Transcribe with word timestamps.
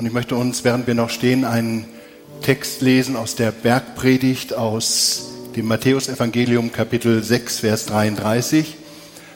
Und 0.00 0.06
ich 0.06 0.14
möchte 0.14 0.34
uns, 0.34 0.64
während 0.64 0.86
wir 0.86 0.94
noch 0.94 1.10
stehen, 1.10 1.44
einen 1.44 1.84
Text 2.40 2.80
lesen 2.80 3.16
aus 3.16 3.34
der 3.34 3.50
Bergpredigt 3.50 4.54
aus 4.54 5.26
dem 5.54 5.66
Matthäusevangelium 5.66 6.72
Kapitel 6.72 7.22
6, 7.22 7.58
Vers 7.58 7.84
33. 7.84 8.78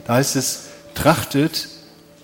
Da 0.07 0.15
heißt 0.15 0.37
es, 0.37 0.61
trachtet 0.95 1.69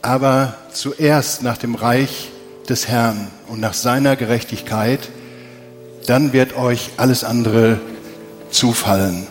aber 0.01 0.55
zuerst 0.73 1.43
nach 1.43 1.59
dem 1.59 1.75
Reich 1.75 2.31
des 2.67 2.89
Herrn 2.89 3.29
und 3.49 3.61
nach 3.61 3.75
seiner 3.75 4.17
Gerechtigkeit, 4.17 5.11
dann 6.07 6.33
wird 6.33 6.57
euch 6.57 6.93
alles 6.97 7.25
andere 7.25 7.79
zufallen. 8.51 9.27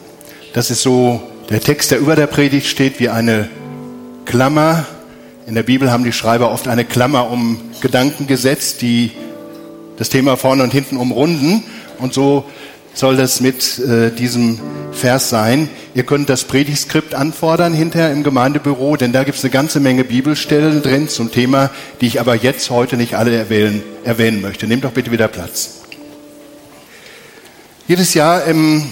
Das 0.53 0.69
ist 0.69 0.83
so 0.83 1.19
der 1.49 1.61
Text, 1.61 1.89
der 1.89 1.97
über 1.97 2.15
der 2.15 2.27
Predigt 2.27 2.67
steht, 2.67 2.99
wie 2.99 3.09
eine 3.09 3.49
Klammer. 4.25 4.85
In 5.50 5.55
der 5.55 5.63
Bibel 5.63 5.89
haben 5.91 6.04
die 6.04 6.13
Schreiber 6.13 6.52
oft 6.52 6.68
eine 6.68 6.86
Klammer 6.86 7.32
um 7.32 7.59
Gedanken 7.82 8.27
gesetzt, 8.27 8.84
die 8.84 9.09
das 9.97 10.09
Thema 10.09 10.38
vorne 10.38 10.61
und 10.61 10.71
hinten 10.71 10.96
umrunden. 10.96 11.64
Und 11.97 12.14
so 12.14 12.46
soll 12.93 13.18
das 13.18 13.42
mit 13.42 13.79
äh, 13.79 14.11
diesem 14.11 14.59
Vers 14.92 15.29
sein. 15.29 15.68
Ihr 15.96 16.04
könnt 16.04 16.29
das 16.29 16.43
Predigtskript 16.43 17.15
anfordern 17.15 17.73
hinterher 17.73 18.11
im 18.11 18.21
Gemeindebüro, 18.21 18.96
denn 18.96 19.11
da 19.11 19.23
gibt 19.23 19.39
es 19.39 19.43
eine 19.43 19.50
ganze 19.50 19.79
Menge 19.79 20.04
Bibelstellen 20.04 20.83
drin 20.83 21.09
zum 21.09 21.32
Thema, 21.32 21.71
die 22.00 22.06
ich 22.06 22.20
aber 22.20 22.36
jetzt 22.36 22.70
heute 22.70 22.95
nicht 22.95 23.15
alle 23.15 23.36
erwähnen, 23.36 23.81
erwähnen 24.04 24.42
möchte. 24.42 24.68
Nehmt 24.68 24.84
doch 24.84 24.92
bitte 24.92 25.11
wieder 25.11 25.29
Platz. 25.29 25.79
Jedes 27.87 28.14
Jahr 28.14 28.45
im 28.45 28.84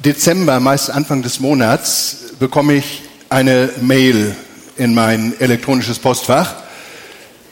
Dezember, 0.00 0.60
meist 0.60 0.90
Anfang 0.90 1.22
des 1.22 1.40
Monats, 1.40 2.34
bekomme 2.38 2.74
ich 2.74 3.00
eine 3.30 3.70
Mail 3.80 4.36
in 4.78 4.94
mein 4.94 5.34
elektronisches 5.40 5.98
Postfach. 5.98 6.54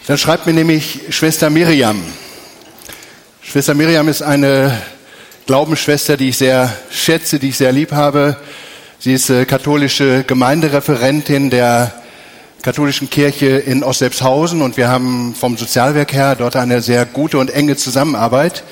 Dann 0.06 0.16
schreibt 0.16 0.46
mir 0.46 0.52
nämlich 0.52 1.00
Schwester 1.10 1.50
Miriam. 1.50 2.00
Schwester 3.42 3.74
Miriam 3.74 4.08
ist 4.08 4.22
eine 4.22 4.80
Glaubensschwester, 5.46 6.16
die 6.16 6.28
ich 6.28 6.38
sehr 6.38 6.72
schätze, 6.90 7.38
die 7.38 7.48
ich 7.48 7.56
sehr 7.56 7.72
lieb 7.72 7.92
habe. 7.92 8.36
Sie 9.00 9.12
ist 9.12 9.28
äh, 9.28 9.44
katholische 9.44 10.24
Gemeindereferentin 10.24 11.50
der 11.50 11.92
katholischen 12.62 13.10
Kirche 13.10 13.46
in 13.46 13.82
Oslepshausen 13.82 14.62
und 14.62 14.76
wir 14.76 14.88
haben 14.88 15.34
vom 15.34 15.56
Sozialwerk 15.56 16.12
her 16.12 16.36
dort 16.36 16.56
eine 16.56 16.80
sehr 16.82 17.04
gute 17.04 17.38
und 17.38 17.50
enge 17.50 17.76
Zusammenarbeit. 17.76 18.62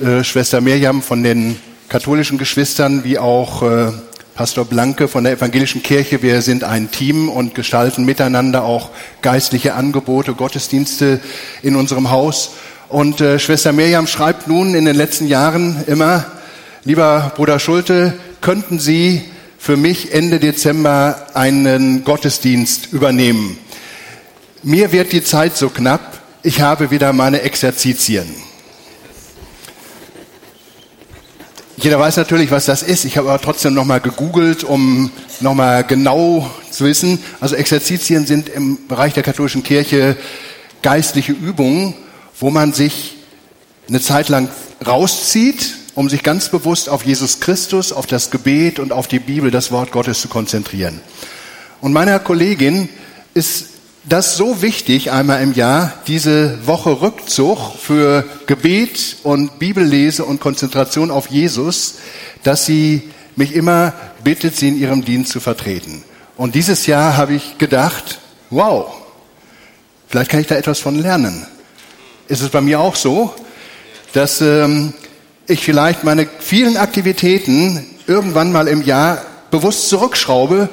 Äh, 0.00 0.22
Schwester 0.22 0.60
Miriam 0.60 1.02
von 1.02 1.22
den 1.22 1.58
katholischen 1.88 2.36
Geschwistern 2.36 3.04
wie 3.04 3.18
auch 3.18 3.62
äh, 3.62 3.92
Pastor 4.36 4.66
Blanke 4.66 5.08
von 5.08 5.24
der 5.24 5.32
evangelischen 5.32 5.82
Kirche. 5.82 6.20
Wir 6.20 6.42
sind 6.42 6.62
ein 6.62 6.90
Team 6.90 7.30
und 7.30 7.54
gestalten 7.54 8.04
miteinander 8.04 8.64
auch 8.64 8.90
geistliche 9.22 9.72
Angebote, 9.72 10.34
Gottesdienste 10.34 11.20
in 11.62 11.74
unserem 11.74 12.10
Haus. 12.10 12.50
Und 12.90 13.22
äh, 13.22 13.38
Schwester 13.38 13.72
Miriam 13.72 14.06
schreibt 14.06 14.46
nun 14.46 14.74
in 14.74 14.84
den 14.84 14.94
letzten 14.94 15.26
Jahren 15.26 15.82
immer, 15.86 16.26
lieber 16.84 17.32
Bruder 17.34 17.58
Schulte, 17.58 18.12
könnten 18.42 18.78
Sie 18.78 19.22
für 19.58 19.78
mich 19.78 20.12
Ende 20.12 20.38
Dezember 20.38 21.28
einen 21.32 22.04
Gottesdienst 22.04 22.92
übernehmen? 22.92 23.56
Mir 24.62 24.92
wird 24.92 25.12
die 25.12 25.24
Zeit 25.24 25.56
so 25.56 25.70
knapp, 25.70 26.20
ich 26.42 26.60
habe 26.60 26.90
wieder 26.90 27.14
meine 27.14 27.40
Exerzitien. 27.40 28.26
Jeder 31.78 32.00
weiß 32.00 32.16
natürlich, 32.16 32.50
was 32.50 32.64
das 32.64 32.82
ist. 32.82 33.04
Ich 33.04 33.18
habe 33.18 33.28
aber 33.28 33.40
trotzdem 33.40 33.74
nochmal 33.74 34.00
gegoogelt, 34.00 34.64
um 34.64 35.10
nochmal 35.40 35.84
genau 35.84 36.50
zu 36.70 36.86
wissen. 36.86 37.18
Also 37.38 37.54
Exerzitien 37.54 38.26
sind 38.26 38.48
im 38.48 38.86
Bereich 38.88 39.12
der 39.12 39.22
katholischen 39.22 39.62
Kirche 39.62 40.16
geistliche 40.80 41.32
Übungen, 41.32 41.94
wo 42.40 42.48
man 42.48 42.72
sich 42.72 43.16
eine 43.88 44.00
Zeit 44.00 44.30
lang 44.30 44.48
rauszieht, 44.86 45.76
um 45.94 46.08
sich 46.08 46.22
ganz 46.22 46.48
bewusst 46.48 46.88
auf 46.88 47.04
Jesus 47.04 47.40
Christus, 47.40 47.92
auf 47.92 48.06
das 48.06 48.30
Gebet 48.30 48.78
und 48.78 48.90
auf 48.90 49.06
die 49.06 49.18
Bibel, 49.18 49.50
das 49.50 49.70
Wort 49.70 49.92
Gottes 49.92 50.22
zu 50.22 50.28
konzentrieren. 50.28 51.00
Und 51.82 51.92
meiner 51.92 52.18
Kollegin 52.20 52.88
ist 53.34 53.66
das 54.08 54.36
so 54.36 54.62
wichtig, 54.62 55.10
einmal 55.10 55.42
im 55.42 55.52
Jahr, 55.52 55.92
diese 56.06 56.64
Woche 56.66 57.02
Rückzug 57.02 57.58
für 57.76 58.24
Gebet 58.46 59.16
und 59.24 59.58
Bibellese 59.58 60.24
und 60.24 60.40
Konzentration 60.40 61.10
auf 61.10 61.28
Jesus, 61.28 61.96
dass 62.44 62.64
sie 62.66 63.10
mich 63.34 63.52
immer 63.52 63.92
bittet, 64.22 64.56
sie 64.56 64.68
in 64.68 64.78
ihrem 64.78 65.04
Dienst 65.04 65.32
zu 65.32 65.40
vertreten. 65.40 66.04
Und 66.36 66.54
dieses 66.54 66.86
Jahr 66.86 67.16
habe 67.16 67.34
ich 67.34 67.58
gedacht, 67.58 68.20
wow, 68.50 68.92
vielleicht 70.08 70.30
kann 70.30 70.40
ich 70.40 70.46
da 70.46 70.54
etwas 70.54 70.78
von 70.78 70.98
lernen. 70.98 71.44
Ist 72.28 72.42
es 72.42 72.50
bei 72.50 72.60
mir 72.60 72.80
auch 72.80 72.94
so, 72.94 73.34
dass 74.12 74.40
ähm, 74.40 74.94
ich 75.48 75.64
vielleicht 75.64 76.04
meine 76.04 76.28
vielen 76.38 76.76
Aktivitäten 76.76 77.84
irgendwann 78.06 78.52
mal 78.52 78.68
im 78.68 78.84
Jahr 78.84 79.22
bewusst 79.50 79.88
zurückschraube 79.88 80.68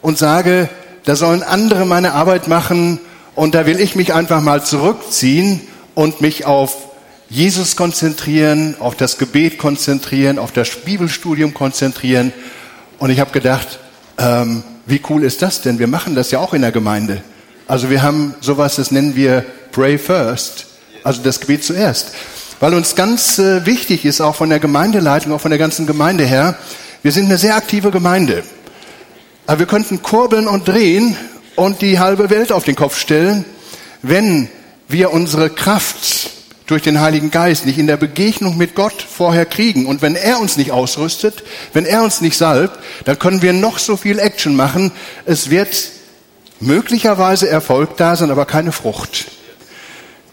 und 0.00 0.16
sage, 0.16 0.68
da 1.04 1.16
sollen 1.16 1.42
andere 1.42 1.86
meine 1.86 2.12
Arbeit 2.12 2.48
machen 2.48 3.00
und 3.34 3.54
da 3.54 3.66
will 3.66 3.80
ich 3.80 3.94
mich 3.94 4.14
einfach 4.14 4.40
mal 4.40 4.64
zurückziehen 4.64 5.60
und 5.94 6.20
mich 6.20 6.44
auf 6.44 6.76
Jesus 7.28 7.76
konzentrieren, 7.76 8.76
auf 8.80 8.96
das 8.96 9.18
Gebet 9.18 9.58
konzentrieren, 9.58 10.38
auf 10.38 10.52
das 10.52 10.70
Bibelstudium 10.70 11.52
konzentrieren. 11.52 12.32
Und 12.98 13.10
ich 13.10 13.20
habe 13.20 13.30
gedacht, 13.32 13.78
ähm, 14.18 14.62
wie 14.86 15.00
cool 15.10 15.24
ist 15.24 15.42
das 15.42 15.60
denn? 15.60 15.78
Wir 15.78 15.86
machen 15.86 16.14
das 16.14 16.30
ja 16.30 16.38
auch 16.38 16.54
in 16.54 16.62
der 16.62 16.72
Gemeinde. 16.72 17.22
Also 17.66 17.90
wir 17.90 18.02
haben 18.02 18.34
sowas, 18.40 18.76
das 18.76 18.90
nennen 18.90 19.14
wir 19.14 19.44
Pray 19.72 19.98
First, 19.98 20.66
also 21.04 21.22
das 21.22 21.40
Gebet 21.40 21.62
zuerst. 21.62 22.12
Weil 22.60 22.74
uns 22.74 22.94
ganz 22.94 23.38
äh, 23.38 23.66
wichtig 23.66 24.04
ist, 24.04 24.20
auch 24.20 24.34
von 24.34 24.48
der 24.48 24.58
Gemeindeleitung, 24.58 25.32
auch 25.32 25.40
von 25.40 25.50
der 25.50 25.58
ganzen 25.58 25.86
Gemeinde 25.86 26.24
her, 26.24 26.56
wir 27.02 27.12
sind 27.12 27.26
eine 27.26 27.38
sehr 27.38 27.56
aktive 27.56 27.90
Gemeinde. 27.90 28.42
Aber 29.48 29.60
wir 29.60 29.66
könnten 29.66 30.02
kurbeln 30.02 30.46
und 30.46 30.68
drehen 30.68 31.16
und 31.56 31.80
die 31.80 31.98
halbe 31.98 32.28
Welt 32.28 32.52
auf 32.52 32.64
den 32.64 32.76
Kopf 32.76 32.98
stellen, 32.98 33.46
wenn 34.02 34.50
wir 34.88 35.10
unsere 35.10 35.48
Kraft 35.48 36.28
durch 36.66 36.82
den 36.82 37.00
Heiligen 37.00 37.30
Geist 37.30 37.64
nicht 37.64 37.78
in 37.78 37.86
der 37.86 37.96
Begegnung 37.96 38.58
mit 38.58 38.74
Gott 38.74 39.00
vorher 39.00 39.46
kriegen. 39.46 39.86
Und 39.86 40.02
wenn 40.02 40.16
er 40.16 40.38
uns 40.38 40.58
nicht 40.58 40.70
ausrüstet, 40.70 41.44
wenn 41.72 41.86
er 41.86 42.02
uns 42.02 42.20
nicht 42.20 42.36
salbt, 42.36 42.78
dann 43.06 43.18
können 43.18 43.40
wir 43.40 43.54
noch 43.54 43.78
so 43.78 43.96
viel 43.96 44.18
Action 44.18 44.54
machen. 44.54 44.92
Es 45.24 45.48
wird 45.48 45.92
möglicherweise 46.60 47.48
Erfolg 47.48 47.96
da 47.96 48.16
sein, 48.16 48.30
aber 48.30 48.44
keine 48.44 48.70
Frucht. 48.70 49.28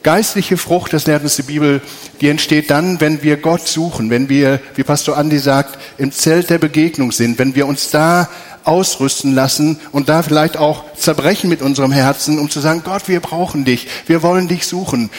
Geistliche 0.06 0.56
Frucht, 0.56 0.94
das 0.94 1.08
lehrt 1.08 1.24
uns 1.24 1.36
die 1.36 1.42
Bibel, 1.42 1.82
die 2.22 2.30
entsteht 2.30 2.70
dann, 2.70 3.02
wenn 3.02 3.24
wir 3.24 3.38
Gott 3.38 3.68
suchen, 3.68 4.12
wenn 4.12 4.30
wir, 4.30 4.60
wie 4.76 4.84
Pastor 4.84 5.18
Andi 5.18 5.40
sagt, 5.40 5.80
im 5.98 6.12
Zelt 6.12 6.52
der 6.52 6.60
Begegnung 6.60 7.12
sind, 7.12 7.40
wenn 7.40 7.56
wir 7.56 7.66
uns 7.66 7.90
da 7.90 8.30
ausrüsten 8.66 9.34
lassen 9.34 9.80
und 9.92 10.08
da 10.08 10.22
vielleicht 10.22 10.58
auch 10.58 10.84
zerbrechen 10.94 11.50
mit 11.50 11.64
unserem 11.64 11.92
Herzen, 11.92 12.38
um 12.38 12.52
zu 12.52 12.60
sagen, 12.60 12.84
Gott, 12.86 13.08
wir 13.08 13.20
brauchen 13.20 13.66
dich, 13.66 13.88
wir 14.06 14.22
wollen 14.22 14.48
dich 14.48 14.68
suchen. 14.68 15.10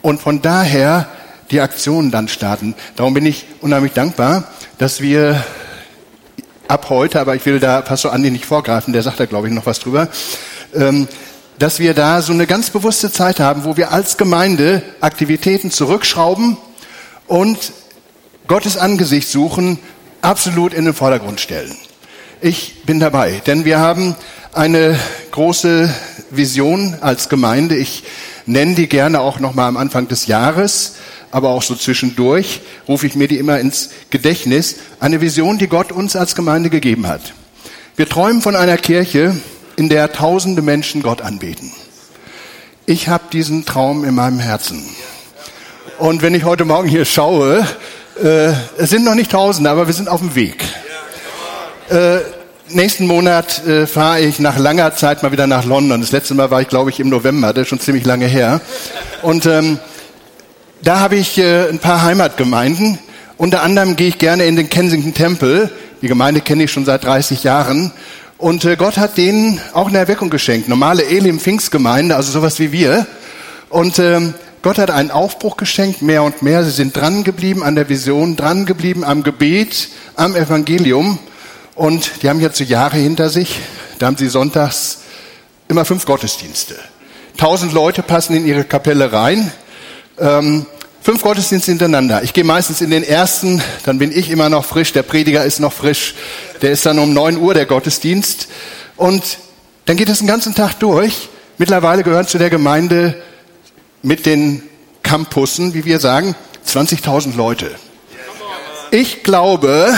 Und 0.00 0.20
von 0.20 0.40
daher 0.42 1.08
die 1.50 1.60
Aktionen 1.60 2.12
dann 2.12 2.28
starten. 2.28 2.76
Darum 2.94 3.14
bin 3.14 3.26
ich 3.26 3.46
unheimlich 3.62 3.94
dankbar, 3.94 4.44
dass 4.78 5.00
wir 5.00 5.44
ab 6.68 6.88
heute, 6.88 7.18
aber 7.18 7.34
ich 7.34 7.44
will 7.46 7.58
da 7.58 7.80
Pastor 7.80 8.12
Andi 8.12 8.30
nicht 8.30 8.46
vorgreifen, 8.46 8.92
der 8.92 9.02
sagt 9.02 9.18
da, 9.18 9.26
glaube 9.26 9.48
ich, 9.48 9.52
noch 9.52 9.66
was 9.66 9.80
drüber, 9.80 10.06
ähm, 10.72 11.08
dass 11.58 11.78
wir 11.78 11.94
da 11.94 12.20
so 12.22 12.32
eine 12.32 12.46
ganz 12.46 12.70
bewusste 12.70 13.10
Zeit 13.10 13.40
haben, 13.40 13.64
wo 13.64 13.76
wir 13.76 13.92
als 13.92 14.16
Gemeinde 14.16 14.82
Aktivitäten 15.00 15.70
zurückschrauben 15.70 16.56
und 17.26 17.72
Gottes 18.46 18.76
Angesicht 18.76 19.28
suchen, 19.28 19.78
absolut 20.22 20.74
in 20.74 20.84
den 20.84 20.94
Vordergrund 20.94 21.40
stellen. 21.40 21.74
Ich 22.40 22.82
bin 22.84 23.00
dabei, 23.00 23.40
denn 23.46 23.64
wir 23.64 23.78
haben 23.78 24.14
eine 24.52 24.98
große 25.30 25.92
Vision 26.30 26.96
als 27.00 27.28
Gemeinde. 27.28 27.76
Ich 27.76 28.04
nenne 28.44 28.74
die 28.74 28.88
gerne 28.88 29.20
auch 29.20 29.40
noch 29.40 29.54
mal 29.54 29.68
am 29.68 29.76
Anfang 29.76 30.08
des 30.08 30.26
Jahres, 30.26 30.94
aber 31.30 31.50
auch 31.50 31.62
so 31.62 31.74
zwischendurch 31.74 32.60
rufe 32.86 33.06
ich 33.06 33.16
mir 33.16 33.28
die 33.28 33.38
immer 33.38 33.58
ins 33.58 33.90
Gedächtnis. 34.10 34.76
Eine 35.00 35.20
Vision, 35.20 35.58
die 35.58 35.66
Gott 35.66 35.92
uns 35.92 36.14
als 36.14 36.34
Gemeinde 36.34 36.70
gegeben 36.70 37.06
hat. 37.06 37.34
Wir 37.96 38.08
träumen 38.08 38.42
von 38.42 38.56
einer 38.56 38.76
Kirche, 38.76 39.36
in 39.76 39.88
der 39.88 40.12
tausende 40.12 40.62
Menschen 40.62 41.02
Gott 41.02 41.22
anbeten. 41.22 41.70
Ich 42.86 43.08
habe 43.08 43.24
diesen 43.32 43.64
Traum 43.64 44.04
in 44.04 44.14
meinem 44.14 44.38
Herzen. 44.38 44.84
Und 45.98 46.22
wenn 46.22 46.34
ich 46.34 46.44
heute 46.44 46.64
Morgen 46.64 46.88
hier 46.88 47.04
schaue, 47.04 47.66
äh, 48.22 48.52
es 48.78 48.90
sind 48.90 49.04
noch 49.04 49.14
nicht 49.14 49.30
tausende, 49.30 49.70
aber 49.70 49.86
wir 49.86 49.94
sind 49.94 50.08
auf 50.08 50.20
dem 50.20 50.34
Weg. 50.34 50.64
Äh, 51.90 52.18
nächsten 52.68 53.06
Monat 53.06 53.66
äh, 53.66 53.86
fahre 53.86 54.20
ich 54.20 54.38
nach 54.38 54.58
langer 54.58 54.94
Zeit 54.94 55.22
mal 55.22 55.32
wieder 55.32 55.46
nach 55.46 55.64
London. 55.64 56.00
Das 56.00 56.12
letzte 56.12 56.34
Mal 56.34 56.50
war 56.50 56.60
ich, 56.60 56.68
glaube 56.68 56.90
ich, 56.90 57.00
im 57.00 57.08
November, 57.08 57.52
das 57.52 57.62
ist 57.62 57.68
schon 57.68 57.80
ziemlich 57.80 58.04
lange 58.04 58.26
her. 58.26 58.60
Und 59.22 59.46
ähm, 59.46 59.78
da 60.82 61.00
habe 61.00 61.16
ich 61.16 61.38
äh, 61.38 61.68
ein 61.68 61.78
paar 61.78 62.02
Heimatgemeinden. 62.02 62.98
Unter 63.36 63.62
anderem 63.62 63.96
gehe 63.96 64.08
ich 64.08 64.18
gerne 64.18 64.46
in 64.46 64.56
den 64.56 64.68
Kensington 64.70 65.14
Tempel. 65.14 65.70
Die 66.02 66.08
Gemeinde 66.08 66.40
kenne 66.40 66.64
ich 66.64 66.72
schon 66.72 66.84
seit 66.84 67.04
30 67.04 67.42
Jahren. 67.44 67.92
Und 68.38 68.66
äh, 68.66 68.76
Gott 68.76 68.98
hat 68.98 69.16
denen 69.16 69.60
auch 69.72 69.88
eine 69.88 69.98
Erweckung 69.98 70.28
geschenkt. 70.28 70.68
Normale 70.68 71.04
Elim 71.06 71.40
Pfingstgemeinde, 71.40 72.16
also 72.16 72.32
sowas 72.32 72.58
wie 72.58 72.70
wir. 72.70 73.06
Und 73.70 73.98
ähm, 73.98 74.34
Gott 74.60 74.78
hat 74.78 74.90
einen 74.90 75.10
Aufbruch 75.10 75.56
geschenkt, 75.56 76.02
mehr 76.02 76.22
und 76.22 76.42
mehr. 76.42 76.62
Sie 76.64 76.70
sind 76.70 76.94
dran 76.94 77.24
geblieben 77.24 77.62
an 77.62 77.76
der 77.76 77.88
Vision, 77.88 78.36
dran 78.36 78.66
geblieben 78.66 79.04
am 79.04 79.22
Gebet, 79.22 79.88
am 80.16 80.36
Evangelium. 80.36 81.18
Und 81.74 82.22
die 82.22 82.28
haben 82.28 82.40
jetzt 82.40 82.58
so 82.58 82.64
Jahre 82.64 82.98
hinter 82.98 83.30
sich. 83.30 83.58
Da 83.98 84.06
haben 84.06 84.16
sie 84.18 84.28
sonntags 84.28 84.98
immer 85.68 85.84
fünf 85.84 86.04
Gottesdienste. 86.04 86.74
Tausend 87.38 87.72
Leute 87.72 88.02
passen 88.02 88.36
in 88.36 88.46
ihre 88.46 88.64
Kapelle 88.64 89.12
rein. 89.12 89.50
Ähm, 90.18 90.66
fünf 91.06 91.22
Gottesdienste 91.22 91.70
hintereinander. 91.70 92.24
Ich 92.24 92.32
gehe 92.32 92.42
meistens 92.42 92.80
in 92.80 92.90
den 92.90 93.04
ersten, 93.04 93.62
dann 93.84 94.00
bin 94.00 94.10
ich 94.10 94.28
immer 94.28 94.48
noch 94.48 94.64
frisch, 94.64 94.92
der 94.92 95.04
Prediger 95.04 95.44
ist 95.44 95.60
noch 95.60 95.72
frisch. 95.72 96.16
Der 96.62 96.72
ist 96.72 96.84
dann 96.84 96.98
um 96.98 97.14
neun 97.14 97.36
Uhr 97.36 97.54
der 97.54 97.64
Gottesdienst. 97.64 98.48
Und 98.96 99.38
dann 99.84 99.96
geht 99.96 100.08
es 100.08 100.18
den 100.18 100.26
ganzen 100.26 100.56
Tag 100.56 100.80
durch. 100.80 101.28
Mittlerweile 101.58 102.02
gehören 102.02 102.26
zu 102.26 102.38
der 102.38 102.50
Gemeinde 102.50 103.22
mit 104.02 104.26
den 104.26 104.64
Campussen, 105.04 105.74
wie 105.74 105.84
wir 105.84 106.00
sagen, 106.00 106.34
20.000 106.66 107.36
Leute. 107.36 107.70
Ich 108.90 109.22
glaube, 109.22 109.96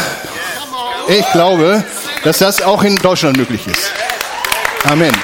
ich 1.09 1.25
glaube, 1.33 1.85
dass 2.23 2.37
das 2.37 2.61
auch 2.61 2.83
in 2.83 2.97
Deutschland 2.97 3.39
möglich 3.39 3.67
ist. 3.67 3.93
Amen. 4.85 5.17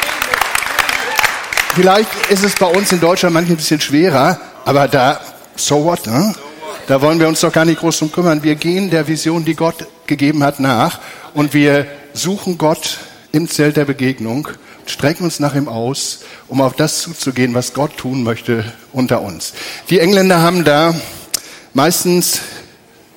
Vielleicht 1.74 2.08
ist 2.30 2.42
es 2.42 2.54
bei 2.54 2.68
uns 2.68 2.90
in 2.90 3.00
Deutschland 3.00 3.34
manchmal 3.34 3.56
ein 3.56 3.58
bisschen 3.58 3.82
schwerer, 3.82 4.40
aber 4.64 4.88
da, 4.88 5.20
so 5.56 5.84
what, 5.84 6.06
ne? 6.06 6.34
Da 6.86 7.00
wollen 7.00 7.18
wir 7.18 7.28
uns 7.28 7.40
doch 7.40 7.52
gar 7.52 7.64
nicht 7.64 7.80
groß 7.80 7.98
drum 7.98 8.12
kümmern. 8.12 8.42
Wir 8.42 8.56
gehen 8.56 8.90
der 8.90 9.08
Vision, 9.08 9.44
die 9.44 9.54
Gott 9.54 9.86
gegeben 10.06 10.42
hat, 10.42 10.60
nach 10.60 11.00
und 11.32 11.54
wir 11.54 11.86
suchen 12.12 12.58
Gott 12.58 12.98
im 13.32 13.48
Zelt 13.48 13.76
der 13.76 13.84
Begegnung, 13.84 14.48
strecken 14.86 15.24
uns 15.24 15.40
nach 15.40 15.54
ihm 15.54 15.68
aus, 15.68 16.20
um 16.48 16.60
auf 16.60 16.74
das 16.74 17.00
zuzugehen, 17.00 17.54
was 17.54 17.72
Gott 17.72 17.96
tun 17.96 18.22
möchte 18.22 18.72
unter 18.92 19.22
uns. 19.22 19.54
Die 19.90 19.98
Engländer 19.98 20.40
haben 20.40 20.64
da 20.64 20.94
meistens 21.72 22.40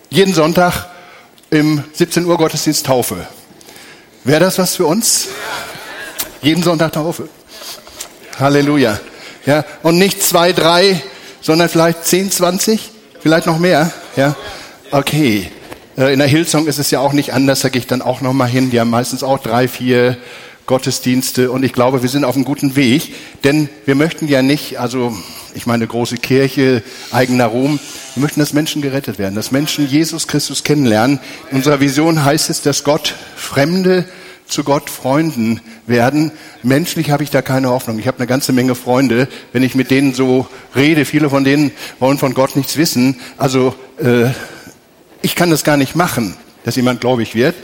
jeden 0.09 0.33
Sonntag 0.33 0.87
im 1.49 1.83
17 1.93 2.25
Uhr 2.25 2.37
Gottesdienst 2.37 2.85
Taufe. 2.85 3.27
Wäre 4.23 4.39
das 4.39 4.57
was 4.57 4.75
für 4.75 4.85
uns? 4.85 5.27
Jeden 6.41 6.63
Sonntag 6.63 6.93
Taufe. 6.93 7.29
Halleluja. 8.39 8.99
Ja, 9.45 9.63
und 9.83 9.97
nicht 9.97 10.21
zwei, 10.23 10.51
drei, 10.51 11.01
sondern 11.47 11.69
vielleicht 11.69 12.03
zehn, 12.03 12.29
zwanzig, 12.29 12.91
vielleicht 13.21 13.47
noch 13.47 13.57
mehr. 13.57 13.89
Ja, 14.17 14.35
okay. 14.91 15.49
Äh, 15.97 16.11
in 16.11 16.19
der 16.19 16.27
Hillsong 16.27 16.67
ist 16.67 16.77
es 16.77 16.91
ja 16.91 16.99
auch 16.99 17.13
nicht 17.13 17.33
anders, 17.33 17.61
da 17.61 17.69
gehe 17.69 17.79
ich 17.79 17.87
dann 17.87 18.01
auch 18.01 18.19
noch 18.19 18.33
mal 18.33 18.49
hin. 18.49 18.69
Die 18.69 18.81
haben 18.81 18.89
meistens 18.89 19.23
auch 19.23 19.39
drei, 19.39 19.69
vier 19.69 20.17
Gottesdienste 20.65 21.49
und 21.49 21.63
ich 21.63 21.71
glaube, 21.71 22.01
wir 22.01 22.09
sind 22.09 22.25
auf 22.25 22.35
einem 22.35 22.43
guten 22.43 22.75
Weg, 22.75 23.15
denn 23.45 23.69
wir 23.85 23.95
möchten 23.95 24.27
ja 24.27 24.41
nicht, 24.41 24.77
also 24.77 25.15
ich 25.55 25.65
meine 25.65 25.87
große 25.87 26.17
Kirche, 26.17 26.83
eigener 27.13 27.45
Ruhm, 27.45 27.79
wir 28.15 28.21
möchten, 28.21 28.41
dass 28.41 28.51
Menschen 28.51 28.81
gerettet 28.81 29.17
werden, 29.17 29.35
dass 29.35 29.51
Menschen 29.51 29.87
Jesus 29.87 30.27
Christus 30.27 30.65
kennenlernen. 30.65 31.17
In 31.51 31.59
unserer 31.59 31.79
Vision 31.79 32.25
heißt 32.25 32.49
es, 32.49 32.61
dass 32.61 32.83
Gott 32.83 33.15
Fremde 33.37 34.03
zu 34.47 34.63
Gott 34.63 34.89
Freunden 34.89 35.61
werden. 35.85 36.31
Menschlich 36.63 37.11
habe 37.11 37.23
ich 37.23 37.29
da 37.29 37.41
keine 37.41 37.69
Hoffnung. 37.69 37.99
Ich 37.99 38.07
habe 38.07 38.17
eine 38.17 38.27
ganze 38.27 38.53
Menge 38.53 38.75
Freunde. 38.75 39.27
Wenn 39.53 39.63
ich 39.63 39.75
mit 39.75 39.91
denen 39.91 40.13
so 40.13 40.47
rede, 40.75 41.05
viele 41.05 41.29
von 41.29 41.43
denen 41.43 41.71
wollen 41.99 42.17
von 42.17 42.33
Gott 42.33 42.55
nichts 42.55 42.77
wissen. 42.77 43.19
Also 43.37 43.75
äh, 43.97 44.29
ich 45.21 45.35
kann 45.35 45.49
das 45.49 45.63
gar 45.63 45.77
nicht 45.77 45.95
machen, 45.95 46.35
dass 46.63 46.75
jemand 46.75 47.01
gläubig 47.01 47.35
wird. 47.35 47.55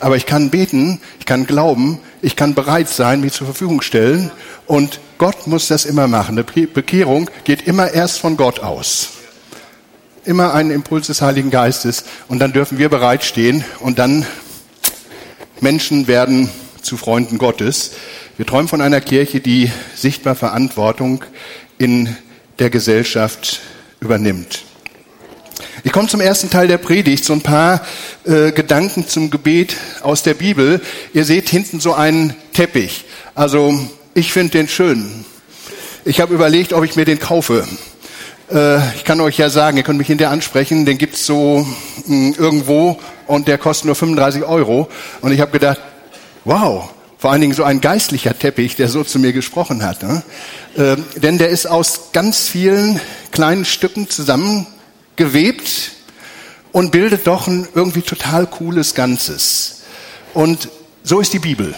Aber 0.00 0.16
ich 0.16 0.26
kann 0.26 0.50
beten, 0.50 1.00
ich 1.20 1.26
kann 1.26 1.46
glauben, 1.46 2.00
ich 2.22 2.34
kann 2.34 2.54
bereit 2.54 2.88
sein, 2.88 3.20
mich 3.20 3.34
zur 3.34 3.46
Verfügung 3.46 3.82
stellen. 3.82 4.32
Und 4.66 4.98
Gott 5.18 5.46
muss 5.46 5.68
das 5.68 5.84
immer 5.84 6.08
machen. 6.08 6.36
Eine 6.36 6.66
Bekehrung 6.66 7.30
geht 7.44 7.68
immer 7.68 7.92
erst 7.92 8.18
von 8.18 8.36
Gott 8.36 8.60
aus. 8.60 9.10
Immer 10.24 10.54
ein 10.54 10.70
Impuls 10.72 11.06
des 11.06 11.22
Heiligen 11.22 11.50
Geistes. 11.50 12.04
Und 12.26 12.40
dann 12.40 12.52
dürfen 12.52 12.78
wir 12.78 12.88
bereitstehen. 12.88 13.64
Und 13.78 14.00
dann 14.00 14.26
Menschen 15.62 16.08
werden 16.08 16.50
zu 16.82 16.96
Freunden 16.96 17.38
Gottes. 17.38 17.92
Wir 18.36 18.44
träumen 18.46 18.66
von 18.66 18.80
einer 18.80 19.00
Kirche, 19.00 19.40
die 19.40 19.70
sichtbar 19.94 20.34
Verantwortung 20.34 21.24
in 21.78 22.16
der 22.58 22.68
Gesellschaft 22.68 23.60
übernimmt. 24.00 24.64
Ich 25.84 25.92
komme 25.92 26.08
zum 26.08 26.20
ersten 26.20 26.50
Teil 26.50 26.66
der 26.66 26.78
Predigt, 26.78 27.24
so 27.24 27.32
ein 27.32 27.42
paar 27.42 27.86
äh, 28.24 28.50
Gedanken 28.50 29.06
zum 29.06 29.30
Gebet 29.30 29.76
aus 30.02 30.24
der 30.24 30.34
Bibel. 30.34 30.80
Ihr 31.14 31.24
seht 31.24 31.48
hinten 31.48 31.78
so 31.78 31.94
einen 31.94 32.34
Teppich. 32.52 33.04
Also 33.34 33.78
ich 34.14 34.32
finde 34.32 34.58
den 34.58 34.68
schön. 34.68 35.24
Ich 36.04 36.20
habe 36.20 36.34
überlegt, 36.34 36.72
ob 36.72 36.84
ich 36.84 36.96
mir 36.96 37.04
den 37.04 37.20
kaufe. 37.20 37.66
Äh, 38.52 38.94
ich 38.96 39.04
kann 39.04 39.20
euch 39.20 39.38
ja 39.38 39.50
sagen, 39.50 39.76
ihr 39.76 39.82
könnt 39.82 39.98
mich 39.98 40.06
hinterher 40.06 40.32
ansprechen, 40.32 40.84
den 40.84 40.98
gibt's 40.98 41.24
so 41.26 41.66
mh, 42.06 42.06
hm, 42.06 42.34
irgendwo 42.38 42.98
und 43.26 43.48
der 43.48 43.58
kostet 43.58 43.86
nur 43.86 43.94
35 43.94 44.44
Euro. 44.44 44.88
Und 45.20 45.32
ich 45.32 45.40
habe 45.40 45.52
gedacht, 45.52 45.80
wow, 46.44 46.90
vor 47.18 47.30
allen 47.30 47.40
Dingen 47.40 47.54
so 47.54 47.64
ein 47.64 47.80
geistlicher 47.80 48.38
Teppich, 48.38 48.76
der 48.76 48.88
so 48.88 49.04
zu 49.04 49.18
mir 49.18 49.32
gesprochen 49.32 49.84
hat. 49.84 50.02
Ne? 50.02 50.22
Äh, 50.76 50.96
denn 51.20 51.38
der 51.38 51.48
ist 51.48 51.66
aus 51.66 52.12
ganz 52.12 52.48
vielen 52.48 53.00
kleinen 53.30 53.64
Stücken 53.64 54.10
zusammen 54.10 54.66
gewebt 55.16 55.92
und 56.72 56.90
bildet 56.90 57.26
doch 57.26 57.46
ein 57.46 57.68
irgendwie 57.74 58.02
total 58.02 58.46
cooles 58.46 58.94
Ganzes. 58.94 59.82
Und 60.34 60.68
so 61.04 61.20
ist 61.20 61.32
die 61.32 61.38
Bibel. 61.38 61.74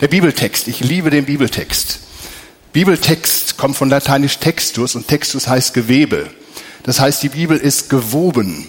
Der 0.00 0.08
Bibeltext. 0.08 0.68
Ich 0.68 0.80
liebe 0.80 1.10
den 1.10 1.24
Bibeltext. 1.24 2.00
Bibeltext 2.76 3.56
kommt 3.56 3.74
von 3.74 3.88
lateinisch 3.88 4.36
textus 4.36 4.96
und 4.96 5.08
textus 5.08 5.48
heißt 5.48 5.72
Gewebe. 5.72 6.26
Das 6.82 7.00
heißt, 7.00 7.22
die 7.22 7.30
Bibel 7.30 7.56
ist 7.56 7.88
gewoben 7.88 8.68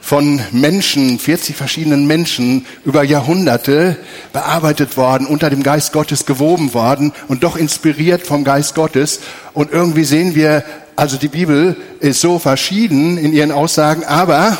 von 0.00 0.40
Menschen, 0.50 1.20
40 1.20 1.54
verschiedenen 1.54 2.04
Menschen 2.08 2.66
über 2.84 3.04
Jahrhunderte 3.04 3.96
bearbeitet 4.32 4.96
worden, 4.96 5.28
unter 5.28 5.50
dem 5.50 5.62
Geist 5.62 5.92
Gottes 5.92 6.26
gewoben 6.26 6.74
worden 6.74 7.12
und 7.28 7.44
doch 7.44 7.54
inspiriert 7.54 8.26
vom 8.26 8.42
Geist 8.42 8.74
Gottes. 8.74 9.20
Und 9.52 9.70
irgendwie 9.70 10.02
sehen 10.02 10.34
wir 10.34 10.64
also 10.96 11.16
die 11.16 11.28
Bibel 11.28 11.76
ist 12.00 12.20
so 12.20 12.40
verschieden 12.40 13.18
in 13.18 13.32
ihren 13.32 13.52
Aussagen, 13.52 14.02
aber 14.02 14.58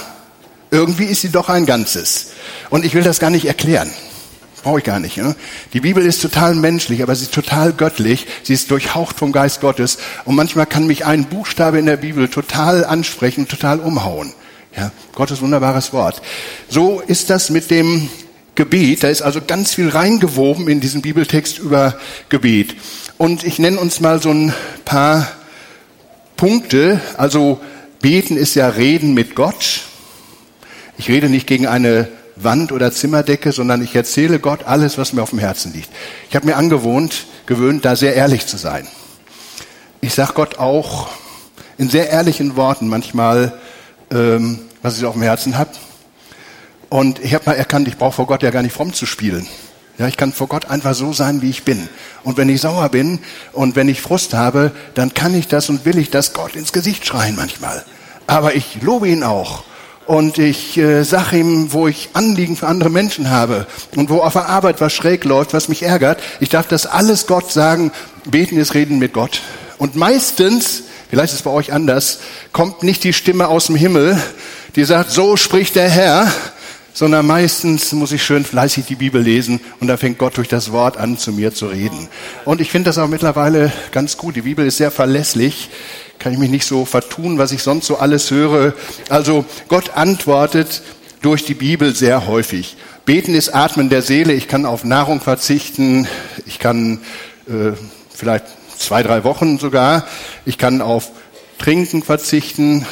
irgendwie 0.70 1.06
ist 1.06 1.22
sie 1.22 1.30
doch 1.30 1.48
ein 1.48 1.66
Ganzes. 1.66 2.26
Und 2.70 2.84
ich 2.84 2.94
will 2.94 3.02
das 3.02 3.18
gar 3.18 3.30
nicht 3.30 3.46
erklären. 3.46 3.90
Brauche 4.64 4.78
ich 4.78 4.84
gar 4.84 4.98
nicht. 4.98 5.18
Ne? 5.18 5.36
Die 5.74 5.80
Bibel 5.80 6.02
ist 6.04 6.22
total 6.22 6.54
menschlich, 6.54 7.02
aber 7.02 7.14
sie 7.14 7.24
ist 7.24 7.34
total 7.34 7.74
göttlich. 7.74 8.26
Sie 8.42 8.54
ist 8.54 8.70
durchhaucht 8.70 9.18
vom 9.18 9.30
Geist 9.30 9.60
Gottes. 9.60 9.98
Und 10.24 10.36
manchmal 10.36 10.64
kann 10.64 10.86
mich 10.86 11.04
ein 11.04 11.26
Buchstabe 11.26 11.78
in 11.78 11.84
der 11.84 11.98
Bibel 11.98 12.28
total 12.28 12.82
ansprechen, 12.82 13.46
total 13.46 13.78
umhauen. 13.78 14.32
Ja, 14.74 14.90
Gottes 15.14 15.42
wunderbares 15.42 15.92
Wort. 15.92 16.22
So 16.70 17.02
ist 17.06 17.28
das 17.28 17.50
mit 17.50 17.70
dem 17.70 18.08
Gebet. 18.54 19.02
Da 19.02 19.08
ist 19.08 19.20
also 19.20 19.42
ganz 19.46 19.74
viel 19.74 19.90
reingewoben 19.90 20.66
in 20.68 20.80
diesen 20.80 21.02
Bibeltext 21.02 21.58
über 21.58 21.98
Gebet. 22.30 22.74
Und 23.18 23.44
ich 23.44 23.58
nenne 23.58 23.78
uns 23.78 24.00
mal 24.00 24.22
so 24.22 24.30
ein 24.30 24.54
paar 24.86 25.30
Punkte. 26.38 27.02
Also 27.18 27.60
beten 28.00 28.38
ist 28.38 28.54
ja 28.54 28.68
reden 28.68 29.12
mit 29.12 29.34
Gott. 29.34 29.82
Ich 30.96 31.08
rede 31.08 31.28
nicht 31.28 31.46
gegen 31.46 31.66
eine 31.66 32.08
Wand 32.44 32.72
oder 32.72 32.92
Zimmerdecke, 32.92 33.52
sondern 33.52 33.82
ich 33.82 33.94
erzähle 33.94 34.38
Gott 34.38 34.64
alles, 34.64 34.98
was 34.98 35.12
mir 35.12 35.22
auf 35.22 35.30
dem 35.30 35.38
Herzen 35.38 35.72
liegt. 35.72 35.88
Ich 36.28 36.36
habe 36.36 36.46
mir 36.46 36.56
angewohnt, 36.56 37.26
gewöhnt, 37.46 37.84
da 37.84 37.96
sehr 37.96 38.14
ehrlich 38.14 38.46
zu 38.46 38.56
sein. 38.56 38.86
Ich 40.00 40.14
sage 40.14 40.34
Gott 40.34 40.58
auch 40.58 41.08
in 41.78 41.88
sehr 41.88 42.10
ehrlichen 42.10 42.56
Worten 42.56 42.88
manchmal, 42.88 43.58
ähm, 44.10 44.60
was 44.82 44.98
ich 44.98 45.04
auf 45.04 45.14
dem 45.14 45.22
Herzen 45.22 45.58
habe. 45.58 45.70
Und 46.90 47.18
ich 47.18 47.34
habe 47.34 47.46
mal 47.46 47.56
erkannt, 47.56 47.88
ich 47.88 47.96
brauche 47.96 48.12
vor 48.12 48.26
Gott 48.26 48.42
ja 48.42 48.50
gar 48.50 48.62
nicht 48.62 48.74
fromm 48.74 48.92
zu 48.92 49.06
spielen. 49.06 49.46
Ja, 49.98 50.08
ich 50.08 50.16
kann 50.16 50.32
vor 50.32 50.48
Gott 50.48 50.70
einfach 50.70 50.94
so 50.94 51.12
sein, 51.12 51.40
wie 51.40 51.50
ich 51.50 51.64
bin. 51.64 51.88
Und 52.24 52.36
wenn 52.36 52.48
ich 52.48 52.60
sauer 52.60 52.88
bin 52.88 53.20
und 53.52 53.76
wenn 53.76 53.88
ich 53.88 54.00
Frust 54.00 54.34
habe, 54.34 54.72
dann 54.94 55.14
kann 55.14 55.34
ich 55.34 55.46
das 55.46 55.68
und 55.68 55.84
will 55.84 55.98
ich 55.98 56.10
das 56.10 56.32
Gott 56.32 56.56
ins 56.56 56.72
Gesicht 56.72 57.06
schreien 57.06 57.36
manchmal. 57.36 57.84
Aber 58.26 58.54
ich 58.54 58.82
lobe 58.82 59.08
ihn 59.08 59.22
auch. 59.22 59.64
Und 60.06 60.36
ich 60.36 60.76
äh, 60.76 61.02
sage 61.02 61.38
ihm, 61.38 61.72
wo 61.72 61.88
ich 61.88 62.10
Anliegen 62.12 62.56
für 62.56 62.66
andere 62.66 62.90
Menschen 62.90 63.30
habe 63.30 63.66
und 63.96 64.10
wo 64.10 64.20
auf 64.20 64.34
der 64.34 64.48
Arbeit 64.48 64.80
was 64.80 64.92
schräg 64.92 65.24
läuft, 65.24 65.54
was 65.54 65.68
mich 65.68 65.82
ärgert. 65.82 66.22
Ich 66.40 66.50
darf 66.50 66.68
das 66.68 66.86
alles 66.86 67.26
Gott 67.26 67.50
sagen. 67.50 67.90
Beten 68.26 68.58
ist 68.58 68.74
Reden 68.74 68.98
mit 68.98 69.14
Gott. 69.14 69.40
Und 69.78 69.96
meistens, 69.96 70.82
vielleicht 71.08 71.32
ist 71.32 71.40
es 71.40 71.42
bei 71.42 71.50
euch 71.50 71.72
anders, 71.72 72.20
kommt 72.52 72.82
nicht 72.82 73.02
die 73.02 73.14
Stimme 73.14 73.48
aus 73.48 73.66
dem 73.66 73.76
Himmel, 73.76 74.20
die 74.76 74.84
sagt, 74.84 75.10
so 75.10 75.36
spricht 75.36 75.74
der 75.74 75.88
Herr, 75.88 76.30
sondern 76.92 77.26
meistens 77.26 77.92
muss 77.92 78.12
ich 78.12 78.22
schön 78.22 78.44
fleißig 78.44 78.86
die 78.86 78.94
Bibel 78.94 79.20
lesen 79.20 79.60
und 79.80 79.88
da 79.88 79.96
fängt 79.96 80.18
Gott 80.18 80.36
durch 80.36 80.48
das 80.48 80.70
Wort 80.70 80.96
an, 80.96 81.18
zu 81.18 81.32
mir 81.32 81.52
zu 81.52 81.66
reden. 81.66 82.08
Und 82.44 82.60
ich 82.60 82.70
finde 82.70 82.90
das 82.90 82.98
auch 82.98 83.08
mittlerweile 83.08 83.72
ganz 83.90 84.16
gut. 84.16 84.36
Die 84.36 84.42
Bibel 84.42 84.66
ist 84.66 84.76
sehr 84.76 84.90
verlässlich. 84.90 85.70
Kann 86.18 86.32
ich 86.32 86.38
mich 86.38 86.50
nicht 86.50 86.66
so 86.66 86.84
vertun, 86.84 87.38
was 87.38 87.52
ich 87.52 87.62
sonst 87.62 87.86
so 87.86 87.98
alles 87.98 88.30
höre. 88.30 88.72
Also 89.08 89.44
Gott 89.68 89.96
antwortet 89.96 90.82
durch 91.20 91.44
die 91.44 91.54
Bibel 91.54 91.94
sehr 91.94 92.26
häufig. 92.26 92.76
Beten 93.04 93.34
ist 93.34 93.54
Atmen 93.54 93.90
der 93.90 94.02
Seele. 94.02 94.32
Ich 94.32 94.48
kann 94.48 94.66
auf 94.66 94.84
Nahrung 94.84 95.20
verzichten. 95.20 96.08
Ich 96.46 96.58
kann 96.58 97.00
äh, 97.46 97.72
vielleicht 98.14 98.46
zwei, 98.78 99.02
drei 99.02 99.24
Wochen 99.24 99.58
sogar. 99.58 100.06
Ich 100.44 100.58
kann 100.58 100.80
auf 100.80 101.10
Trinken 101.58 102.02
verzichten, 102.02 102.84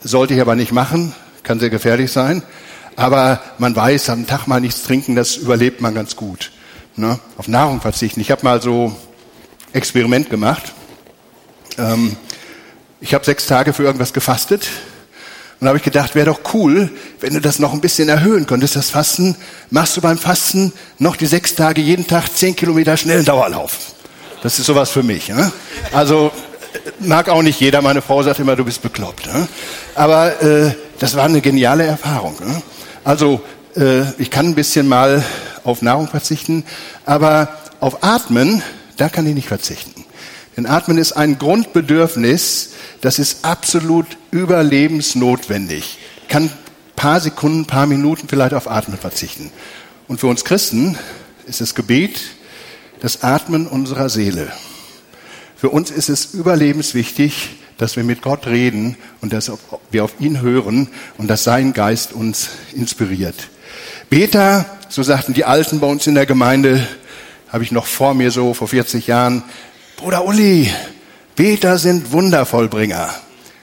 sollte 0.00 0.34
ich 0.34 0.40
aber 0.40 0.54
nicht 0.54 0.72
machen, 0.72 1.14
kann 1.42 1.58
sehr 1.58 1.70
gefährlich 1.70 2.12
sein. 2.12 2.42
Aber 2.94 3.40
man 3.58 3.74
weiß, 3.74 4.08
am 4.10 4.26
Tag 4.26 4.46
mal 4.46 4.60
nichts 4.60 4.82
trinken, 4.82 5.16
das 5.16 5.36
überlebt 5.36 5.80
man 5.80 5.94
ganz 5.94 6.16
gut. 6.16 6.52
Ne? 6.96 7.18
Auf 7.36 7.48
Nahrung 7.48 7.80
verzichten. 7.80 8.20
Ich 8.20 8.30
habe 8.30 8.44
mal 8.44 8.62
so 8.62 8.94
Experiment 9.72 10.30
gemacht. 10.30 10.72
Ähm, 11.78 12.16
ich 13.00 13.14
habe 13.14 13.24
sechs 13.24 13.46
Tage 13.46 13.72
für 13.72 13.84
irgendwas 13.84 14.12
gefastet. 14.12 14.68
Und 15.58 15.64
da 15.64 15.68
habe 15.68 15.78
ich 15.78 15.84
gedacht, 15.84 16.14
wäre 16.14 16.26
doch 16.26 16.40
cool, 16.52 16.90
wenn 17.20 17.32
du 17.32 17.40
das 17.40 17.58
noch 17.58 17.72
ein 17.72 17.80
bisschen 17.80 18.08
erhöhen 18.08 18.46
könntest, 18.46 18.76
das 18.76 18.90
Fasten. 18.90 19.36
Machst 19.70 19.96
du 19.96 20.02
beim 20.02 20.18
Fasten 20.18 20.72
noch 20.98 21.16
die 21.16 21.26
sechs 21.26 21.54
Tage 21.54 21.80
jeden 21.80 22.06
Tag 22.06 22.28
zehn 22.34 22.54
Kilometer 22.54 22.96
schnellen 22.96 23.24
Dauerlauf. 23.24 23.78
Das 24.42 24.58
ist 24.58 24.66
sowas 24.66 24.90
für 24.90 25.02
mich. 25.02 25.30
Ne? 25.30 25.50
Also 25.92 26.30
mag 27.00 27.30
auch 27.30 27.42
nicht 27.42 27.58
jeder. 27.58 27.80
Meine 27.80 28.02
Frau 28.02 28.22
sagt 28.22 28.38
immer, 28.38 28.54
du 28.54 28.64
bist 28.64 28.82
bekloppt. 28.82 29.26
Ne? 29.26 29.48
Aber 29.94 30.42
äh, 30.42 30.74
das 30.98 31.16
war 31.16 31.24
eine 31.24 31.40
geniale 31.40 31.84
Erfahrung. 31.84 32.36
Ne? 32.40 32.62
Also 33.02 33.40
äh, 33.76 34.02
ich 34.18 34.30
kann 34.30 34.46
ein 34.46 34.54
bisschen 34.54 34.86
mal 34.88 35.24
auf 35.64 35.80
Nahrung 35.80 36.08
verzichten, 36.08 36.64
aber 37.06 37.48
auf 37.80 38.04
Atmen, 38.04 38.62
da 38.98 39.08
kann 39.08 39.26
ich 39.26 39.34
nicht 39.34 39.48
verzichten. 39.48 39.95
Denn 40.56 40.66
Atmen 40.66 40.98
ist 40.98 41.12
ein 41.12 41.38
Grundbedürfnis, 41.38 42.70
das 43.00 43.18
ist 43.18 43.44
absolut 43.44 44.06
überlebensnotwendig. 44.30 45.98
Kann 46.28 46.50
paar 46.96 47.20
Sekunden, 47.20 47.66
paar 47.66 47.86
Minuten 47.86 48.26
vielleicht 48.28 48.54
auf 48.54 48.70
Atmen 48.70 48.98
verzichten. 48.98 49.50
Und 50.08 50.18
für 50.18 50.28
uns 50.28 50.44
Christen 50.44 50.96
ist 51.46 51.60
das 51.60 51.74
Gebet 51.74 52.20
das 53.00 53.22
Atmen 53.22 53.66
unserer 53.66 54.08
Seele. 54.08 54.50
Für 55.56 55.68
uns 55.68 55.90
ist 55.90 56.08
es 56.08 56.34
überlebenswichtig, 56.34 57.50
dass 57.78 57.96
wir 57.96 58.04
mit 58.04 58.22
Gott 58.22 58.46
reden 58.46 58.96
und 59.20 59.32
dass 59.32 59.52
wir 59.90 60.04
auf 60.04 60.14
ihn 60.18 60.40
hören 60.40 60.88
und 61.18 61.28
dass 61.28 61.44
sein 61.44 61.74
Geist 61.74 62.14
uns 62.14 62.48
inspiriert. 62.72 63.34
Beter, 64.08 64.64
so 64.88 65.02
sagten 65.02 65.34
die 65.34 65.44
Alten 65.44 65.80
bei 65.80 65.86
uns 65.86 66.06
in 66.06 66.14
der 66.14 66.26
Gemeinde, 66.26 66.86
habe 67.48 67.64
ich 67.64 67.72
noch 67.72 67.86
vor 67.86 68.14
mir 68.14 68.30
so 68.30 68.54
vor 68.54 68.68
40 68.68 69.06
Jahren, 69.06 69.42
Bruder 69.96 70.26
Uli, 70.26 70.70
Beter 71.36 71.78
sind 71.78 72.12
Wundervollbringer. 72.12 73.14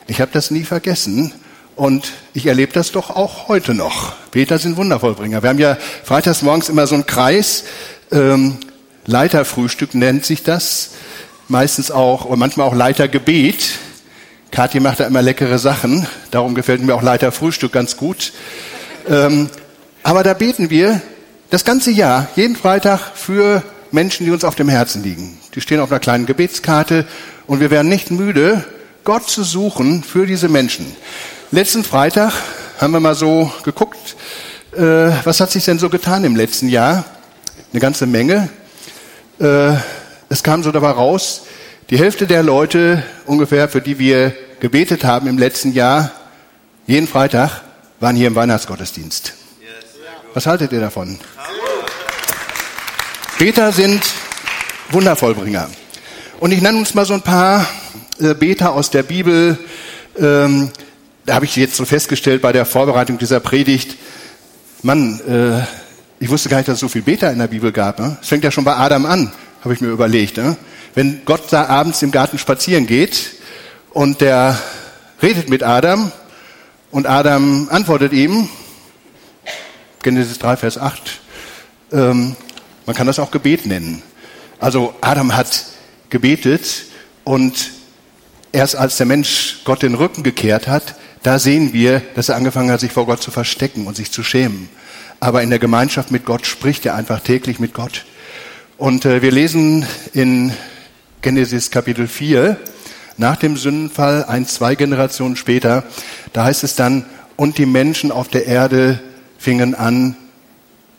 Ich 0.08 0.20
habe 0.20 0.32
das 0.34 0.50
nie 0.50 0.64
vergessen 0.64 1.32
und 1.76 2.12
ich 2.34 2.48
erlebe 2.48 2.74
das 2.74 2.92
doch 2.92 3.12
auch 3.12 3.48
heute 3.50 3.76
noch. 3.76 4.16
Beter 4.32 4.58
sind 4.58 4.76
Wundervollbringer. 4.76 5.44
Wir 5.44 5.50
haben 5.50 5.60
ja 5.60 5.78
freitags 6.04 6.42
morgens 6.42 6.70
immer 6.70 6.88
so 6.88 6.96
einen 6.96 7.06
Kreis, 7.06 7.66
ähm, 8.12 8.58
Leiterfrühstück 9.06 9.94
nennt 9.94 10.26
sich 10.26 10.42
das, 10.42 10.92
meistens 11.50 11.92
auch 11.92 12.26
und 12.26 12.40
manchmal 12.40 12.68
auch 12.68 12.74
Leitergebet. 12.74 13.74
Kathi 14.50 14.80
macht 14.80 15.02
da 15.02 15.06
immer 15.06 15.22
leckere 15.22 15.60
Sachen, 15.60 16.08
darum 16.32 16.56
gefällt 16.56 16.82
mir 16.82 16.96
auch 16.96 17.04
Leiterfrühstück 17.04 17.72
ganz 17.72 17.96
gut. 17.96 18.34
Ähm, 19.08 19.52
aber 20.02 20.24
da 20.24 20.34
beten 20.34 20.72
wir 20.72 21.00
das 21.52 21.64
ganze 21.64 21.92
Jahr, 21.92 22.28
jeden 22.36 22.56
Freitag 22.56 23.12
für 23.14 23.62
Menschen, 23.92 24.26
die 24.26 24.32
uns 24.32 24.44
auf 24.44 24.56
dem 24.56 24.68
Herzen 24.68 25.04
liegen. 25.04 25.38
Die 25.56 25.62
stehen 25.62 25.80
auf 25.80 25.92
einer 25.92 26.00
kleinen 26.00 26.26
Gebetskarte 26.26 27.06
und 27.46 27.60
wir 27.60 27.70
werden 27.70 27.90
nicht 27.90 28.10
müde, 28.10 28.64
Gott 29.04 29.30
zu 29.30 29.44
suchen 29.44 30.04
für 30.04 30.26
diese 30.26 30.50
Menschen. 30.50 30.96
Letzten 31.52 31.84
Freitag 31.84 32.34
haben 32.80 32.94
wir 32.94 33.00
mal 33.00 33.16
so 33.16 33.52
geguckt, 33.64 34.16
äh, 34.74 35.12
was 35.24 35.40
hat 35.40 35.52
sich 35.52 35.66
denn 35.66 35.78
so 35.78 35.90
getan 35.90 36.24
im 36.24 36.36
letzten 36.36 36.70
Jahr? 36.70 37.06
Eine 37.72 37.80
ganze 37.80 38.08
Menge. 38.08 38.50
Äh, 39.40 39.74
es 40.30 40.42
kam 40.42 40.64
so 40.64 40.72
dabei 40.72 40.92
raus, 40.92 41.44
die 41.90 42.00
Hälfte 42.00 42.26
der 42.26 42.42
Leute 42.42 43.04
ungefähr, 43.26 43.70
für 43.70 43.82
die 43.82 44.00
wir 44.00 44.34
gebetet 44.60 45.04
haben 45.04 45.28
im 45.28 45.38
letzten 45.38 45.74
Jahr, 45.74 46.12
jeden 46.88 47.08
Freitag, 47.08 47.62
waren 48.00 48.16
hier 48.16 48.28
im 48.28 48.36
Weihnachtsgottesdienst. 48.36 49.34
Was 50.34 50.48
haltet 50.48 50.72
ihr 50.72 50.80
davon? 50.80 51.20
Beter 53.38 53.72
sind 53.72 54.02
Wundervollbringer. 54.94 55.70
Und 56.40 56.52
ich 56.52 56.62
nenne 56.62 56.78
uns 56.78 56.94
mal 56.94 57.06
so 57.06 57.16
ein 57.16 57.22
paar 57.22 57.66
äh, 58.20 58.36
Beter 58.36 58.74
aus 58.74 58.92
der 58.92 59.02
Bibel. 59.02 59.58
Ähm, 60.20 60.70
da 61.26 61.36
habe 61.36 61.46
ich 61.46 61.56
jetzt 61.56 61.76
so 61.76 61.86
festgestellt 61.86 62.44
bei 62.44 62.52
der 62.52 62.66
Vorbereitung 62.66 63.18
dieser 63.18 63.40
Predigt. 63.40 63.98
Mann, 64.84 65.20
äh, 65.28 65.64
ich 66.24 66.30
wusste 66.30 66.50
gar 66.50 66.58
nicht, 66.58 66.68
dass 66.68 66.76
es 66.76 66.82
so 66.82 66.90
viel 66.90 67.02
Beter 67.02 67.32
in 67.32 67.40
der 67.40 67.48
Bibel 67.48 67.72
gab. 67.72 68.00
Ne? 68.00 68.18
Es 68.22 68.28
fängt 68.28 68.44
ja 68.44 68.52
schon 68.52 68.66
bei 68.66 68.76
Adam 68.76 69.08
an, 69.08 69.32
habe 69.64 69.74
ich 69.74 69.82
mir 69.82 69.88
überlegt. 69.88 70.38
Ne? 70.38 70.56
Wenn 70.94 71.22
Gott 71.26 71.44
da 71.50 71.66
abends 71.66 72.02
im 72.04 72.12
Garten 72.12 72.38
spazieren 72.38 72.86
geht 72.86 73.32
und 73.92 74.22
der 74.22 74.60
redet 75.24 75.50
mit 75.50 75.64
Adam 75.64 76.12
und 76.92 77.08
Adam 77.08 77.68
antwortet 77.72 78.14
ihm, 78.14 78.48
Genesis 80.04 80.38
3, 80.38 80.58
Vers 80.58 80.78
8, 80.78 81.20
ähm, 81.94 82.36
man 82.86 82.96
kann 82.96 83.08
das 83.08 83.18
auch 83.18 83.32
Gebet 83.32 83.66
nennen. 83.66 84.04
Also 84.60 84.94
Adam 85.02 85.36
hat 85.36 85.66
gebetet 86.10 86.86
und 87.24 87.72
erst 88.52 88.76
als 88.76 88.98
der 88.98 89.06
Mensch 89.06 89.62
Gott 89.66 89.82
den 89.82 89.96
Rücken 89.96 90.24
gekehrt 90.24 90.68
hat, 90.68 90.96
da 91.24 91.40
sehen 91.40 91.74
wir, 91.74 92.02
dass 92.16 92.30
er 92.30 92.36
angefangen 92.36 92.72
hat, 92.72 92.82
sich 92.82 92.92
vor 92.92 93.06
Gott 93.06 93.22
zu 93.22 93.32
verstecken 93.32 93.88
und 93.88 93.96
sich 93.96 94.12
zu 94.12 94.24
schämen. 94.24 94.70
Aber 95.20 95.42
in 95.42 95.50
der 95.50 95.60
Gemeinschaft 95.60 96.12
mit 96.12 96.26
Gott 96.26 96.46
spricht 96.46 96.86
er 96.86 96.96
einfach 96.96 97.22
täglich 97.22 97.60
mit 97.60 97.74
Gott. 97.74 98.06
Und 98.78 99.06
äh, 99.06 99.22
wir 99.22 99.32
lesen 99.32 99.86
in 100.14 100.52
Genesis 101.22 101.72
Kapitel 101.72 102.08
4, 102.08 102.58
nach 103.18 103.38
dem 103.38 103.56
Sündenfall, 103.56 104.26
ein, 104.26 104.46
zwei 104.46 104.76
Generationen 104.76 105.36
später, 105.36 105.84
da 106.34 106.44
heißt 106.44 106.64
es 106.64 106.76
dann, 106.76 107.06
und 107.38 107.58
die 107.58 107.66
Menschen 107.66 108.12
auf 108.12 108.28
der 108.28 108.46
Erde 108.46 109.00
fingen 109.38 109.76
an, 109.76 110.18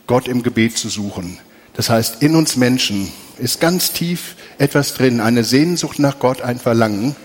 Gott 0.06 0.28
im 0.28 0.42
Gebet 0.42 0.78
zu 0.78 0.88
suchen. 0.88 1.38
Das 1.74 1.90
heißt, 1.90 2.22
in 2.22 2.34
uns 2.36 2.56
Menschen 2.56 3.10
ist 3.38 3.60
ganz 3.60 3.92
tief 3.92 4.36
etwas 4.58 4.94
drin, 4.94 5.20
eine 5.20 5.44
Sehnsucht 5.44 5.98
nach 5.98 6.18
Gott, 6.18 6.42
ein 6.42 6.58
Verlangen. 6.58 7.16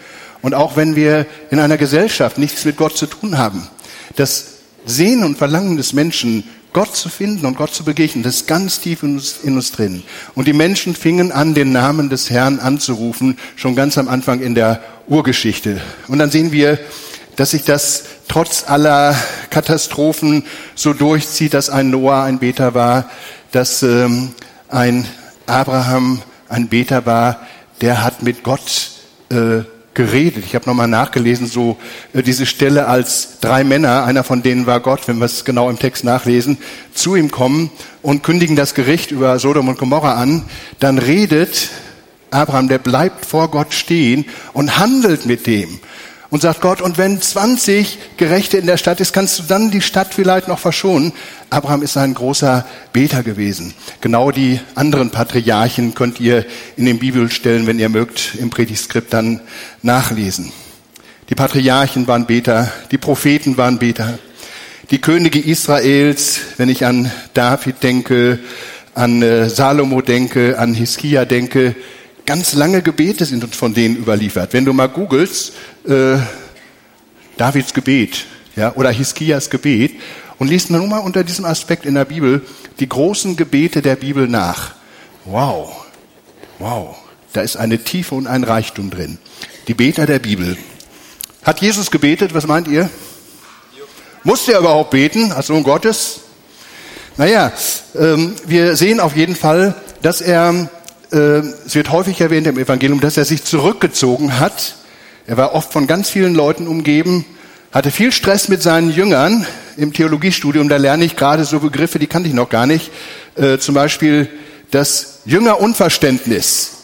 Und 0.41 0.53
auch 0.53 0.77
wenn 0.77 0.95
wir 0.95 1.25
in 1.51 1.59
einer 1.59 1.77
Gesellschaft 1.77 2.37
nichts 2.37 2.65
mit 2.65 2.77
Gott 2.77 2.97
zu 2.97 3.05
tun 3.05 3.37
haben, 3.37 3.67
das 4.15 4.45
Sehnen 4.85 5.23
und 5.23 5.37
Verlangen 5.37 5.77
des 5.77 5.93
Menschen, 5.93 6.43
Gott 6.71 6.95
zu 6.95 7.09
finden 7.09 7.45
und 7.45 7.57
Gott 7.57 7.73
zu 7.73 7.83
begegnen, 7.83 8.23
das 8.23 8.37
ist 8.37 8.47
ganz 8.47 8.79
tief 8.79 9.01
in 9.01 9.15
uns, 9.15 9.39
in 9.43 9.55
uns 9.55 9.71
drin. 9.71 10.03
Und 10.35 10.47
die 10.47 10.53
Menschen 10.53 10.95
fingen 10.95 11.31
an, 11.31 11.55
den 11.55 11.71
Namen 11.71 12.09
des 12.09 12.29
Herrn 12.29 12.59
anzurufen, 12.59 13.37
schon 13.55 13.75
ganz 13.75 13.97
am 13.97 14.07
Anfang 14.07 14.39
in 14.39 14.53
der 14.55 14.81
Urgeschichte. 15.07 15.81
Und 16.07 16.19
dann 16.19 16.29
sehen 16.29 16.51
wir, 16.51 16.77
dass 17.35 17.51
sich 17.51 17.63
das 17.63 18.03
trotz 18.27 18.65
aller 18.67 19.15
Katastrophen 19.49 20.43
so 20.75 20.93
durchzieht, 20.93 21.53
dass 21.53 21.69
ein 21.69 21.89
Noah 21.89 22.23
ein 22.23 22.39
Beter 22.39 22.73
war, 22.75 23.09
dass 23.51 23.81
ähm, 23.81 24.33
ein 24.67 25.07
Abraham 25.50 26.22
ein 26.48 26.68
Beter 26.68 27.06
war, 27.06 27.41
der 27.82 28.03
hat 28.03 28.24
mit 28.24 28.44
Gott 28.44 28.91
äh, 29.29 29.63
geredet. 29.94 30.44
Ich 30.46 30.56
habe 30.56 30.65
nochmal 30.65 30.88
nachgelesen, 30.88 31.48
so 31.48 31.77
äh, 32.13 32.24
diese 32.24 32.46
Stelle, 32.46 32.88
als 32.88 33.39
drei 33.41 33.63
Männer, 33.63 34.06
einer 34.06 34.24
von 34.24 34.41
denen 34.41 34.65
war 34.65 34.79
Gott, 34.79 35.08
wenn 35.08 35.18
wir 35.18 35.25
es 35.25 35.46
genau 35.46 35.70
im 35.70 35.79
Text 35.79 36.03
nachlesen, 36.03 36.58
zu 36.94 37.15
ihm 37.15 37.32
kommen 37.32 37.72
und 38.01 38.24
kündigen 38.24 38.56
das 38.56 38.75
Gericht 38.75 39.12
über 39.12 39.39
Sodom 39.39 39.68
und 39.68 39.77
Gomorra 39.77 40.15
an, 40.15 40.44
dann 40.79 40.98
redet 40.98 41.70
Abraham, 42.32 42.68
der 42.68 42.77
bleibt 42.77 43.25
vor 43.25 43.50
Gott 43.50 43.74
stehen 43.74 44.25
und 44.53 44.77
handelt 44.77 45.25
mit 45.25 45.48
dem 45.48 45.79
und 46.29 46.41
sagt 46.41 46.62
Gott, 46.62 46.81
und 46.81 46.98
wenn 46.98 47.21
20 47.21 47.98
Gerechte 48.17 48.57
in 48.57 48.67
der 48.67 48.77
Stadt 48.77 49.00
ist, 49.00 49.13
kannst 49.13 49.39
du 49.39 49.43
dann 49.43 49.71
die 49.71 49.81
Stadt 49.81 50.13
vielleicht 50.13 50.48
noch 50.48 50.59
verschonen. 50.59 51.12
Abraham 51.50 51.81
ist 51.81 51.98
ein 51.98 52.13
großer 52.13 52.65
Beter 52.93 53.24
gewesen. 53.24 53.74
Genau 54.01 54.31
die 54.31 54.59
anderen 54.75 55.09
Patriarchen 55.09 55.95
könnt 55.95 56.19
ihr 56.19 56.45
in 56.77 56.86
den 56.86 57.00
Bibelstellen, 57.00 57.65
wenn 57.65 57.79
ihr 57.79 57.89
mögt, 57.89 58.36
im 58.36 58.51
Predigtskript 58.51 59.12
dann 59.12 59.41
nachlesen. 59.81 60.51
Die 61.29 61.36
Patriarchen 61.36 62.07
waren 62.07 62.25
Beter, 62.25 62.71
die 62.91 62.98
Propheten 62.98 63.57
waren 63.57 63.79
Beter, 63.79 64.19
die 64.91 65.00
Könige 65.00 65.39
Israels, 65.39 66.39
wenn 66.57 66.69
ich 66.69 66.86
an 66.86 67.12
David 67.33 67.83
denke, 67.83 68.39
an 68.95 69.21
äh, 69.21 69.50
Salomo 69.50 70.01
denke, 70.01 70.57
an 70.57 70.74
Hiskia 70.74 71.25
denke, 71.25 71.75
ganz 72.25 72.53
lange 72.53 72.81
Gebete 72.83 73.25
sind 73.25 73.43
uns 73.43 73.55
von 73.55 73.74
denen 73.74 73.95
überliefert. 73.95 74.53
Wenn 74.53 74.65
du 74.65 74.74
mal 74.74 74.88
googelst, 74.88 75.53
äh, 75.88 76.17
Davids 77.38 77.74
Gebet 77.74 78.25
ja, 78.55 78.74
oder 78.75 78.91
Hiskias 78.91 79.50
Gebet 79.50 79.93
und 80.38 80.48
liest 80.48 80.69
nur 80.69 80.86
mal 80.88 81.00
unter 81.00 81.24
diesem 81.24 81.45
Aspekt 81.45 81.86
in 81.86 81.95
der 81.95 82.05
Bibel 82.05 82.41
die 82.79 82.89
großen 82.89 83.36
Gebete 83.36 83.81
der 83.81 83.95
Bibel 83.95 84.27
nach. 84.27 84.75
Wow, 85.25 85.86
wow, 86.59 86.95
da 87.33 87.41
ist 87.41 87.57
eine 87.57 87.83
Tiefe 87.83 88.15
und 88.15 88.27
ein 88.27 88.43
Reichtum 88.43 88.89
drin. 88.89 89.17
Die 89.67 89.74
Beter 89.74 90.05
der 90.05 90.19
Bibel. 90.19 90.57
Hat 91.43 91.62
Jesus 91.62 91.91
gebetet? 91.91 92.33
Was 92.33 92.48
meint 92.48 92.67
ihr? 92.67 92.89
Musste 94.24 94.53
er 94.53 94.59
überhaupt 94.59 94.91
beten 94.91 95.31
als 95.31 95.48
Sohn 95.48 95.63
Gottes? 95.63 96.21
Naja, 97.17 97.51
ähm, 97.95 98.36
wir 98.45 98.75
sehen 98.75 99.00
auf 99.00 99.15
jeden 99.15 99.36
Fall, 99.36 99.75
dass 100.01 100.21
er 100.21 100.69
äh, 101.12 101.39
es 101.65 101.75
wird 101.75 101.91
häufig 101.91 102.21
erwähnt 102.21 102.48
im 102.48 102.57
Evangelium, 102.57 103.00
dass 103.00 103.17
er 103.17 103.25
sich 103.25 103.43
zurückgezogen 103.43 104.39
hat. 104.39 104.75
Er 105.29 105.38
war 105.38 105.53
oft 105.53 105.71
von 105.71 105.86
ganz 105.86 106.09
vielen 106.09 106.33
Leuten 106.33 106.67
umgeben, 106.67 107.24
hatte 107.71 107.91
viel 107.91 108.12
Stress 108.12 108.48
mit 108.48 108.63
seinen 108.63 108.89
Jüngern 108.89 109.45
im 109.77 109.93
Theologiestudium. 109.93 110.69
Da 110.69 110.77
lerne 110.77 111.05
ich 111.05 111.15
gerade 111.15 111.45
so 111.45 111.59
Begriffe, 111.59 112.00
die 112.00 112.07
kannte 112.07 112.27
ich 112.27 112.33
noch 112.33 112.50
gar 112.50 112.65
nicht. 112.65 112.89
Äh, 113.36 113.59
zum 113.59 113.75
Beispiel 113.75 114.27
das 114.71 115.19
Jüngerunverständnis. 115.25 116.77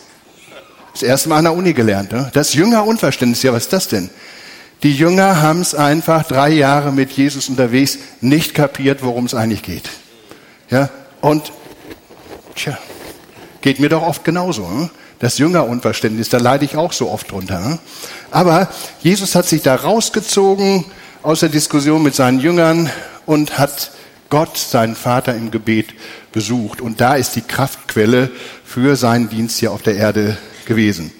Das 0.94 1.02
erste 1.02 1.30
Mal 1.30 1.40
an 1.40 1.46
der 1.46 1.54
Uni 1.54 1.74
gelernt. 1.74 2.12
Ne? 2.12 2.30
Das 2.36 2.54
Jüngerunverständnis, 2.54 3.42
ja, 3.42 3.52
was 3.52 3.64
ist 3.64 3.74
das 3.74 3.88
denn? 3.88 4.12
Die 4.84 4.94
Jünger 4.94 5.42
haben 5.42 5.62
es 5.62 5.74
einfach 5.74 6.24
drei 6.24 6.52
Jahre 6.52 6.92
mit 6.92 7.14
Jesus 7.14 7.50
unterwegs 7.50 7.98
nicht 8.22 8.54
kapiert, 8.54 9.02
worum 9.02 9.26
es 9.26 9.34
eigentlich 9.34 9.64
geht. 9.64 9.90
Ja, 10.70 10.92
und 11.20 11.52
tja, 12.54 12.78
geht 13.62 13.80
mir 13.80 13.90
doch 13.90 14.04
oft 14.04 14.24
genauso. 14.24 14.70
Ne? 14.70 14.92
Das 15.20 15.38
Jüngerunverständnis, 15.38 16.30
da 16.30 16.38
leide 16.38 16.66
ich 16.66 16.76
auch 16.76 16.92
so 16.92 17.10
oft 17.10 17.32
drunter. 17.32 17.60
Ne? 17.60 17.80
Aber 18.32 18.70
Jesus 19.02 19.36
hat 19.36 19.48
sich 19.48 19.62
da 19.62 19.76
rausgezogen 19.76 20.86
aus 21.24 21.40
der 21.40 21.50
Diskussion 21.50 22.04
mit 22.04 22.16
seinen 22.16 22.40
Jüngern 22.40 22.90
und 23.26 23.58
hat 23.58 23.92
Gott, 24.30 24.58
seinen 24.58 24.96
Vater 24.96 25.36
im 25.36 25.52
Gebet 25.52 25.94
besucht. 26.32 26.82
Und 26.82 27.00
da 27.00 27.16
ist 27.16 27.36
die 27.36 27.42
Kraftquelle 27.42 28.30
für 28.66 28.96
seinen 28.96 29.30
Dienst 29.30 29.60
hier 29.60 29.72
auf 29.72 29.82
der 29.82 29.96
Erde 29.96 30.38
gewesen. 30.66 31.12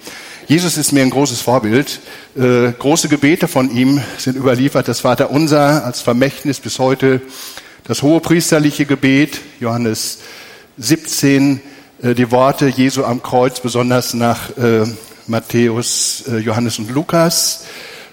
Jesus 0.46 0.76
ist 0.76 0.92
mir 0.92 1.02
ein 1.02 1.10
großes 1.10 1.40
Vorbild. 1.40 2.00
Äh, 2.36 2.72
große 2.72 3.08
Gebete 3.08 3.48
von 3.48 3.74
ihm 3.74 4.02
sind 4.18 4.36
überliefert. 4.36 4.86
Das 4.86 5.00
Vater 5.00 5.30
Unser 5.30 5.84
als 5.84 6.00
Vermächtnis 6.00 6.60
bis 6.60 6.78
heute. 6.78 7.20
Das 7.84 8.02
hohe 8.02 8.20
priesterliche 8.20 8.84
Gebet, 8.84 9.40
Johannes 9.58 10.18
17, 10.78 11.56
äh, 11.56 11.60
die 12.02 12.30
Worte 12.30 12.68
Jesu 12.68 13.04
am 13.04 13.22
Kreuz, 13.22 13.60
besonders 13.60 14.12
nach 14.12 14.56
äh, 14.58 14.84
Matthäus, 15.26 16.24
äh, 16.28 16.38
Johannes 16.38 16.78
und 16.78 16.90
Lukas, 16.90 17.64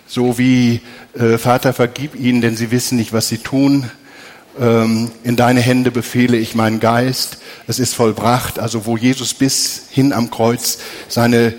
so 0.08 0.38
wie 0.38 0.82
äh, 1.18 1.38
Vater, 1.38 1.74
vergib 1.74 2.16
ihnen, 2.16 2.42
denn 2.42 2.56
sie 2.56 2.72
wissen 2.72 2.98
nicht, 2.98 3.12
was 3.12 3.28
sie 3.28 3.40
tun. 3.40 3.92
Ähm, 4.60 5.12
in 5.24 5.36
deine 5.36 5.60
Hände 5.60 5.92
befehle 5.92 6.38
ich 6.38 6.56
meinen 6.56 6.80
Geist. 6.80 7.40
Es 7.68 7.80
ist 7.80 7.94
vollbracht. 7.94 8.58
Also 8.58 8.86
wo 8.86 8.96
Jesus 8.96 9.34
bis 9.34 9.84
hin 9.90 10.14
am 10.14 10.32
Kreuz 10.32 10.78
seine 11.10 11.54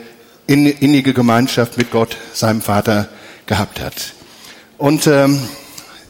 innige 0.46 1.12
Gemeinschaft 1.12 1.76
mit 1.76 1.90
Gott, 1.90 2.16
seinem 2.32 2.62
Vater, 2.62 3.08
gehabt 3.46 3.80
hat. 3.80 4.14
Und 4.78 5.06
ähm, 5.06 5.40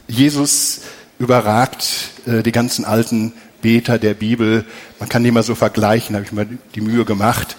Jesus 0.07 0.81
überragt 1.19 2.11
äh, 2.25 2.41
die 2.41 2.51
ganzen 2.51 2.85
alten 2.85 3.33
Beter 3.65 3.97
der 3.97 4.13
Bibel. 4.13 4.63
Man 4.99 5.09
kann 5.09 5.23
die 5.23 5.31
mal 5.31 5.41
so 5.41 5.55
vergleichen, 5.55 6.15
habe 6.15 6.23
ich 6.23 6.31
mir 6.31 6.45
die 6.75 6.81
Mühe 6.81 7.03
gemacht. 7.03 7.57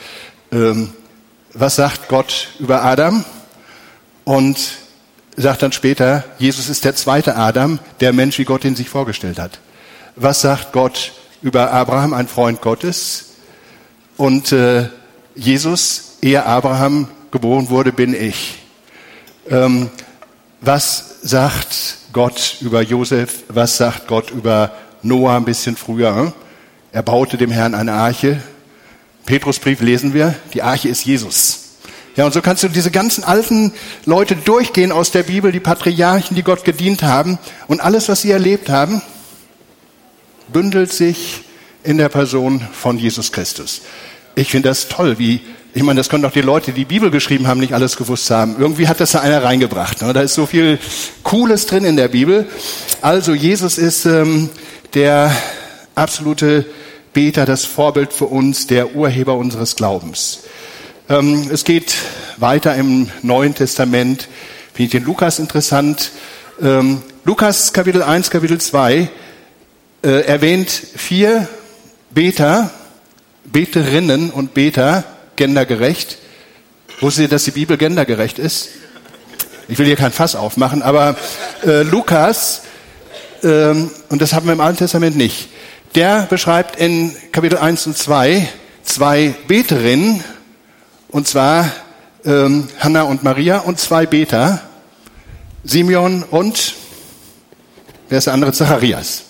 Ähm, 0.53 0.91
was 1.53 1.75
sagt 1.75 2.07
Gott 2.07 2.51
über 2.61 2.85
Adam? 2.85 3.25
Und 4.23 4.57
sagt 5.37 5.63
dann 5.63 5.73
später, 5.73 6.23
Jesus 6.39 6.69
ist 6.69 6.85
der 6.85 6.95
zweite 6.95 7.35
Adam, 7.35 7.81
der 7.99 8.13
Mensch, 8.13 8.39
wie 8.39 8.45
Gott 8.45 8.65
ihn 8.65 8.77
sich 8.77 8.89
vorgestellt 8.89 9.41
hat. 9.41 9.59
Was 10.15 10.43
sagt 10.43 10.71
Gott 10.71 11.11
über 11.43 11.73
Abraham, 11.73 12.15
ein 12.15 12.29
Freund 12.29 12.61
Gottes? 12.61 13.31
Und 14.17 14.53
äh, 14.53 14.89
Jesus, 15.35 16.19
ehe 16.23 16.47
Abraham 16.47 17.09
geboren 17.33 17.69
wurde, 17.69 17.91
bin 17.93 18.15
ich. 18.15 18.59
Ähm, 19.51 19.91
was 20.61 21.17
sagt 21.23 21.97
Gott 22.13 22.59
über 22.61 22.81
Josef? 22.81 23.43
Was 23.49 23.77
sagt 23.77 24.07
Gott 24.07 24.31
über 24.31 24.71
Noah 25.07 25.37
ein 25.37 25.45
bisschen 25.45 25.77
früher? 25.77 26.33
Er 26.93 27.03
baute 27.03 27.37
dem 27.37 27.51
Herrn 27.51 27.75
eine 27.75 27.93
Arche. 27.93 28.41
Petrusbrief 29.25 29.81
lesen 29.81 30.15
wir, 30.15 30.35
die 30.55 30.63
Arche 30.63 30.89
ist 30.89 31.05
Jesus. 31.05 31.61
Ja, 32.17 32.25
und 32.25 32.33
so 32.33 32.41
kannst 32.41 32.63
du 32.63 32.69
diese 32.69 32.91
ganzen 32.91 33.25
alten 33.25 33.73
Leute 34.07 34.37
durchgehen 34.37 34.91
aus 34.91 35.11
der 35.11 35.23
Bibel, 35.23 35.53
die 35.53 35.61
Patriarchen, 35.61 36.35
die 36.35 36.43
Gott 36.43 36.65
gedient 36.65 37.03
haben. 37.03 37.39
Und 37.67 37.81
alles, 37.81 38.09
was 38.09 38.23
sie 38.23 38.31
erlebt 38.31 38.71
haben, 38.71 39.03
bündelt 40.49 40.93
sich 40.93 41.43
in 41.85 41.99
der 41.99 42.09
Person 42.09 42.67
von 42.73 42.99
Jesus 42.99 43.33
Christus. 43.33 43.83
Ich 44.35 44.51
finde 44.51 44.71
das 44.71 44.89
toll, 44.89 45.19
wie, 45.19 45.41
ich 45.75 45.83
meine, 45.83 45.99
das 45.99 46.09
können 46.09 46.23
doch 46.23 46.33
die 46.33 46.41
Leute, 46.41 46.73
die 46.73 46.81
die 46.81 46.85
Bibel 46.87 47.11
geschrieben 47.11 47.47
haben, 47.47 47.61
nicht 47.61 47.75
alles 47.75 47.97
gewusst 47.97 48.31
haben. 48.31 48.57
Irgendwie 48.59 48.89
hat 48.89 49.01
das 49.01 49.13
da 49.13 49.21
einer 49.21 49.45
reingebracht. 49.45 50.01
Ne? 50.01 50.15
Da 50.15 50.23
ist 50.23 50.35
so 50.35 50.47
viel 50.47 50.79
Cooles 51.23 51.67
drin 51.67 51.85
in 51.85 51.97
der 51.97 52.09
Bibel. 52.09 52.47
Also 53.03 53.35
Jesus 53.35 53.77
ist 53.77 54.07
ähm, 54.07 54.49
der 54.95 55.35
absolute 55.95 56.65
Beter, 57.13 57.47
das 57.47 57.65
Vorbild 57.65 58.13
für 58.13 58.27
uns, 58.27 58.67
der 58.67 58.95
Urheber 58.95 59.37
unseres 59.37 59.77
Glaubens. 59.77 60.41
Ähm, 61.09 61.49
es 61.53 61.65
geht 61.65 61.95
weiter 62.37 62.75
im 62.75 63.09
Neuen 63.23 63.55
Testament. 63.55 64.29
Finde 64.75 64.85
ich 64.85 64.91
den 64.91 65.05
Lukas 65.05 65.39
interessant. 65.39 66.11
Ähm, 66.61 67.03
Lukas 67.25 67.73
Kapitel 67.73 68.03
1, 68.03 68.31
Kapitel 68.31 68.61
2 68.61 69.09
äh, 70.03 70.09
erwähnt 70.27 70.71
vier 70.71 71.49
Beter, 72.11 72.71
Beterinnen 73.45 74.31
und 74.31 74.55
Beter, 74.55 75.05
gendergerecht. 75.37 76.19
Wusstet 77.01 77.25
ihr, 77.25 77.29
dass 77.29 77.45
die 77.45 77.51
Bibel 77.51 77.77
gendergerecht 77.77 78.39
ist? 78.39 78.69
Ich 79.69 79.79
will 79.79 79.87
hier 79.87 79.97
kein 79.97 80.13
Fass 80.13 80.37
aufmachen, 80.37 80.83
aber 80.83 81.17
äh, 81.65 81.83
Lukas, 81.83 82.63
ähm, 83.47 83.91
und 84.09 84.21
das 84.21 84.33
haben 84.33 84.47
wir 84.47 84.53
im 84.53 84.61
Alten 84.61 84.79
Testament 84.79 85.17
nicht, 85.17 85.49
der 85.95 86.23
beschreibt 86.23 86.77
in 86.77 87.15
Kapitel 87.33 87.59
1 87.59 87.87
und 87.87 87.97
2 87.97 88.49
zwei 88.87 89.35
Beterinnen 89.47 90.23
und 91.09 91.29
zwar 91.29 91.71
ähm, 92.25 92.69
Hannah 92.79 93.03
und 93.03 93.23
Maria 93.23 93.59
und 93.59 93.79
zwei 93.79 94.07
Beter, 94.07 94.63
Simeon 95.65 96.23
und, 96.23 96.75
wer 98.09 98.19
ist 98.19 98.27
der 98.27 98.35
andere? 98.35 98.53
Zacharias. 98.53 99.25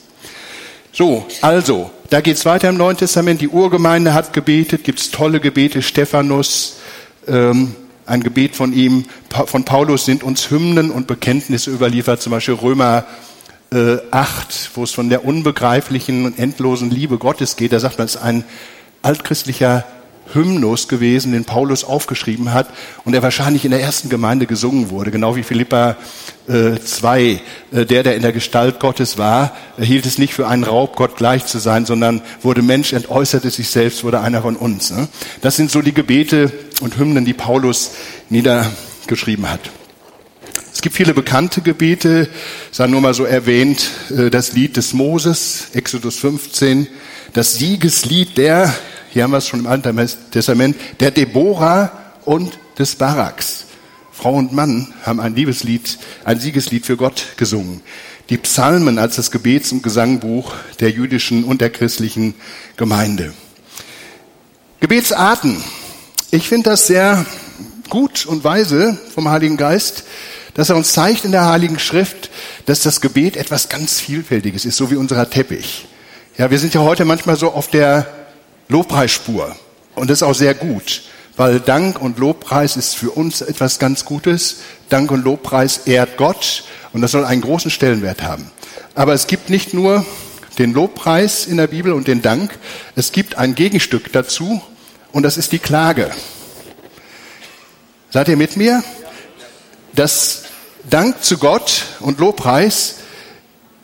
So, 0.93 1.27
also, 1.41 1.91
da 2.11 2.21
geht's 2.21 2.45
weiter 2.45 2.69
im 2.69 2.77
Neuen 2.77 2.97
Testament. 2.97 3.41
Die 3.41 3.49
Urgemeinde 3.49 4.15
hat 4.15 4.33
gebetet, 4.33 4.85
gibt's 4.85 5.11
tolle 5.11 5.41
Gebete. 5.41 5.83
Stephanus, 5.83 6.77
ähm, 7.27 7.75
ein 8.07 8.23
Gebet 8.23 8.55
von 8.55 8.73
ihm, 8.73 9.07
von 9.47 9.65
Paulus 9.65 10.05
sind 10.05 10.23
uns 10.23 10.51
Hymnen 10.51 10.91
und 10.91 11.07
Bekenntnisse 11.07 11.71
überliefert, 11.71 12.23
zum 12.23 12.31
Beispiel 12.31 12.55
Römer 12.55 13.05
äh, 13.73 13.99
8, 14.11 14.71
wo 14.75 14.85
es 14.85 14.93
von 14.93 15.09
der 15.09 15.25
unbegreiflichen 15.25 16.25
und 16.25 16.39
endlosen 16.39 16.91
Liebe 16.91 17.19
Gottes 17.19 17.57
geht. 17.57 17.73
Da 17.73 17.81
sagt 17.81 17.99
man, 17.99 18.07
es 18.07 18.17
ist 18.17 18.23
ein 18.23 18.45
altchristlicher 19.03 19.85
Hymnus 20.33 20.89
gewesen, 20.89 21.33
den 21.33 21.45
Paulus 21.45 21.85
aufgeschrieben 21.85 22.53
hat 22.53 22.69
und 23.05 23.13
der 23.13 23.23
wahrscheinlich 23.23 23.65
in 23.65 23.71
der 23.71 23.81
ersten 23.81 24.09
Gemeinde 24.09 24.47
gesungen 24.47 24.91
wurde, 24.91 25.11
genau 25.11 25.37
wie 25.37 25.43
Philippa 25.43 25.97
äh, 26.49 26.79
2. 26.79 27.41
Äh, 27.73 27.87
der, 27.87 28.03
der 28.03 28.17
in 28.17 28.23
der 28.23 28.33
Gestalt 28.33 28.81
Gottes 28.81 29.19
war, 29.19 29.53
hielt 29.79 30.07
es 30.07 30.19
nicht 30.19 30.35
für 30.35 30.49
einen 30.49 30.65
Raub, 30.65 30.97
Gott 30.97 31.17
gleich 31.17 31.47
zu 31.47 31.59
sein, 31.59 31.87
sondern 31.87 32.23
wurde 32.43 32.63
Mensch, 32.63 32.93
entäußerte 32.93 33.51
sich 33.51 33.69
selbst, 33.69 34.05
wurde 34.05 34.21
einer 34.21 34.43
von 34.43 34.57
uns. 34.57 34.91
Ne? 34.91 35.09
Das 35.43 35.57
sind 35.57 35.71
so 35.71 35.81
die 35.81 35.95
Gebete 35.95 36.53
und 36.81 36.99
Hymnen, 36.99 37.25
die 37.25 37.35
Paulus 37.35 37.93
niedergeschrieben 38.29 39.49
hat. 39.49 39.61
Gibt 40.87 40.99
viele 40.99 41.15
bekannte 41.15 41.63
Gebete, 41.63 42.29
sei 42.71 42.87
nur 42.87 43.01
mal 43.01 43.13
so 43.13 43.25
erwähnt, 43.25 43.91
äh, 44.17 44.31
das 44.31 44.53
Lied 44.53 44.77
des 44.77 44.93
Moses, 44.93 45.71
Exodus 45.73 46.15
15, 46.21 46.87
das 47.33 47.55
Siegeslied 47.55 48.39
der 48.39 48.73
hier 49.11 49.25
haben 49.25 49.33
wir 49.33 49.39
es 49.39 49.49
schon 49.49 49.59
im 49.59 49.67
Alten 49.67 50.09
Testament, 50.31 50.77
der 51.01 51.11
Deborah 51.11 51.91
und 52.25 52.57
des 52.79 52.95
Baraks. 52.95 53.65
Frau 54.13 54.35
und 54.35 54.53
Mann 54.53 54.95
haben 55.03 55.19
ein 55.19 55.35
Liebeslied, 55.35 55.99
ein 56.25 56.39
Siegeslied 56.39 56.87
für 56.87 56.97
Gott 56.97 57.31
gesungen. 57.37 57.81
Die 58.31 58.39
Psalmen 58.39 59.01
als 59.01 59.17
das 59.17 59.33
Gebets- 59.33 59.73
und 59.73 59.83
Gesangbuch 59.83 60.55
der 60.79 60.93
jüdischen 60.93 61.43
und 61.43 61.63
der 61.63 61.71
christlichen 61.71 62.37
Gemeinde. 62.77 63.35
Gebetsarten. 64.79 65.57
Ich 66.31 66.49
finde 66.49 66.71
das 66.71 66.87
sehr 66.87 67.27
gut 67.89 68.25
und 68.25 68.45
weise 68.45 68.97
vom 69.13 69.29
Heiligen 69.29 69.57
Geist, 69.57 70.05
dass 70.57 70.71
er 70.71 70.77
uns 70.77 70.95
zeigt 70.95 71.25
in 71.25 71.33
der 71.33 71.45
Heiligen 71.45 71.79
Schrift, 71.79 72.31
dass 72.65 72.81
das 72.81 73.03
Gebet 73.03 73.37
etwas 73.37 73.69
ganz 73.69 74.01
Vielfältiges 74.01 74.65
ist, 74.65 74.77
so 74.77 74.91
wie 74.91 74.97
unser 74.97 75.29
Teppich. 75.29 75.87
Ja, 76.39 76.51
wir 76.51 76.59
sind 76.59 76.73
ja 76.73 76.81
heute 76.81 77.05
manchmal 77.05 77.37
so 77.37 77.53
auf 77.53 77.69
der 77.69 78.07
Lobpreisspur. 78.69 79.55
Und 79.95 80.11
das 80.11 80.19
ist 80.19 80.23
auch 80.23 80.35
sehr 80.35 80.55
gut, 80.55 81.03
weil 81.37 81.61
Dank 81.61 82.01
und 82.01 82.19
Lobpreis 82.19 82.77
ist 82.77 82.97
für 82.97 83.11
uns 83.11 83.43
etwas 83.43 83.79
ganz 83.79 84.07
Gutes. 84.07 84.57
Dank 84.89 85.11
und 85.11 85.25
Lobpreis 85.25 85.83
ehrt 85.85 86.17
Gott 86.17 86.65
und 86.93 87.03
das 87.03 87.11
soll 87.11 87.27
einen 87.27 87.43
großen 87.43 87.71
Stellenwert 87.71 88.23
haben. 88.23 88.51
Aber 88.95 89.13
es 89.13 89.27
gibt 89.27 89.51
nicht 89.51 89.75
nur 89.75 90.07
den 90.59 90.73
Lobpreis 90.73 91.47
in 91.47 91.59
der 91.59 91.67
Bibel 91.67 91.93
und 91.93 92.09
den 92.09 92.23
Dank, 92.23 92.59
es 92.95 93.13
gibt 93.13 93.37
ein 93.37 93.55
Gegenstück 93.55 94.11
dazu 94.13 94.63
und 95.13 95.23
das 95.23 95.37
ist 95.37 95.53
die 95.53 95.59
Klage. 95.59 96.11
Seid 98.11 98.29
ihr 98.29 98.39
mit 98.39 98.57
mir? 98.57 98.83
Dass 99.97 100.45
Dank 100.89 101.25
zu 101.25 101.39
Gott 101.39 101.87
und 101.99 102.21
Lobpreis 102.21 102.97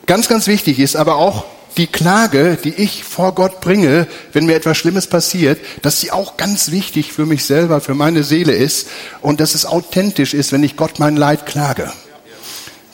ganz, 0.07 0.29
ganz 0.29 0.47
wichtig 0.47 0.79
ist, 0.79 0.95
aber 0.95 1.17
auch 1.17 1.45
die 1.77 1.87
Klage, 1.87 2.59
die 2.63 2.75
ich 2.75 3.03
vor 3.03 3.35
Gott 3.35 3.61
bringe, 3.61 4.07
wenn 4.33 4.47
mir 4.47 4.55
etwas 4.55 4.77
Schlimmes 4.77 5.07
passiert, 5.07 5.59
dass 5.83 6.01
sie 6.01 6.11
auch 6.11 6.37
ganz 6.37 6.71
wichtig 6.71 7.13
für 7.13 7.27
mich 7.27 7.45
selber, 7.45 7.81
für 7.81 7.95
meine 7.95 8.23
Seele 8.23 8.53
ist 8.53 8.89
und 9.21 9.41
dass 9.41 9.55
es 9.55 9.67
authentisch 9.67 10.35
ist, 10.35 10.53
wenn 10.53 10.63
ich 10.63 10.77
Gott 10.77 10.99
mein 10.99 11.17
Leid 11.17 11.47
klage. 11.47 11.93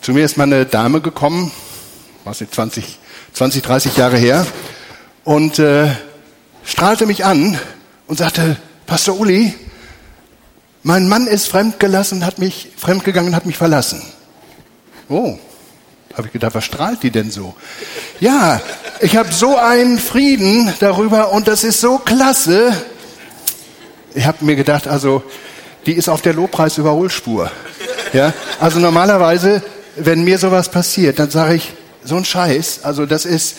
Zu 0.01 0.13
mir 0.13 0.25
ist 0.25 0.37
mal 0.37 0.45
eine 0.45 0.65
Dame 0.65 1.01
gekommen, 1.01 1.51
was 2.25 2.41
nicht 2.41 2.55
20, 2.55 2.99
20, 3.35 3.63
30 3.63 3.97
Jahre 3.97 4.17
her, 4.17 4.47
und 5.25 5.59
äh, 5.59 5.89
strahlte 6.65 7.07
mich 7.07 7.25
an 7.25 7.59
und 8.07 8.17
sagte, 8.17 8.57
Pastor 8.87 9.19
Uli, 9.19 9.55
mein 10.83 11.09
Mann 11.09 11.27
ist 11.27 11.49
fremdgelassen, 11.49 12.25
hat 12.25 12.39
mich 12.39 12.71
fremdgegangen, 12.77 13.35
hat 13.35 13.47
mich 13.47 13.57
verlassen. 13.57 14.03
Oh, 15.09 15.39
habe 16.15 16.27
ich 16.27 16.33
gedacht, 16.33 16.55
was 16.55 16.65
strahlt 16.65 17.03
die 17.03 17.11
denn 17.11 17.31
so? 17.31 17.55
Ja, 18.21 18.61
ich 19.01 19.17
habe 19.17 19.33
so 19.33 19.57
einen 19.57 19.99
Frieden 19.99 20.73
darüber 20.81 21.33
und 21.33 21.49
das 21.49 21.65
ist 21.65 21.81
so 21.81 21.99
klasse. 21.99 22.73
Ich 24.15 24.27
habe 24.27 24.45
mir 24.45 24.57
gedacht, 24.57 24.89
also 24.89 25.23
die 25.87 25.93
ist 25.93 26.09
auf 26.09 26.23
der 26.23 26.35
Lobpreis-Überholspur. 26.35 27.51
Ja, 28.13 28.33
also 28.59 28.81
normalerweise, 28.81 29.63
wenn 29.97 30.25
mir 30.25 30.39
sowas 30.39 30.71
passiert, 30.71 31.19
dann 31.19 31.31
sage 31.31 31.55
ich, 31.55 31.73
so 32.05 32.17
ein 32.17 32.25
Scheiß, 32.25 32.81
also 32.83 33.07
das 33.07 33.25
ist 33.25 33.57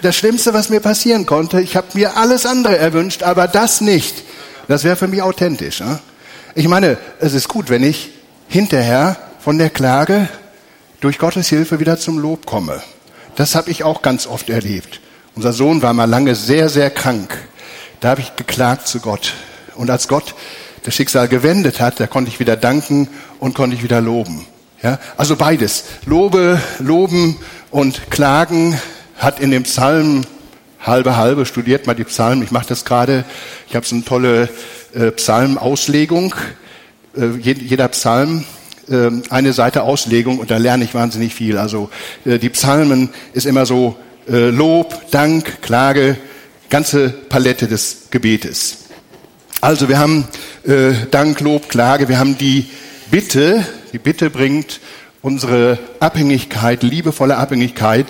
das 0.00 0.16
Schlimmste, 0.16 0.52
was 0.54 0.68
mir 0.68 0.80
passieren 0.80 1.26
konnte. 1.26 1.60
Ich 1.60 1.76
habe 1.76 1.86
mir 1.94 2.16
alles 2.16 2.46
andere 2.46 2.76
erwünscht, 2.76 3.22
aber 3.22 3.46
das 3.46 3.80
nicht. 3.80 4.24
Das 4.68 4.84
wäre 4.84 4.96
für 4.96 5.08
mich 5.08 5.22
authentisch. 5.22 5.80
Ne? 5.80 6.00
Ich 6.54 6.68
meine, 6.68 6.98
es 7.18 7.32
ist 7.32 7.48
gut, 7.48 7.70
wenn 7.70 7.82
ich 7.82 8.10
hinterher 8.46 9.16
von 9.40 9.56
der 9.56 9.70
Klage 9.70 10.28
durch 11.00 11.18
Gottes 11.18 11.48
Hilfe 11.48 11.80
wieder 11.80 11.98
zum 11.98 12.18
Lob 12.18 12.44
komme. 12.44 12.82
Das 13.36 13.54
habe 13.54 13.70
ich 13.70 13.84
auch 13.84 14.02
ganz 14.02 14.26
oft 14.26 14.50
erlebt. 14.50 15.00
Unser 15.34 15.54
Sohn 15.54 15.80
war 15.80 15.94
mal 15.94 16.04
lange 16.04 16.34
sehr, 16.34 16.68
sehr 16.68 16.90
krank. 16.90 17.34
Da 18.00 18.10
habe 18.10 18.20
ich 18.20 18.36
geklagt 18.36 18.86
zu 18.86 19.00
Gott. 19.00 19.32
Und 19.76 19.90
als 19.90 20.08
Gott 20.08 20.34
das 20.82 20.94
Schicksal 20.94 21.26
gewendet 21.26 21.80
hat, 21.80 21.98
da 21.98 22.06
konnte 22.06 22.30
ich 22.30 22.38
wieder 22.38 22.56
danken 22.56 23.08
und 23.38 23.54
konnte 23.54 23.74
ich 23.74 23.82
wieder 23.82 24.02
loben. 24.02 24.44
Ja, 24.82 24.98
also 25.16 25.36
beides. 25.36 25.84
Lobe, 26.04 26.60
loben 26.78 27.38
und 27.70 28.10
klagen 28.10 28.78
hat 29.16 29.40
in 29.40 29.50
dem 29.50 29.62
Psalm 29.62 30.26
halbe 30.84 31.16
halbe 31.16 31.46
studiert 31.46 31.86
mal 31.86 31.94
die 31.94 32.04
Psalmen. 32.04 32.42
Ich 32.44 32.50
mache 32.50 32.66
das 32.68 32.84
gerade. 32.84 33.24
Ich 33.68 33.76
habe 33.76 33.86
so 33.86 33.94
eine 33.94 34.04
tolle 34.04 34.48
Psalmauslegung. 35.12 36.34
Äh, 37.16 37.38
jeder 37.40 37.88
Psalm 37.88 38.44
ähm, 38.90 39.22
eine 39.30 39.52
Seite 39.52 39.82
Auslegung 39.82 40.38
und 40.38 40.50
da 40.50 40.56
lerne 40.56 40.84
ich 40.84 40.94
wahnsinnig 40.94 41.34
viel. 41.34 41.56
Also 41.56 41.90
äh, 42.24 42.38
die 42.38 42.48
Psalmen 42.48 43.10
ist 43.32 43.46
immer 43.46 43.64
so 43.64 43.96
äh, 44.28 44.50
Lob, 44.50 45.10
Dank, 45.10 45.62
Klage, 45.62 46.16
ganze 46.68 47.10
Palette 47.10 47.68
des 47.68 48.08
Gebetes. 48.10 48.78
Also 49.60 49.88
wir 49.88 49.98
haben 49.98 50.26
äh, 50.64 50.92
Dank, 51.10 51.40
Lob, 51.40 51.68
Klage, 51.68 52.08
wir 52.08 52.18
haben 52.18 52.36
die 52.36 52.66
Bitte, 53.10 53.64
die 53.92 53.98
Bitte 53.98 54.30
bringt 54.30 54.80
unsere 55.22 55.78
Abhängigkeit, 56.00 56.82
liebevolle 56.82 57.36
Abhängigkeit 57.36 58.06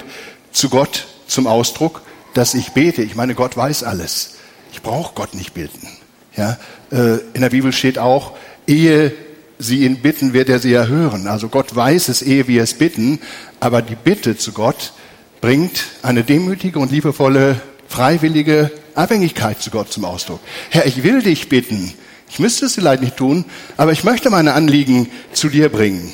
zu 0.53 0.71
Gott 0.71 1.07
zum 1.27 1.47
Ausdruck, 1.47 2.03
dass 2.35 2.55
ich 2.55 2.71
bete. 2.71 3.03
Ich 3.03 3.14
meine, 3.14 3.35
Gott 3.35 3.57
weiß 3.57 3.83
alles. 3.85 4.37
Ich 4.73 4.81
brauche 4.81 5.14
Gott 5.14 5.35
nicht 5.35 5.53
beten. 5.53 5.88
Ja, 6.37 6.59
in 6.90 7.40
der 7.40 7.51
Bibel 7.51 7.73
steht 7.73 7.99
auch, 7.99 8.33
ehe 8.66 9.12
sie 9.59 9.85
ihn 9.85 9.97
bitten, 10.03 10.33
wird 10.33 10.49
er 10.49 10.59
sie 10.59 10.73
erhören. 10.73 11.27
Also 11.27 11.49
Gott 11.49 11.75
weiß 11.75 12.09
es, 12.09 12.23
ehe 12.23 12.49
wir 12.49 12.62
es 12.62 12.75
bitten, 12.75 13.21
aber 13.61 13.83
die 13.83 13.95
Bitte 13.95 14.37
zu 14.37 14.53
Gott 14.53 14.92
bringt 15.40 15.85
eine 16.03 16.25
demütige 16.25 16.79
und 16.79 16.90
liebevolle, 16.90 17.61
freiwillige 17.88 18.71
Abhängigkeit 18.95 19.61
zu 19.61 19.71
Gott 19.71 19.92
zum 19.92 20.05
Ausdruck. 20.05 20.40
Herr, 20.71 20.87
ich 20.87 21.03
will 21.03 21.23
dich 21.23 21.49
bitten. 21.49 21.92
Ich 22.31 22.38
müsste 22.38 22.66
es 22.66 22.75
vielleicht 22.75 23.03
nicht 23.03 23.16
tun, 23.16 23.45
aber 23.77 23.92
ich 23.92 24.05
möchte 24.05 24.31
meine 24.31 24.55
Anliegen 24.55 25.11
zu 25.33 25.49
dir 25.49 25.68
bringen. 25.68 26.12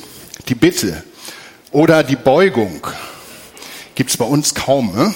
Die 0.49 0.55
Bitte 0.55 1.03
oder 1.71 2.03
die 2.03 2.17
Beugung 2.17 2.85
gibt 3.95 4.09
es 4.09 4.17
bei 4.17 4.25
uns 4.25 4.53
kaum. 4.53 4.93
Ne? 4.93 5.13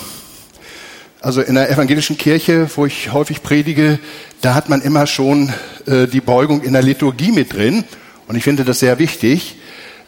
Also 1.23 1.39
in 1.39 1.55
der 1.55 1.69
evangelischen 1.69 2.17
Kirche, 2.17 2.69
wo 2.75 2.85
ich 2.85 3.13
häufig 3.13 3.41
predige, 3.43 3.97
da 4.41 4.55
hat 4.55 4.67
man 4.67 4.81
immer 4.81 5.07
schon 5.07 5.53
äh, 5.85 6.05
die 6.05 6.19
Beugung 6.19 6.61
in 6.63 6.73
der 6.73 6.81
Liturgie 6.81 7.31
mit 7.31 7.53
drin 7.53 7.85
und 8.27 8.35
ich 8.35 8.43
finde 8.43 8.65
das 8.65 8.79
sehr 8.79 8.99
wichtig, 8.99 9.55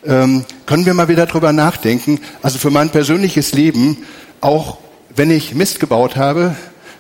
ähm, 0.06 0.44
können 0.66 0.86
wir 0.86 0.94
mal 0.94 1.08
wieder 1.08 1.26
drüber 1.26 1.54
nachdenken. 1.54 2.20
Also 2.42 2.60
für 2.60 2.70
mein 2.70 2.90
persönliches 2.90 3.54
Leben, 3.54 4.00
auch 4.42 4.78
wenn 5.16 5.32
ich 5.32 5.56
Mist 5.56 5.80
gebaut 5.80 6.18
habe, 6.18 6.54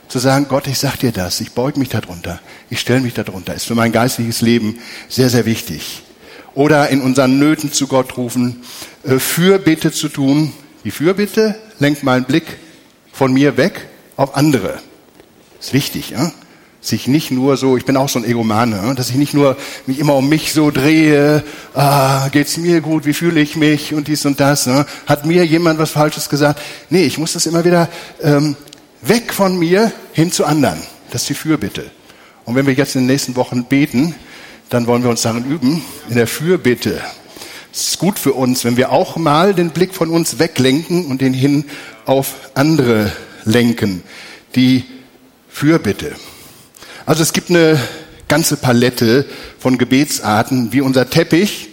zu 0.07 0.19
sagen, 0.19 0.45
Gott, 0.47 0.67
ich 0.67 0.79
sag 0.79 0.95
dir 0.95 1.11
das, 1.11 1.41
ich 1.41 1.51
beug 1.51 1.75
mich 1.75 1.89
darunter, 1.89 2.39
ich 2.69 2.79
stelle 2.79 3.01
mich 3.01 3.15
darunter, 3.15 3.53
ist 3.53 3.65
für 3.65 3.75
mein 3.75 3.91
geistliches 3.91 4.39
Leben 4.39 4.79
sehr, 5.09 5.27
sehr 5.27 5.45
wichtig. 5.45 6.03
Oder 6.53 6.87
in 6.87 7.01
unseren 7.01 7.37
Nöten 7.37 7.73
zu 7.73 7.87
Gott 7.87 8.15
rufen, 8.15 8.63
äh, 9.03 9.19
Fürbitte 9.19 9.91
zu 9.91 10.07
tun. 10.07 10.53
Die 10.85 10.91
Fürbitte 10.91 11.55
lenkt 11.79 12.03
meinen 12.03 12.23
Blick 12.23 12.45
von 13.11 13.33
mir 13.33 13.57
weg 13.57 13.89
auf 14.17 14.35
andere. 14.35 14.79
Ist 15.59 15.73
wichtig, 15.73 16.11
ja? 16.11 16.31
sich 16.87 17.07
nicht 17.07 17.31
nur 17.31 17.57
so, 17.57 17.77
ich 17.77 17.85
bin 17.85 17.97
auch 17.97 18.09
so 18.09 18.19
ein 18.19 18.25
Egomane, 18.25 18.81
ne, 18.81 18.95
dass 18.95 19.09
ich 19.09 19.15
nicht 19.15 19.33
nur 19.33 19.57
mich 19.87 19.99
immer 19.99 20.15
um 20.15 20.29
mich 20.29 20.53
so 20.53 20.69
drehe, 20.69 21.43
ah, 21.73 22.29
geht's 22.29 22.57
mir 22.57 22.81
gut, 22.81 23.05
wie 23.05 23.13
fühle 23.13 23.41
ich 23.41 23.55
mich 23.55 23.93
und 23.93 24.07
dies 24.07 24.25
und 24.25 24.39
das, 24.39 24.67
ne? 24.67 24.85
hat 25.07 25.25
mir 25.25 25.45
jemand 25.45 25.79
was 25.79 25.91
Falsches 25.91 26.29
gesagt. 26.29 26.61
Nee, 26.89 27.03
ich 27.03 27.17
muss 27.17 27.33
das 27.33 27.45
immer 27.45 27.65
wieder 27.65 27.89
ähm, 28.21 28.55
weg 29.01 29.33
von 29.33 29.57
mir 29.57 29.91
hin 30.13 30.31
zu 30.31 30.45
anderen. 30.45 30.79
Das 31.11 31.23
ist 31.23 31.29
die 31.29 31.33
Fürbitte. 31.33 31.89
Und 32.45 32.55
wenn 32.55 32.67
wir 32.67 32.73
jetzt 32.73 32.95
in 32.95 33.01
den 33.01 33.07
nächsten 33.07 33.35
Wochen 33.35 33.65
beten, 33.65 34.13
dann 34.69 34.87
wollen 34.87 35.03
wir 35.03 35.09
uns 35.09 35.23
darin 35.23 35.45
üben, 35.45 35.83
in 36.09 36.15
der 36.15 36.27
Fürbitte. 36.27 37.01
Es 37.73 37.89
ist 37.89 37.99
gut 37.99 38.19
für 38.19 38.33
uns, 38.33 38.63
wenn 38.63 38.77
wir 38.77 38.91
auch 38.91 39.17
mal 39.17 39.53
den 39.53 39.71
Blick 39.71 39.93
von 39.93 40.09
uns 40.09 40.39
weglenken 40.39 41.05
und 41.07 41.21
den 41.21 41.33
hin 41.33 41.65
auf 42.05 42.51
andere 42.53 43.11
lenken. 43.45 44.03
Die 44.55 44.83
Fürbitte. 45.49 46.15
Also 47.05 47.23
es 47.23 47.33
gibt 47.33 47.49
eine 47.49 47.79
ganze 48.27 48.57
Palette 48.57 49.25
von 49.59 49.77
Gebetsarten 49.77 50.73
wie 50.73 50.81
unser 50.81 51.09
Teppich. 51.09 51.69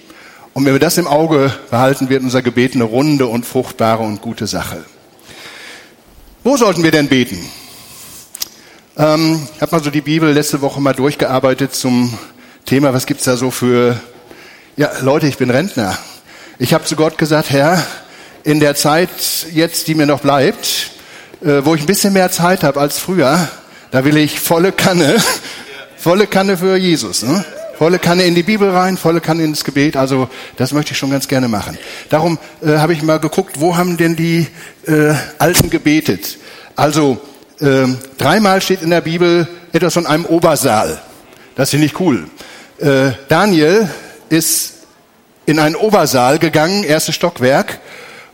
Und 0.54 0.64
wenn 0.66 0.74
wir 0.74 0.80
das 0.80 0.98
im 0.98 1.06
Auge 1.06 1.52
behalten, 1.70 2.08
wird 2.08 2.22
unser 2.22 2.42
Gebet 2.42 2.74
eine 2.74 2.84
runde 2.84 3.26
und 3.26 3.46
fruchtbare 3.46 4.02
und 4.02 4.20
gute 4.20 4.46
Sache. 4.46 4.84
Wo 6.44 6.56
sollten 6.56 6.82
wir 6.82 6.90
denn 6.90 7.08
beten? 7.08 7.38
Ähm, 8.98 9.48
ich 9.54 9.62
habe 9.62 9.76
mal 9.76 9.82
so 9.82 9.90
die 9.90 10.02
Bibel 10.02 10.30
letzte 10.30 10.60
Woche 10.60 10.80
mal 10.80 10.92
durchgearbeitet 10.92 11.74
zum 11.74 12.18
Thema, 12.66 12.92
was 12.92 13.06
gibt's 13.06 13.24
da 13.24 13.36
so 13.36 13.50
für, 13.50 13.98
ja 14.76 14.90
Leute, 15.00 15.26
ich 15.26 15.38
bin 15.38 15.50
Rentner. 15.50 15.96
Ich 16.58 16.74
habe 16.74 16.84
zu 16.84 16.94
Gott 16.94 17.16
gesagt, 17.16 17.50
Herr, 17.50 17.84
in 18.44 18.60
der 18.60 18.74
Zeit 18.74 19.08
jetzt, 19.52 19.88
die 19.88 19.94
mir 19.94 20.06
noch 20.06 20.20
bleibt, 20.20 20.91
äh, 21.44 21.64
wo 21.64 21.74
ich 21.74 21.82
ein 21.82 21.86
bisschen 21.86 22.12
mehr 22.12 22.30
Zeit 22.30 22.62
habe 22.62 22.80
als 22.80 22.98
früher, 22.98 23.48
da 23.90 24.04
will 24.04 24.16
ich 24.16 24.38
volle 24.40 24.72
Kanne, 24.72 25.16
volle 25.96 26.26
Kanne 26.26 26.56
für 26.56 26.76
Jesus. 26.76 27.22
Ne? 27.22 27.44
Volle 27.78 27.98
Kanne 27.98 28.22
in 28.24 28.34
die 28.34 28.42
Bibel 28.42 28.70
rein, 28.70 28.96
volle 28.96 29.20
Kanne 29.20 29.44
ins 29.44 29.64
Gebet. 29.64 29.96
Also 29.96 30.28
das 30.56 30.72
möchte 30.72 30.92
ich 30.92 30.98
schon 30.98 31.10
ganz 31.10 31.26
gerne 31.26 31.48
machen. 31.48 31.76
Darum 32.10 32.38
äh, 32.64 32.78
habe 32.78 32.92
ich 32.92 33.02
mal 33.02 33.18
geguckt, 33.18 33.58
wo 33.58 33.76
haben 33.76 33.96
denn 33.96 34.14
die 34.14 34.46
äh, 34.86 35.14
Alten 35.38 35.68
gebetet? 35.68 36.38
Also 36.76 37.20
äh, 37.60 37.86
dreimal 38.18 38.60
steht 38.60 38.82
in 38.82 38.90
der 38.90 39.00
Bibel 39.00 39.48
etwas 39.72 39.94
von 39.94 40.06
einem 40.06 40.26
Obersaal. 40.26 41.00
Das 41.56 41.70
finde 41.70 41.86
ich 41.86 41.98
cool. 41.98 42.28
Äh, 42.78 43.12
Daniel 43.28 43.88
ist 44.28 44.74
in 45.46 45.58
einen 45.58 45.74
Obersaal 45.74 46.38
gegangen, 46.38 46.84
erstes 46.84 47.14
Stockwerk, 47.14 47.80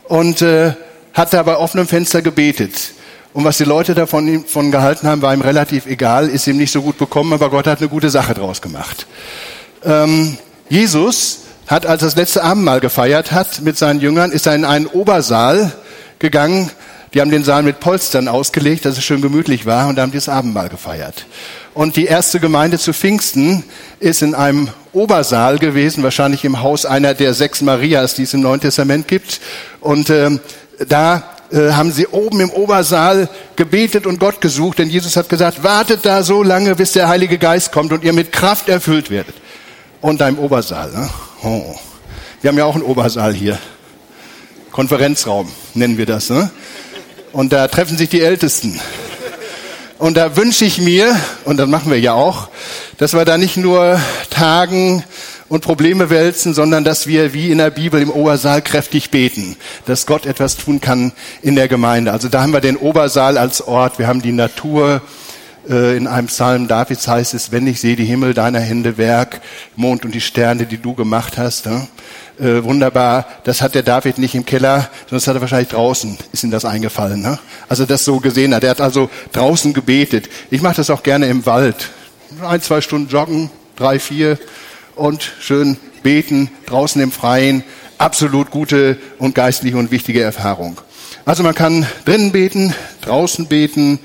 und 0.03 0.41
äh, 0.41 0.73
hat 1.13 1.33
da 1.33 1.43
bei 1.43 1.57
offenem 1.57 1.87
Fenster 1.87 2.21
gebetet. 2.21 2.93
Und 3.33 3.43
was 3.43 3.57
die 3.57 3.63
Leute 3.63 3.93
davon 3.93 4.43
von 4.45 4.71
gehalten 4.71 5.07
haben, 5.07 5.21
war 5.21 5.33
ihm 5.33 5.41
relativ 5.41 5.85
egal, 5.85 6.27
ist 6.27 6.47
ihm 6.47 6.57
nicht 6.57 6.71
so 6.71 6.81
gut 6.81 6.97
bekommen, 6.97 7.33
aber 7.33 7.49
Gott 7.49 7.67
hat 7.67 7.79
eine 7.79 7.89
gute 7.89 8.09
Sache 8.09 8.33
draus 8.33 8.61
gemacht. 8.61 9.05
Ähm, 9.83 10.37
Jesus 10.67 11.41
hat, 11.67 11.85
als 11.85 12.01
er 12.01 12.07
das 12.07 12.15
letzte 12.15 12.43
Abendmahl 12.43 12.79
gefeiert 12.79 13.31
hat 13.31 13.61
mit 13.61 13.77
seinen 13.77 14.01
Jüngern, 14.01 14.31
ist 14.31 14.47
er 14.47 14.55
in 14.55 14.65
einen 14.65 14.87
Obersaal 14.87 15.71
gegangen. 16.17 16.71
Die 17.13 17.21
haben 17.21 17.31
den 17.31 17.43
Saal 17.43 17.63
mit 17.63 17.79
Polstern 17.79 18.27
ausgelegt, 18.27 18.85
dass 18.85 18.97
es 18.97 19.03
schön 19.03 19.21
gemütlich 19.21 19.65
war 19.65 19.87
und 19.87 19.95
da 19.95 20.03
haben 20.03 20.11
die 20.11 20.17
das 20.17 20.29
Abendmahl 20.29 20.69
gefeiert. 20.69 21.25
Und 21.73 21.95
die 21.95 22.05
erste 22.05 22.39
Gemeinde 22.39 22.77
zu 22.77 22.93
Pfingsten 22.93 23.63
ist 23.99 24.21
in 24.21 24.35
einem 24.35 24.69
Obersaal 24.91 25.59
gewesen, 25.59 26.03
wahrscheinlich 26.03 26.43
im 26.45 26.61
Haus 26.61 26.85
einer 26.85 27.13
der 27.13 27.33
sechs 27.33 27.61
Marias, 27.61 28.15
die 28.15 28.23
es 28.23 28.33
im 28.33 28.41
Neuen 28.41 28.59
Testament 28.59 29.07
gibt. 29.07 29.39
Und 29.79 30.09
äh, 30.09 30.31
da 30.87 31.23
äh, 31.51 31.71
haben 31.71 31.91
sie 31.91 32.07
oben 32.07 32.41
im 32.41 32.51
Obersaal 32.51 33.27
gebetet 33.55 34.05
und 34.05 34.19
Gott 34.19 34.41
gesucht, 34.41 34.79
denn 34.79 34.89
Jesus 34.89 35.15
hat 35.15 35.29
gesagt, 35.29 35.63
wartet 35.63 36.05
da 36.05 36.23
so 36.23 36.43
lange, 36.43 36.75
bis 36.75 36.91
der 36.91 37.07
Heilige 37.07 37.37
Geist 37.37 37.71
kommt 37.71 37.91
und 37.91 38.03
ihr 38.03 38.13
mit 38.13 38.31
Kraft 38.31 38.69
erfüllt 38.69 39.09
werdet. 39.09 39.35
Und 40.01 40.21
da 40.21 40.27
im 40.27 40.39
Obersaal. 40.39 40.91
Ne? 40.91 41.09
Oh. 41.43 41.75
Wir 42.41 42.49
haben 42.49 42.57
ja 42.57 42.65
auch 42.65 42.75
einen 42.75 42.83
Obersaal 42.83 43.33
hier. 43.33 43.57
Konferenzraum 44.71 45.51
nennen 45.73 45.97
wir 45.97 46.05
das. 46.05 46.29
Ne? 46.29 46.49
Und 47.31 47.51
da 47.51 47.67
treffen 47.67 47.97
sich 47.97 48.09
die 48.09 48.21
Ältesten. 48.21 48.79
Und 49.97 50.15
da 50.15 50.37
wünsche 50.37 50.63
ich 50.63 50.79
mir, 50.79 51.13
und 51.43 51.57
das 51.57 51.67
machen 51.67 51.91
wir 51.91 51.99
ja 51.99 52.13
auch, 52.13 52.47
dass 52.97 53.13
wir 53.13 53.25
da 53.25 53.37
nicht 53.37 53.57
nur 53.57 53.99
tagen 54.29 55.03
und 55.49 55.61
Probleme 55.61 56.09
wälzen, 56.09 56.53
sondern 56.53 56.83
dass 56.83 57.07
wir 57.07 57.33
wie 57.33 57.51
in 57.51 57.57
der 57.57 57.71
Bibel 57.71 58.01
im 58.01 58.11
Obersaal 58.11 58.61
kräftig 58.61 59.09
beten, 59.09 59.57
dass 59.85 60.05
Gott 60.05 60.25
etwas 60.25 60.55
tun 60.55 60.79
kann 60.79 61.11
in 61.41 61.55
der 61.55 61.67
Gemeinde. 61.67 62.13
Also 62.13 62.29
da 62.29 62.41
haben 62.41 62.53
wir 62.53 62.61
den 62.61 62.77
Obersaal 62.77 63.37
als 63.37 63.61
Ort, 63.61 63.99
wir 63.99 64.07
haben 64.07 64.21
die 64.21 64.31
Natur. 64.31 65.01
Äh, 65.69 65.97
in 65.97 66.07
einem 66.07 66.27
Psalm 66.27 66.67
Davids 66.67 67.07
heißt 67.07 67.33
es, 67.33 67.51
wenn 67.51 67.67
ich 67.67 67.81
sehe 67.81 67.95
die 67.95 68.05
Himmel 68.05 68.33
deiner 68.33 68.59
Hände 68.59 68.97
Werk, 68.97 69.41
Mond 69.75 70.05
und 70.05 70.15
die 70.15 70.21
Sterne, 70.21 70.65
die 70.65 70.77
du 70.77 70.93
gemacht 70.93 71.37
hast. 71.37 71.65
Ne? 71.65 71.87
Äh, 72.39 72.63
wunderbar, 72.63 73.25
das 73.43 73.61
hat 73.61 73.75
der 73.75 73.83
David 73.83 74.17
nicht 74.17 74.35
im 74.35 74.45
Keller, 74.45 74.89
sondern 75.01 75.17
das 75.17 75.27
hat 75.27 75.35
er 75.35 75.41
wahrscheinlich 75.41 75.69
draußen, 75.69 76.17
ist 76.31 76.43
ihm 76.43 76.51
das 76.51 76.63
eingefallen. 76.63 77.21
Ne? 77.21 77.37
Also 77.67 77.85
das 77.85 78.05
so 78.05 78.19
gesehen 78.19 78.55
hat. 78.55 78.63
Er 78.63 78.71
hat 78.71 78.81
also 78.81 79.09
draußen 79.33 79.73
gebetet. 79.73 80.29
Ich 80.49 80.61
mache 80.61 80.77
das 80.77 80.89
auch 80.89 81.03
gerne 81.03 81.27
im 81.27 81.45
Wald. 81.45 81.89
Ein, 82.41 82.61
zwei 82.61 82.79
Stunden 82.79 83.09
joggen, 83.09 83.49
drei, 83.75 83.99
vier, 83.99 84.37
und 84.99 85.31
schön 85.39 85.77
beten 86.03 86.49
draußen 86.65 87.01
im 87.01 87.11
Freien. 87.11 87.63
Absolut 87.97 88.51
gute 88.51 88.97
und 89.17 89.35
geistliche 89.35 89.77
und 89.77 89.91
wichtige 89.91 90.21
Erfahrung. 90.21 90.79
Also 91.25 91.43
man 91.43 91.55
kann 91.55 91.85
drinnen 92.05 92.31
beten, 92.31 92.73
draußen 93.01 93.47
beten, 93.47 93.99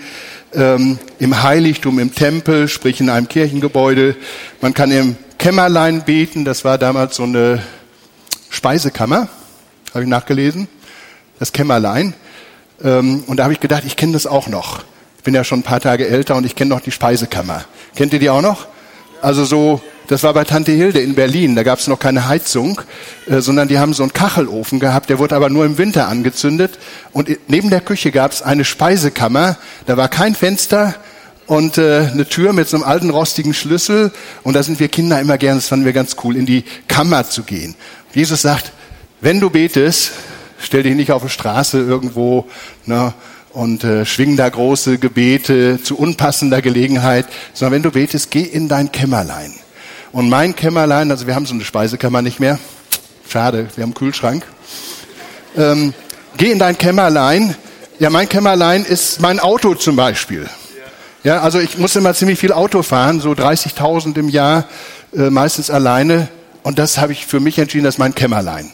ähm, 0.52 0.98
im 1.18 1.42
Heiligtum, 1.42 1.98
im 1.98 2.14
Tempel, 2.14 2.68
sprich 2.68 3.00
in 3.00 3.10
einem 3.10 3.28
Kirchengebäude. 3.28 4.16
Man 4.60 4.74
kann 4.74 4.90
im 4.90 5.16
Kämmerlein 5.38 6.02
beten. 6.02 6.44
Das 6.44 6.64
war 6.64 6.78
damals 6.78 7.16
so 7.16 7.24
eine 7.24 7.62
Speisekammer, 8.50 9.28
habe 9.92 10.04
ich 10.04 10.10
nachgelesen. 10.10 10.68
Das 11.38 11.52
Kämmerlein. 11.52 12.14
Ähm, 12.82 13.24
und 13.26 13.38
da 13.38 13.44
habe 13.44 13.52
ich 13.52 13.60
gedacht, 13.60 13.82
ich 13.86 13.96
kenne 13.96 14.12
das 14.12 14.26
auch 14.26 14.48
noch. 14.48 14.84
Ich 15.18 15.24
bin 15.24 15.34
ja 15.34 15.44
schon 15.44 15.60
ein 15.60 15.64
paar 15.64 15.80
Tage 15.80 16.06
älter 16.06 16.36
und 16.36 16.44
ich 16.44 16.54
kenne 16.54 16.70
noch 16.70 16.80
die 16.80 16.90
Speisekammer. 16.90 17.64
Kennt 17.96 18.12
ihr 18.12 18.18
die 18.18 18.30
auch 18.30 18.42
noch? 18.42 18.66
Also 19.22 19.44
so 19.44 19.80
das 20.06 20.22
war 20.22 20.34
bei 20.34 20.44
Tante 20.44 20.72
Hilde 20.72 21.00
in 21.00 21.14
Berlin. 21.14 21.54
Da 21.54 21.62
gab 21.62 21.78
es 21.78 21.86
noch 21.86 21.98
keine 21.98 22.28
Heizung, 22.28 22.80
äh, 23.26 23.40
sondern 23.40 23.68
die 23.68 23.78
haben 23.78 23.94
so 23.94 24.02
einen 24.02 24.12
Kachelofen 24.12 24.80
gehabt. 24.80 25.08
Der 25.08 25.18
wurde 25.18 25.34
aber 25.34 25.48
nur 25.48 25.64
im 25.64 25.78
Winter 25.78 26.08
angezündet. 26.08 26.78
Und 27.12 27.30
neben 27.48 27.70
der 27.70 27.80
Küche 27.80 28.10
gab 28.10 28.32
es 28.32 28.42
eine 28.42 28.64
Speisekammer. 28.64 29.56
Da 29.86 29.96
war 29.96 30.08
kein 30.08 30.34
Fenster 30.34 30.94
und 31.46 31.78
äh, 31.78 32.08
eine 32.12 32.26
Tür 32.26 32.52
mit 32.52 32.68
so 32.68 32.76
einem 32.76 32.84
alten 32.84 33.10
rostigen 33.10 33.54
Schlüssel. 33.54 34.12
Und 34.42 34.54
da 34.54 34.62
sind 34.62 34.78
wir 34.78 34.88
Kinder 34.88 35.20
immer 35.20 35.38
gern, 35.38 35.56
das 35.56 35.68
fanden 35.68 35.86
wir 35.86 35.92
ganz 35.92 36.16
cool, 36.22 36.36
in 36.36 36.46
die 36.46 36.64
Kammer 36.88 37.28
zu 37.28 37.42
gehen. 37.42 37.74
Jesus 38.12 38.42
sagt, 38.42 38.72
wenn 39.20 39.40
du 39.40 39.50
betest, 39.50 40.12
stell 40.58 40.82
dich 40.82 40.94
nicht 40.94 41.12
auf 41.12 41.22
die 41.22 41.30
Straße 41.30 41.78
irgendwo 41.78 42.46
ne, 42.84 43.14
und 43.52 43.84
äh, 43.84 44.04
schwing 44.04 44.36
da 44.36 44.48
große 44.48 44.98
Gebete 44.98 45.82
zu 45.82 45.96
unpassender 45.96 46.60
Gelegenheit, 46.60 47.26
sondern 47.54 47.76
wenn 47.76 47.82
du 47.82 47.90
betest, 47.90 48.30
geh 48.30 48.42
in 48.42 48.68
dein 48.68 48.92
Kämmerlein. 48.92 49.54
Und 50.14 50.28
mein 50.28 50.54
Kämmerlein, 50.54 51.10
also 51.10 51.26
wir 51.26 51.34
haben 51.34 51.44
so 51.44 51.54
eine 51.54 51.64
Speisekammer 51.64 52.22
nicht 52.22 52.38
mehr. 52.38 52.60
Schade, 53.28 53.66
wir 53.74 53.82
haben 53.82 53.90
einen 53.90 53.94
Kühlschrank. 53.94 54.46
Ähm, 55.56 55.92
geh 56.36 56.52
in 56.52 56.60
dein 56.60 56.78
Kämmerlein. 56.78 57.56
Ja, 57.98 58.10
mein 58.10 58.28
Kämmerlein 58.28 58.84
ist 58.84 59.20
mein 59.20 59.40
Auto 59.40 59.74
zum 59.74 59.96
Beispiel. 59.96 60.48
Ja, 61.24 61.40
also 61.40 61.58
ich 61.58 61.78
muss 61.78 61.96
immer 61.96 62.14
ziemlich 62.14 62.38
viel 62.38 62.52
Auto 62.52 62.84
fahren, 62.84 63.18
so 63.18 63.32
30.000 63.32 64.16
im 64.16 64.28
Jahr, 64.28 64.68
äh, 65.16 65.30
meistens 65.30 65.68
alleine. 65.68 66.28
Und 66.62 66.78
das 66.78 66.98
habe 66.98 67.10
ich 67.10 67.26
für 67.26 67.40
mich 67.40 67.58
entschieden, 67.58 67.82
das 67.82 67.96
ist 67.96 67.98
mein 67.98 68.14
Kämmerlein. 68.14 68.70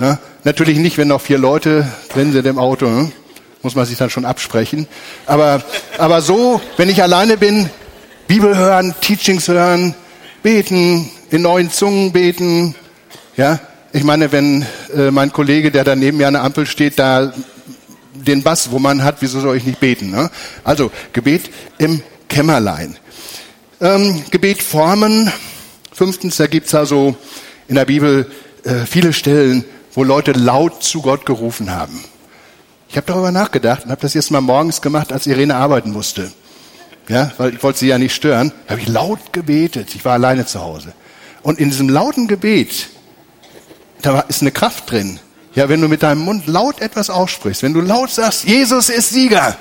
Ne? 0.00 0.18
Natürlich 0.44 0.78
nicht, 0.78 0.96
wenn 0.96 1.08
noch 1.08 1.20
vier 1.20 1.36
Leute 1.36 1.86
drin 2.08 2.32
sind 2.32 2.46
im 2.46 2.58
Auto, 2.58 2.86
ne? 2.86 3.12
muss 3.60 3.74
man 3.74 3.84
sich 3.84 3.98
dann 3.98 4.08
schon 4.08 4.24
absprechen. 4.24 4.88
Aber, 5.26 5.62
aber 5.98 6.22
so, 6.22 6.62
wenn 6.78 6.88
ich 6.88 7.02
alleine 7.02 7.36
bin, 7.36 7.68
Bibel 8.26 8.56
hören, 8.56 8.94
Teachings 9.02 9.48
hören, 9.48 9.94
beten, 10.42 11.10
in 11.30 11.42
neuen 11.42 11.70
Zungen 11.70 12.12
beten. 12.12 12.74
Ja, 13.36 13.60
ich 13.92 14.04
meine, 14.04 14.32
wenn 14.32 14.66
äh, 14.94 15.10
mein 15.10 15.32
Kollege, 15.32 15.70
der 15.70 15.84
da 15.84 15.96
neben 15.96 16.18
mir 16.18 16.28
an 16.28 16.34
der 16.34 16.44
Ampel 16.44 16.66
steht, 16.66 16.98
da 16.98 17.32
den 18.14 18.42
Bass, 18.42 18.70
wo 18.70 18.78
man 18.78 19.04
hat, 19.04 19.16
wieso 19.20 19.40
soll 19.40 19.56
ich 19.56 19.64
nicht 19.64 19.80
beten? 19.80 20.10
Ne? 20.10 20.30
Also 20.64 20.90
Gebet 21.12 21.50
im 21.78 22.02
Kämmerlein. 22.28 22.96
Ähm, 23.80 24.22
Gebet 24.30 24.62
formen. 24.62 25.32
Fünftens, 25.92 26.36
da 26.36 26.46
gibt's 26.46 26.74
also 26.74 27.16
in 27.68 27.76
der 27.76 27.84
Bibel 27.84 28.30
äh, 28.64 28.86
viele 28.86 29.12
Stellen, 29.12 29.64
wo 29.94 30.04
Leute 30.04 30.32
laut 30.32 30.82
zu 30.82 31.00
Gott 31.00 31.26
gerufen 31.26 31.70
haben. 31.70 32.04
Ich 32.88 32.96
habe 32.96 33.06
darüber 33.06 33.30
nachgedacht 33.30 33.84
und 33.84 33.90
habe 33.90 34.00
das 34.00 34.14
jetzt 34.14 34.30
mal 34.30 34.40
morgens 34.40 34.80
gemacht, 34.80 35.12
als 35.12 35.26
Irene 35.26 35.56
arbeiten 35.56 35.92
musste 35.92 36.32
ja, 37.08 37.32
weil 37.38 37.54
ich 37.54 37.62
wollte 37.62 37.78
sie 37.78 37.88
ja 37.88 37.98
nicht 37.98 38.14
stören, 38.14 38.52
habe 38.68 38.80
ich 38.80 38.88
laut 38.88 39.32
gebetet. 39.32 39.94
Ich 39.94 40.04
war 40.04 40.12
alleine 40.14 40.46
zu 40.46 40.60
Hause. 40.60 40.92
Und 41.42 41.58
in 41.58 41.70
diesem 41.70 41.88
lauten 41.88 42.28
Gebet, 42.28 42.88
da 44.02 44.20
ist 44.20 44.42
eine 44.42 44.52
Kraft 44.52 44.90
drin. 44.90 45.18
Ja, 45.54 45.68
wenn 45.68 45.80
du 45.80 45.88
mit 45.88 46.02
deinem 46.02 46.20
Mund 46.20 46.46
laut 46.46 46.80
etwas 46.80 47.10
aussprichst, 47.10 47.62
wenn 47.62 47.72
du 47.72 47.80
laut 47.80 48.10
sagst, 48.10 48.44
Jesus 48.44 48.90
ist 48.90 49.10
Sieger, 49.10 49.56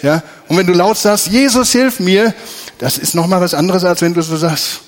ja, 0.00 0.22
und 0.46 0.56
wenn 0.56 0.66
du 0.66 0.72
laut 0.72 0.96
sagst, 0.96 1.26
Jesus 1.26 1.72
hilf 1.72 1.98
mir, 1.98 2.32
das 2.78 2.98
ist 2.98 3.14
nochmal 3.14 3.40
was 3.40 3.52
anderes, 3.52 3.84
als 3.84 4.00
wenn 4.00 4.14
du 4.14 4.22
so 4.22 4.36
sagst, 4.36 4.80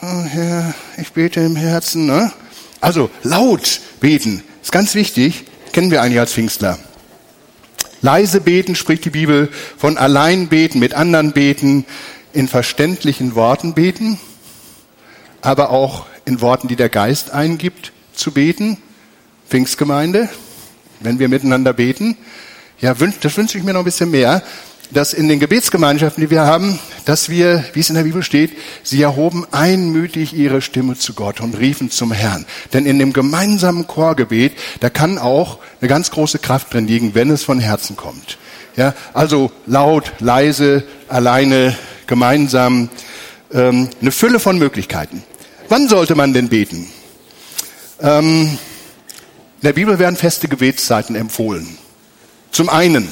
oh 0.00 0.22
Herr, 0.22 0.74
ich 0.96 1.12
bete 1.12 1.40
im 1.40 1.54
Herzen, 1.54 2.06
ne? 2.06 2.32
Also, 2.80 3.10
laut 3.22 3.80
beten, 4.00 4.42
ist 4.62 4.72
ganz 4.72 4.94
wichtig, 4.94 5.44
kennen 5.72 5.90
wir 5.90 6.00
eigentlich 6.00 6.20
als 6.20 6.32
Pfingstler. 6.32 6.78
Leise 8.00 8.40
beten 8.40 8.74
spricht 8.74 9.04
die 9.04 9.10
Bibel 9.10 9.48
von 9.76 9.98
allein 9.98 10.48
beten, 10.48 10.78
mit 10.78 10.94
anderen 10.94 11.32
beten, 11.32 11.84
in 12.32 12.46
verständlichen 12.46 13.34
Worten 13.34 13.74
beten, 13.74 14.18
aber 15.40 15.70
auch 15.70 16.06
in 16.24 16.40
Worten, 16.40 16.68
die 16.68 16.76
der 16.76 16.88
Geist 16.88 17.30
eingibt, 17.32 17.92
zu 18.14 18.32
beten. 18.32 18.76
Pfingstgemeinde, 19.48 20.28
wenn 21.00 21.18
wir 21.18 21.28
miteinander 21.28 21.72
beten. 21.72 22.18
Ja, 22.80 22.94
das 22.94 23.36
wünsche 23.36 23.56
ich 23.56 23.64
mir 23.64 23.72
noch 23.72 23.80
ein 23.80 23.84
bisschen 23.84 24.10
mehr 24.10 24.42
dass 24.90 25.12
in 25.12 25.28
den 25.28 25.40
Gebetsgemeinschaften, 25.40 26.22
die 26.22 26.30
wir 26.30 26.42
haben, 26.42 26.78
dass 27.04 27.28
wir, 27.28 27.64
wie 27.72 27.80
es 27.80 27.88
in 27.88 27.94
der 27.94 28.04
Bibel 28.04 28.22
steht, 28.22 28.56
sie 28.82 29.02
erhoben 29.02 29.46
einmütig 29.50 30.34
ihre 30.34 30.62
Stimme 30.62 30.96
zu 30.96 31.14
Gott 31.14 31.40
und 31.40 31.58
riefen 31.58 31.90
zum 31.90 32.12
Herrn. 32.12 32.46
Denn 32.72 32.86
in 32.86 32.98
dem 32.98 33.12
gemeinsamen 33.12 33.86
Chorgebet, 33.86 34.52
da 34.80 34.90
kann 34.90 35.18
auch 35.18 35.58
eine 35.80 35.88
ganz 35.88 36.10
große 36.10 36.38
Kraft 36.38 36.72
drin 36.72 36.86
liegen, 36.86 37.14
wenn 37.14 37.30
es 37.30 37.44
von 37.44 37.60
Herzen 37.60 37.96
kommt. 37.96 38.38
Ja, 38.76 38.94
also 39.12 39.50
laut, 39.66 40.12
leise, 40.20 40.84
alleine, 41.08 41.76
gemeinsam, 42.06 42.88
ähm, 43.52 43.88
eine 44.00 44.12
Fülle 44.12 44.40
von 44.40 44.58
Möglichkeiten. 44.58 45.22
Wann 45.68 45.88
sollte 45.88 46.14
man 46.14 46.32
denn 46.32 46.48
beten? 46.48 46.88
Ähm, 48.00 48.58
in 49.60 49.66
der 49.66 49.72
Bibel 49.72 49.98
werden 49.98 50.16
feste 50.16 50.48
Gebetszeiten 50.48 51.16
empfohlen. 51.16 51.66
Zum 52.52 52.68
einen 52.68 53.08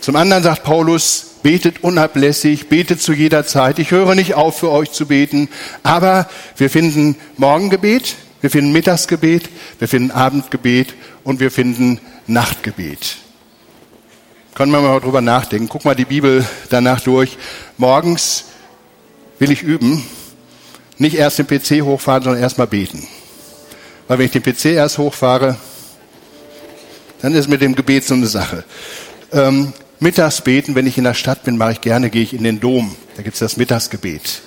zum 0.00 0.16
anderen 0.16 0.42
sagt 0.42 0.62
Paulus, 0.62 1.26
betet 1.42 1.82
unablässig, 1.82 2.68
betet 2.68 3.02
zu 3.02 3.12
jeder 3.12 3.46
Zeit. 3.46 3.78
Ich 3.78 3.90
höre 3.90 4.14
nicht 4.14 4.34
auf, 4.34 4.58
für 4.58 4.70
euch 4.70 4.92
zu 4.92 5.06
beten. 5.06 5.48
Aber 5.82 6.28
wir 6.56 6.70
finden 6.70 7.16
Morgengebet, 7.36 8.16
wir 8.40 8.50
finden 8.50 8.72
Mittagsgebet, 8.72 9.48
wir 9.78 9.88
finden 9.88 10.10
Abendgebet 10.10 10.94
und 11.24 11.40
wir 11.40 11.50
finden 11.50 12.00
Nachtgebet. 12.26 13.16
Können 14.54 14.72
wir 14.72 14.80
mal 14.80 15.00
drüber 15.00 15.20
nachdenken. 15.20 15.68
Guck 15.68 15.84
mal 15.84 15.94
die 15.94 16.04
Bibel 16.04 16.44
danach 16.68 17.00
durch. 17.00 17.38
Morgens 17.78 18.46
will 19.38 19.50
ich 19.50 19.62
üben, 19.62 20.04
nicht 20.98 21.16
erst 21.16 21.38
den 21.38 21.46
PC 21.46 21.82
hochfahren, 21.82 22.22
sondern 22.22 22.42
erst 22.42 22.58
mal 22.58 22.66
beten. 22.66 23.06
Weil 24.06 24.18
wenn 24.18 24.26
ich 24.26 24.32
den 24.32 24.42
PC 24.42 24.66
erst 24.66 24.98
hochfahre, 24.98 25.56
dann 27.22 27.34
ist 27.34 27.48
mit 27.48 27.62
dem 27.62 27.74
Gebet 27.74 28.04
so 28.04 28.14
eine 28.14 28.26
Sache. 28.26 28.64
Ähm, 29.32 29.72
Mittags 30.02 30.40
beten, 30.40 30.74
wenn 30.74 30.86
ich 30.86 30.96
in 30.96 31.04
der 31.04 31.12
Stadt 31.12 31.44
bin, 31.44 31.58
mache 31.58 31.72
ich 31.72 31.80
gerne, 31.82 32.08
gehe 32.08 32.22
ich 32.22 32.32
in 32.32 32.42
den 32.42 32.58
Dom. 32.58 32.96
Da 33.16 33.22
gibt 33.22 33.34
es 33.34 33.40
das 33.40 33.58
Mittagsgebet. 33.58 34.40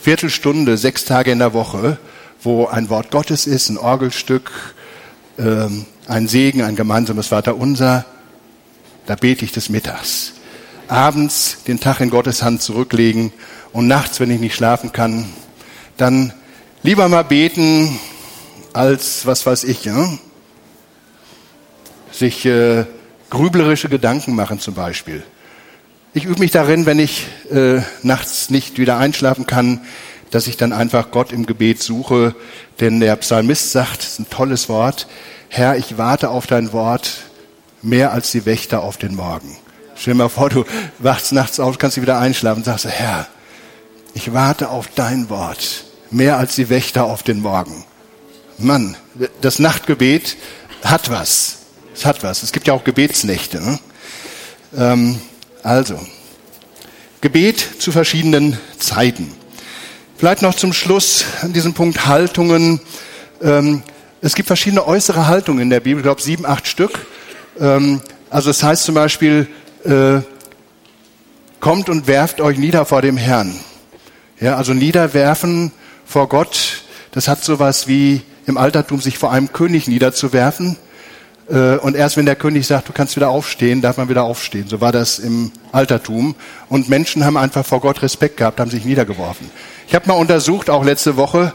Viertelstunde, 0.00 0.76
sechs 0.76 1.04
Tage 1.04 1.30
in 1.30 1.38
der 1.38 1.52
Woche, 1.52 1.98
wo 2.42 2.66
ein 2.66 2.90
Wort 2.90 3.12
Gottes 3.12 3.46
ist, 3.46 3.68
ein 3.68 3.78
Orgelstück, 3.78 4.50
ähm, 5.38 5.86
ein 6.08 6.26
Segen, 6.26 6.62
ein 6.62 6.74
gemeinsames 6.74 7.28
Vaterunser. 7.28 8.06
Da 9.06 9.14
bete 9.14 9.44
ich 9.44 9.52
des 9.52 9.68
Mittags. 9.68 10.32
Abends 10.88 11.58
den 11.68 11.78
Tag 11.78 12.00
in 12.00 12.10
Gottes 12.10 12.42
Hand 12.42 12.60
zurücklegen 12.60 13.32
und 13.72 13.86
nachts, 13.86 14.18
wenn 14.18 14.32
ich 14.32 14.40
nicht 14.40 14.56
schlafen 14.56 14.90
kann, 14.90 15.26
dann 15.96 16.32
lieber 16.82 17.08
mal 17.08 17.22
beten 17.22 18.00
als 18.72 19.26
was 19.26 19.46
weiß 19.46 19.62
ich, 19.62 19.84
ja? 19.84 20.18
sich 22.10 22.44
äh, 22.46 22.84
grüblerische 23.30 23.88
Gedanken 23.88 24.34
machen 24.34 24.60
zum 24.60 24.74
Beispiel. 24.74 25.22
Ich 26.14 26.24
übe 26.24 26.40
mich 26.40 26.50
darin, 26.50 26.86
wenn 26.86 26.98
ich 26.98 27.26
äh, 27.50 27.80
nachts 28.02 28.50
nicht 28.50 28.78
wieder 28.78 28.98
einschlafen 28.98 29.46
kann, 29.46 29.82
dass 30.30 30.46
ich 30.46 30.56
dann 30.56 30.72
einfach 30.72 31.10
Gott 31.10 31.32
im 31.32 31.46
Gebet 31.46 31.82
suche. 31.82 32.34
Denn 32.80 33.00
der 33.00 33.16
Psalmist 33.16 33.72
sagt, 33.72 33.98
das 33.98 34.12
ist 34.12 34.18
ein 34.20 34.30
tolles 34.30 34.68
Wort, 34.68 35.06
Herr, 35.50 35.76
ich 35.76 35.96
warte 35.96 36.30
auf 36.30 36.46
dein 36.46 36.72
Wort 36.72 37.24
mehr 37.82 38.12
als 38.12 38.32
die 38.32 38.44
Wächter 38.44 38.82
auf 38.82 38.96
den 38.98 39.14
Morgen. 39.14 39.56
Stell 39.96 40.14
dir 40.14 40.18
mal 40.18 40.28
vor, 40.28 40.50
du 40.50 40.64
wachst 40.98 41.32
nachts 41.32 41.58
auf, 41.58 41.78
kannst 41.78 41.96
du 41.96 42.02
wieder 42.02 42.18
einschlafen 42.18 42.58
und 42.58 42.64
sagst, 42.64 42.86
Herr, 42.86 43.26
ich 44.14 44.32
warte 44.32 44.68
auf 44.68 44.88
dein 44.94 45.30
Wort, 45.30 45.84
mehr 46.10 46.36
als 46.36 46.54
die 46.54 46.68
Wächter 46.68 47.04
auf 47.04 47.22
den 47.22 47.40
Morgen. 47.40 47.84
Mann, 48.58 48.96
das 49.40 49.58
Nachtgebet 49.58 50.36
hat 50.84 51.10
was. 51.10 51.57
Es 51.98 52.04
hat 52.04 52.22
was. 52.22 52.44
Es 52.44 52.52
gibt 52.52 52.68
ja 52.68 52.74
auch 52.74 52.84
Gebetsnächte. 52.84 53.60
Ne? 53.60 53.80
Ähm, 54.76 55.20
also, 55.64 55.98
Gebet 57.20 57.58
zu 57.80 57.90
verschiedenen 57.90 58.56
Zeiten. 58.78 59.32
Vielleicht 60.16 60.42
noch 60.42 60.54
zum 60.54 60.72
Schluss 60.72 61.24
an 61.42 61.52
diesem 61.52 61.74
Punkt 61.74 62.06
Haltungen. 62.06 62.80
Ähm, 63.42 63.82
es 64.20 64.36
gibt 64.36 64.46
verschiedene 64.46 64.86
äußere 64.86 65.26
Haltungen 65.26 65.60
in 65.60 65.70
der 65.70 65.80
Bibel, 65.80 65.98
ich 65.98 66.04
glaube 66.04 66.22
sieben, 66.22 66.46
acht 66.46 66.68
Stück. 66.68 67.04
Ähm, 67.58 68.00
also 68.30 68.50
es 68.50 68.62
heißt 68.62 68.84
zum 68.84 68.94
Beispiel, 68.94 69.48
äh, 69.84 70.20
kommt 71.58 71.88
und 71.88 72.06
werft 72.06 72.40
euch 72.40 72.58
nieder 72.58 72.84
vor 72.84 73.02
dem 73.02 73.16
Herrn. 73.16 73.58
Ja, 74.38 74.54
also 74.54 74.72
niederwerfen 74.72 75.72
vor 76.06 76.28
Gott, 76.28 76.84
das 77.10 77.26
hat 77.26 77.42
sowas 77.42 77.88
wie 77.88 78.22
im 78.46 78.56
Altertum 78.56 79.00
sich 79.00 79.18
vor 79.18 79.32
einem 79.32 79.52
König 79.52 79.88
niederzuwerfen. 79.88 80.76
Äh, 81.48 81.76
und 81.76 81.96
erst 81.96 82.16
wenn 82.16 82.26
der 82.26 82.36
König 82.36 82.66
sagt, 82.66 82.88
du 82.88 82.92
kannst 82.92 83.16
wieder 83.16 83.30
aufstehen, 83.30 83.80
darf 83.80 83.96
man 83.96 84.08
wieder 84.08 84.24
aufstehen. 84.24 84.66
So 84.68 84.80
war 84.80 84.92
das 84.92 85.18
im 85.18 85.52
Altertum. 85.72 86.34
Und 86.68 86.88
Menschen 86.88 87.24
haben 87.24 87.36
einfach 87.36 87.64
vor 87.64 87.80
Gott 87.80 88.02
Respekt 88.02 88.36
gehabt, 88.36 88.60
haben 88.60 88.70
sich 88.70 88.84
niedergeworfen. 88.84 89.50
Ich 89.86 89.94
habe 89.94 90.06
mal 90.08 90.14
untersucht, 90.14 90.70
auch 90.70 90.84
letzte 90.84 91.16
Woche, 91.16 91.52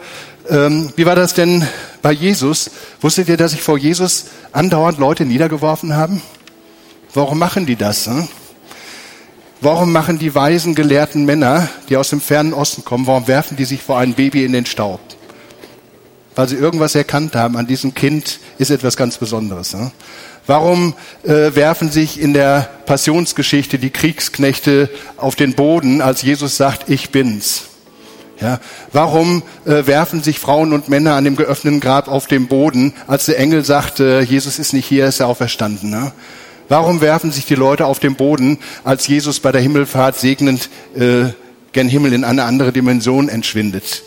ähm, 0.49 0.91
wie 0.95 1.05
war 1.05 1.15
das 1.15 1.33
denn 1.33 1.65
bei 2.01 2.11
Jesus? 2.11 2.71
Wusstet 2.99 3.29
ihr, 3.29 3.37
dass 3.37 3.51
sich 3.51 3.61
vor 3.61 3.77
Jesus 3.77 4.25
andauernd 4.51 4.97
Leute 4.97 5.25
niedergeworfen 5.25 5.95
haben? 5.95 6.21
Warum 7.13 7.39
machen 7.39 7.65
die 7.65 7.75
das? 7.75 8.07
Hm? 8.07 8.27
Warum 9.61 9.93
machen 9.93 10.19
die 10.19 10.35
weisen, 10.35 10.75
gelehrten 10.75 11.25
Männer, 11.25 11.69
die 11.87 11.95
aus 11.95 12.09
dem 12.09 12.19
fernen 12.19 12.53
Osten 12.53 12.83
kommen, 12.83 13.07
warum 13.07 13.27
werfen 13.27 13.55
die 13.55 13.63
sich 13.63 13.81
vor 13.81 13.97
ein 13.97 14.13
Baby 14.13 14.43
in 14.43 14.51
den 14.51 14.65
Staub? 14.65 14.99
Weil 16.35 16.49
sie 16.49 16.55
irgendwas 16.55 16.95
erkannt 16.95 17.35
haben, 17.35 17.57
an 17.57 17.67
diesem 17.67 17.93
Kind 17.93 18.39
ist 18.57 18.71
etwas 18.71 18.97
ganz 18.97 19.17
Besonderes. 19.17 19.73
Hm? 19.73 19.91
Warum 20.45 20.93
äh, 21.23 21.55
werfen 21.55 21.89
sich 21.89 22.19
in 22.19 22.33
der 22.33 22.69
Passionsgeschichte 22.85 23.79
die 23.79 23.91
Kriegsknechte 23.91 24.89
auf 25.17 25.35
den 25.35 25.53
Boden, 25.53 26.01
als 26.01 26.21
Jesus 26.21 26.57
sagt, 26.57 26.89
ich 26.89 27.11
bin's? 27.11 27.63
Ja, 28.41 28.59
warum 28.91 29.43
äh, 29.65 29.85
werfen 29.85 30.21
sich 30.21 30.39
Frauen 30.39 30.73
und 30.73 30.89
Männer 30.89 31.13
an 31.13 31.23
dem 31.23 31.37
geöffneten 31.37 31.79
Grab 31.79 32.09
auf 32.09 32.27
den 32.27 32.47
Boden, 32.47 32.93
als 33.07 33.27
der 33.27 33.39
Engel 33.39 33.63
sagt, 33.63 34.01
äh, 34.01 34.21
Jesus 34.21 34.59
ist 34.59 34.73
nicht 34.73 34.85
hier, 34.85 35.05
ist 35.05 35.21
er 35.21 35.27
auferstanden? 35.27 35.89
Ne? 35.89 36.11
Warum 36.67 36.99
werfen 36.99 37.31
sich 37.31 37.45
die 37.45 37.55
Leute 37.55 37.85
auf 37.85 37.99
den 37.99 38.15
Boden, 38.15 38.57
als 38.83 39.07
Jesus 39.07 39.39
bei 39.39 39.51
der 39.51 39.61
Himmelfahrt 39.61 40.19
segnend 40.19 40.69
äh, 40.95 41.25
gen 41.71 41.87
Himmel 41.87 42.11
in 42.11 42.23
eine 42.25 42.43
andere 42.43 42.73
Dimension 42.73 43.29
entschwindet? 43.29 44.03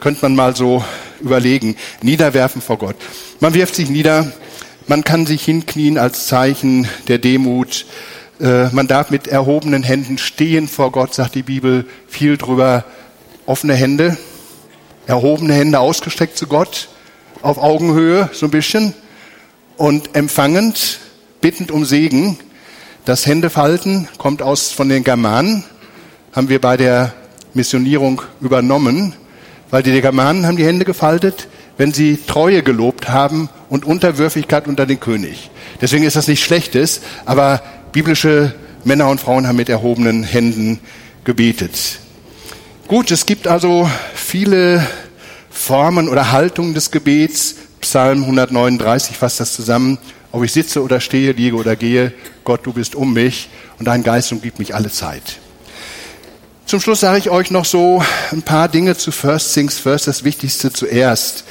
Könnte 0.00 0.20
man 0.22 0.34
mal 0.34 0.54
so 0.54 0.84
überlegen. 1.20 1.76
Niederwerfen 2.02 2.62
vor 2.62 2.78
Gott. 2.78 2.96
Man 3.40 3.54
wirft 3.54 3.74
sich 3.74 3.88
nieder, 3.88 4.32
man 4.86 5.04
kann 5.04 5.26
sich 5.26 5.44
hinknien 5.44 5.98
als 5.98 6.26
Zeichen 6.26 6.88
der 7.08 7.18
Demut. 7.18 7.86
Äh, 8.40 8.68
man 8.70 8.86
darf 8.86 9.10
mit 9.10 9.28
erhobenen 9.28 9.82
Händen 9.82 10.18
stehen 10.18 10.68
vor 10.68 10.92
Gott, 10.92 11.14
sagt 11.14 11.34
die 11.34 11.42
Bibel 11.42 11.86
viel 12.08 12.36
drüber 12.36 12.84
offene 13.46 13.74
Hände, 13.74 14.16
erhobene 15.06 15.54
Hände 15.54 15.80
ausgestreckt 15.80 16.38
zu 16.38 16.46
Gott, 16.46 16.88
auf 17.42 17.58
Augenhöhe 17.58 18.30
so 18.32 18.46
ein 18.46 18.50
bisschen 18.50 18.94
und 19.76 20.14
empfangend, 20.14 21.00
bittend 21.40 21.70
um 21.70 21.84
Segen. 21.84 22.38
Das 23.04 23.26
Händefalten 23.26 24.08
kommt 24.18 24.42
aus 24.42 24.70
von 24.70 24.88
den 24.88 25.04
Germanen, 25.04 25.64
haben 26.32 26.48
wir 26.48 26.60
bei 26.60 26.76
der 26.76 27.14
Missionierung 27.54 28.22
übernommen, 28.40 29.14
weil 29.70 29.82
die 29.82 30.00
Germanen 30.00 30.46
haben 30.46 30.56
die 30.56 30.66
Hände 30.66 30.84
gefaltet, 30.84 31.48
wenn 31.76 31.92
sie 31.92 32.18
Treue 32.26 32.62
gelobt 32.62 33.08
haben 33.08 33.48
und 33.68 33.84
Unterwürfigkeit 33.84 34.66
unter 34.66 34.86
den 34.86 35.00
König. 35.00 35.50
Deswegen 35.80 36.04
ist 36.04 36.16
das 36.16 36.28
nichts 36.28 36.44
Schlechtes, 36.44 37.00
aber 37.24 37.62
biblische 37.92 38.54
Männer 38.84 39.08
und 39.08 39.20
Frauen 39.20 39.46
haben 39.46 39.56
mit 39.56 39.68
erhobenen 39.68 40.24
Händen 40.24 40.80
gebetet. 41.24 42.00
Gut, 42.88 43.10
es 43.10 43.26
gibt 43.26 43.46
also 43.46 43.88
viele 44.14 44.86
Formen 45.50 46.08
oder 46.08 46.32
Haltungen 46.32 46.74
des 46.74 46.90
Gebets. 46.90 47.56
Psalm 47.80 48.22
139 48.22 49.16
fasst 49.16 49.40
das 49.40 49.52
zusammen. 49.52 49.98
Ob 50.32 50.42
ich 50.42 50.52
sitze 50.52 50.82
oder 50.82 51.00
stehe, 51.00 51.32
liege 51.32 51.56
oder 51.56 51.76
gehe, 51.76 52.12
Gott, 52.44 52.60
du 52.64 52.72
bist 52.72 52.94
um 52.94 53.12
mich 53.12 53.50
und 53.78 53.86
dein 53.86 54.02
Geist 54.02 54.32
umgibt 54.32 54.58
mich 54.58 54.74
alle 54.74 54.90
Zeit. 54.90 55.38
Zum 56.68 56.82
Schluss 56.82 57.00
sage 57.00 57.18
ich 57.18 57.30
euch 57.30 57.50
noch 57.50 57.64
so 57.64 58.02
ein 58.30 58.42
paar 58.42 58.68
Dinge 58.68 58.94
zu 58.94 59.10
First 59.10 59.54
Things 59.54 59.78
First, 59.78 60.06
das 60.06 60.22
Wichtigste 60.22 60.70
zuerst. 60.70 61.44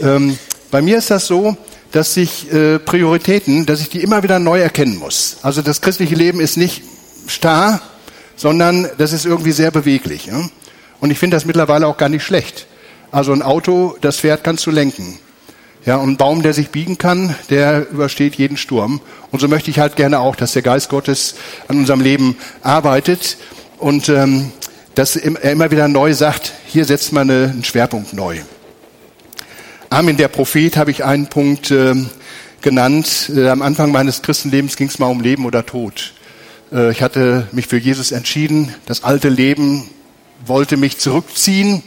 Ähm, 0.00 0.38
bei 0.70 0.80
mir 0.80 0.96
ist 0.96 1.10
das 1.10 1.26
so, 1.26 1.56
dass 1.90 2.16
ich 2.16 2.52
äh, 2.52 2.78
Prioritäten, 2.78 3.66
dass 3.66 3.80
ich 3.80 3.88
die 3.88 4.00
immer 4.00 4.22
wieder 4.22 4.38
neu 4.38 4.60
erkennen 4.60 4.96
muss. 4.96 5.38
Also 5.42 5.60
das 5.60 5.80
christliche 5.80 6.14
Leben 6.14 6.38
ist 6.38 6.56
nicht 6.56 6.84
starr, 7.26 7.80
sondern 8.36 8.88
das 8.96 9.12
ist 9.12 9.26
irgendwie 9.26 9.50
sehr 9.50 9.72
beweglich. 9.72 10.26
Ja? 10.26 10.48
Und 11.00 11.10
ich 11.10 11.18
finde 11.18 11.36
das 11.36 11.46
mittlerweile 11.46 11.88
auch 11.88 11.96
gar 11.96 12.08
nicht 12.08 12.22
schlecht. 12.22 12.68
Also 13.10 13.32
ein 13.32 13.42
Auto, 13.42 13.96
das 14.02 14.18
fährt, 14.18 14.44
kannst 14.44 14.64
du 14.66 14.70
lenken. 14.70 15.18
Ja, 15.84 15.96
und 15.96 16.10
ein 16.10 16.16
Baum, 16.16 16.42
der 16.42 16.54
sich 16.54 16.70
biegen 16.70 16.96
kann, 16.96 17.34
der 17.50 17.90
übersteht 17.90 18.36
jeden 18.36 18.56
Sturm. 18.56 19.00
Und 19.32 19.40
so 19.40 19.48
möchte 19.48 19.70
ich 19.70 19.80
halt 19.80 19.96
gerne 19.96 20.20
auch, 20.20 20.36
dass 20.36 20.52
der 20.52 20.62
Geist 20.62 20.88
Gottes 20.90 21.34
an 21.66 21.76
unserem 21.76 22.00
Leben 22.00 22.36
arbeitet 22.62 23.36
und 23.78 24.08
ähm, 24.08 24.52
dass 24.94 25.16
er 25.16 25.52
immer 25.52 25.70
wieder 25.70 25.88
neu 25.88 26.14
sagt, 26.14 26.52
hier 26.66 26.84
setzt 26.84 27.12
man 27.12 27.30
einen 27.30 27.64
Schwerpunkt 27.64 28.12
neu. 28.12 28.38
Armin, 29.90 30.16
der 30.16 30.28
Prophet, 30.28 30.76
habe 30.76 30.90
ich 30.90 31.04
einen 31.04 31.28
Punkt 31.28 31.70
äh, 31.70 31.94
genannt. 32.62 33.30
Äh, 33.34 33.48
am 33.48 33.62
Anfang 33.62 33.92
meines 33.92 34.22
Christenlebens 34.22 34.76
ging 34.76 34.88
es 34.88 34.98
mal 34.98 35.06
um 35.06 35.20
Leben 35.20 35.46
oder 35.46 35.64
Tod. 35.66 36.14
Äh, 36.72 36.90
ich 36.90 37.02
hatte 37.02 37.48
mich 37.52 37.66
für 37.66 37.78
Jesus 37.78 38.12
entschieden. 38.12 38.74
Das 38.86 39.04
alte 39.04 39.28
Leben 39.28 39.88
wollte 40.46 40.76
mich 40.76 40.98
zurückziehen, 40.98 41.82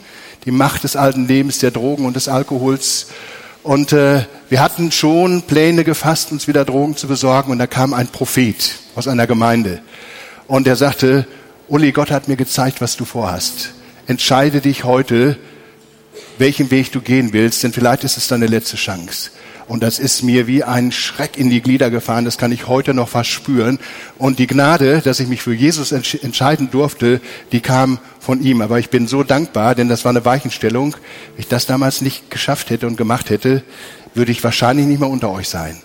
die 0.45 0.52
Macht 0.52 0.84
des 0.84 0.95
alten 0.95 1.28
Lebens, 1.28 1.60
der 1.60 1.71
Drogen 1.71 2.06
und 2.06 2.15
des 2.15 2.28
Alkohols. 2.28 3.08
Und 3.63 3.91
äh, 3.91 4.21
wir 4.50 4.62
hatten 4.62 4.91
schon 4.91 5.41
Pläne 5.41 5.84
gefasst, 5.84 6.32
uns 6.32 6.47
wieder 6.47 6.63
Drogen 6.63 6.95
zu 6.95 7.08
besorgen. 7.08 7.52
Und 7.52 7.60
da 7.60 7.67
kam 7.67 7.93
ein 7.93 8.08
Prophet 8.08 8.76
aus 8.95 9.08
einer 9.08 9.28
Gemeinde. 9.28 9.82
Und 10.47 10.67
er 10.67 10.78
sagte, 10.78 11.28
Uli, 11.69 11.91
Gott 11.91 12.12
hat 12.12 12.30
mir 12.30 12.38
gezeigt, 12.38 12.80
was 12.80 12.95
du 12.95 13.03
vorhast. 13.03 13.73
Entscheide 14.06 14.62
dich 14.62 14.86
heute, 14.86 15.38
welchen 16.38 16.71
Weg 16.71 16.93
du 16.93 17.01
gehen 17.01 17.34
willst, 17.34 17.62
denn 17.62 17.73
vielleicht 17.73 18.06
ist 18.06 18.15
es 18.15 18.30
deine 18.30 18.47
letzte 18.47 18.77
Chance. 18.77 19.32
Und 19.67 19.84
das 19.84 19.99
ist 19.99 20.23
mir 20.23 20.47
wie 20.47 20.63
ein 20.63 20.93
Schreck 20.93 21.38
in 21.38 21.49
die 21.49 21.60
Glieder 21.60 21.89
gefahren. 21.89 22.23
Das 22.23 22.38
kann 22.38 22.53
ich 22.53 22.67
heute 22.67 22.93
noch 22.93 23.10
fast 23.10 23.32
spüren. 23.32 23.80
Und 24.17 24.39
die 24.39 24.47
Gnade, 24.47 25.01
dass 25.01 25.19
ich 25.19 25.27
mich 25.27 25.41
für 25.41 25.53
Jesus 25.53 25.91
entscheiden 25.91 26.71
durfte, 26.71 27.19
die 27.51 27.60
kam 27.60 27.99
von 28.21 28.41
ihm. 28.41 28.62
Aber 28.62 28.80
ich 28.80 28.89
bin 28.89 29.10
so 29.10 29.23
dankbar, 29.23 29.75
denn 29.75 29.89
das 29.89 30.06
war 30.06 30.12
eine 30.12 30.23
Weichenstellung. 30.23 30.93
Wenn 31.34 31.41
ich 31.41 31.49
das 31.49 31.65
damals 31.65 31.99
nicht 31.99 32.32
geschafft 32.32 32.69
hätte 32.69 32.88
und 32.88 32.95
gemacht 32.95 33.30
hätte, 33.30 33.62
würde 34.13 34.32
ich 34.32 34.41
wahrscheinlich 34.41 34.86
nicht 34.86 35.01
mehr 35.01 35.10
unter 35.10 35.32
euch 35.32 35.49
sein. 35.49 35.75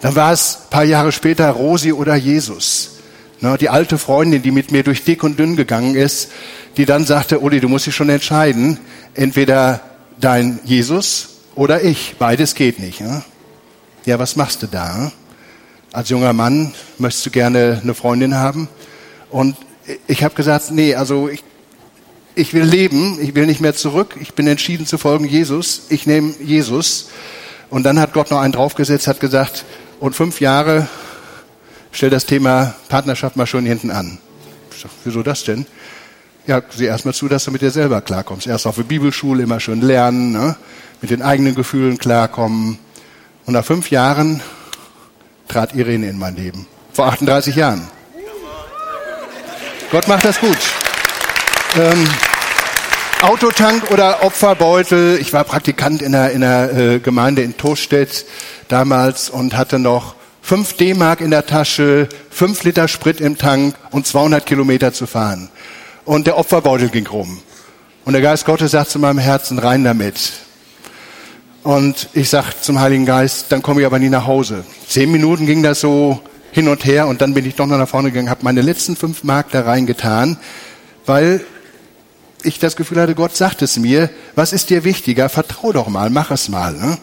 Dann 0.00 0.16
war 0.16 0.32
es 0.32 0.62
paar 0.70 0.82
Jahre 0.82 1.12
später 1.12 1.48
Rosi 1.50 1.92
oder 1.92 2.16
Jesus. 2.16 2.99
Die 3.42 3.70
alte 3.70 3.96
Freundin, 3.96 4.42
die 4.42 4.50
mit 4.50 4.70
mir 4.70 4.82
durch 4.82 5.04
dick 5.04 5.22
und 5.22 5.38
dünn 5.38 5.56
gegangen 5.56 5.94
ist, 5.94 6.30
die 6.76 6.84
dann 6.84 7.06
sagte, 7.06 7.40
Uli, 7.40 7.60
du 7.60 7.68
musst 7.68 7.86
dich 7.86 7.94
schon 7.94 8.10
entscheiden, 8.10 8.78
entweder 9.14 9.80
dein 10.20 10.60
Jesus 10.64 11.40
oder 11.54 11.82
ich. 11.82 12.16
Beides 12.18 12.54
geht 12.54 12.78
nicht. 12.78 13.00
Ja, 13.00 13.22
ja 14.04 14.18
was 14.18 14.36
machst 14.36 14.62
du 14.62 14.66
da? 14.66 15.10
Als 15.92 16.10
junger 16.10 16.34
Mann 16.34 16.74
möchtest 16.98 17.26
du 17.26 17.30
gerne 17.30 17.80
eine 17.82 17.94
Freundin 17.94 18.34
haben. 18.34 18.68
Und 19.30 19.56
ich 20.06 20.22
habe 20.22 20.34
gesagt, 20.34 20.70
nee, 20.70 20.94
also 20.94 21.28
ich, 21.28 21.42
ich 22.34 22.52
will 22.52 22.64
leben, 22.64 23.18
ich 23.20 23.34
will 23.34 23.46
nicht 23.46 23.60
mehr 23.60 23.74
zurück, 23.74 24.16
ich 24.20 24.34
bin 24.34 24.46
entschieden 24.46 24.86
zu 24.86 24.98
folgen 24.98 25.24
Jesus, 25.24 25.82
ich 25.88 26.06
nehme 26.06 26.34
Jesus. 26.44 27.08
Und 27.70 27.84
dann 27.84 27.98
hat 27.98 28.12
Gott 28.12 28.30
noch 28.30 28.40
einen 28.40 28.52
draufgesetzt, 28.52 29.06
hat 29.06 29.18
gesagt, 29.18 29.64
und 29.98 30.14
fünf 30.14 30.40
Jahre 30.40 30.88
stell 31.92 32.10
das 32.10 32.26
Thema 32.26 32.74
Partnerschaft 32.88 33.36
mal 33.36 33.46
schon 33.46 33.66
hinten 33.66 33.90
an. 33.90 34.18
Ich 34.72 34.80
sag, 34.82 34.90
wieso 35.04 35.22
das 35.22 35.44
denn? 35.44 35.66
Ja, 36.46 36.62
sieh 36.70 36.86
erst 36.86 37.04
mal 37.04 37.12
zu, 37.12 37.28
dass 37.28 37.44
du 37.44 37.50
mit 37.50 37.62
dir 37.62 37.70
selber 37.70 38.00
klarkommst. 38.00 38.46
Erst 38.46 38.66
auf 38.66 38.76
der 38.76 38.82
Bibelschule 38.82 39.42
immer 39.42 39.60
schön 39.60 39.80
lernen, 39.80 40.32
ne? 40.32 40.56
mit 41.00 41.10
den 41.10 41.22
eigenen 41.22 41.54
Gefühlen 41.54 41.98
klarkommen. 41.98 42.78
Und 43.46 43.54
nach 43.54 43.64
fünf 43.64 43.90
Jahren 43.90 44.42
trat 45.48 45.74
Irene 45.74 46.08
in 46.08 46.18
mein 46.18 46.36
Leben. 46.36 46.66
Vor 46.92 47.06
38 47.06 47.56
Jahren. 47.56 47.88
Gott 49.90 50.08
macht 50.08 50.24
das 50.24 50.40
gut. 50.40 50.58
Ähm, 51.76 52.08
Autotank 53.22 53.90
oder 53.90 54.22
Opferbeutel. 54.22 55.18
Ich 55.20 55.32
war 55.32 55.44
Praktikant 55.44 56.00
in 56.00 56.12
der, 56.12 56.30
in 56.30 56.40
der 56.40 56.72
äh, 56.72 56.98
Gemeinde 57.00 57.42
in 57.42 57.56
Tostedt 57.56 58.24
damals 58.68 59.28
und 59.28 59.56
hatte 59.56 59.78
noch 59.78 60.14
5 60.50 60.72
D-Mark 60.72 61.20
in 61.20 61.30
der 61.30 61.46
Tasche, 61.46 62.08
5 62.30 62.64
Liter 62.64 62.88
Sprit 62.88 63.20
im 63.20 63.38
Tank 63.38 63.76
und 63.92 64.04
200 64.04 64.44
Kilometer 64.44 64.92
zu 64.92 65.06
fahren. 65.06 65.48
Und 66.04 66.26
der 66.26 66.36
Opferbeutel 66.36 66.88
ging 66.88 67.06
rum. 67.06 67.38
Und 68.04 68.14
der 68.14 68.20
Geist 68.20 68.46
Gottes 68.46 68.72
sagt 68.72 68.90
zu 68.90 68.98
meinem 68.98 69.18
Herzen, 69.18 69.60
rein 69.60 69.84
damit. 69.84 70.32
Und 71.62 72.08
ich 72.14 72.30
sag 72.30 72.52
zum 72.64 72.80
Heiligen 72.80 73.06
Geist, 73.06 73.52
dann 73.52 73.62
komme 73.62 73.82
ich 73.82 73.86
aber 73.86 74.00
nie 74.00 74.08
nach 74.08 74.26
Hause. 74.26 74.64
Zehn 74.88 75.12
Minuten 75.12 75.46
ging 75.46 75.62
das 75.62 75.78
so 75.78 76.20
hin 76.50 76.66
und 76.66 76.84
her 76.84 77.06
und 77.06 77.20
dann 77.20 77.32
bin 77.32 77.46
ich 77.46 77.54
doch 77.54 77.66
noch 77.66 77.78
nach 77.78 77.88
vorne 77.88 78.10
gegangen, 78.10 78.28
habe 78.28 78.42
meine 78.42 78.60
letzten 78.60 78.96
fünf 78.96 79.22
Mark 79.22 79.52
da 79.52 79.60
reingetan, 79.60 80.36
weil 81.06 81.44
ich 82.42 82.58
das 82.58 82.74
Gefühl 82.74 83.00
hatte, 83.00 83.14
Gott 83.14 83.36
sagt 83.36 83.62
es 83.62 83.76
mir, 83.76 84.10
was 84.34 84.52
ist 84.52 84.70
dir 84.70 84.82
wichtiger? 84.82 85.28
Vertrau 85.28 85.70
doch 85.70 85.86
mal, 85.86 86.10
mach 86.10 86.32
es 86.32 86.48
mal. 86.48 86.72
Ne? 86.72 86.98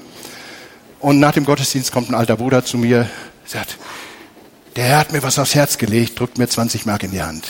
Und 1.00 1.20
nach 1.20 1.32
dem 1.32 1.46
Gottesdienst 1.46 1.94
kommt 1.94 2.10
ein 2.10 2.16
alter 2.16 2.36
Bruder 2.36 2.66
zu 2.66 2.78
mir, 2.78 3.08
sagt, 3.50 3.78
der 4.76 4.84
Herr 4.84 4.98
hat 5.00 5.12
mir 5.12 5.24
was 5.24 5.40
aufs 5.40 5.56
Herz 5.56 5.78
gelegt, 5.78 6.20
drückt 6.20 6.38
mir 6.38 6.48
20 6.48 6.86
Mark 6.86 7.04
in 7.04 7.12
die 7.12 7.22
Hand. 7.22 7.48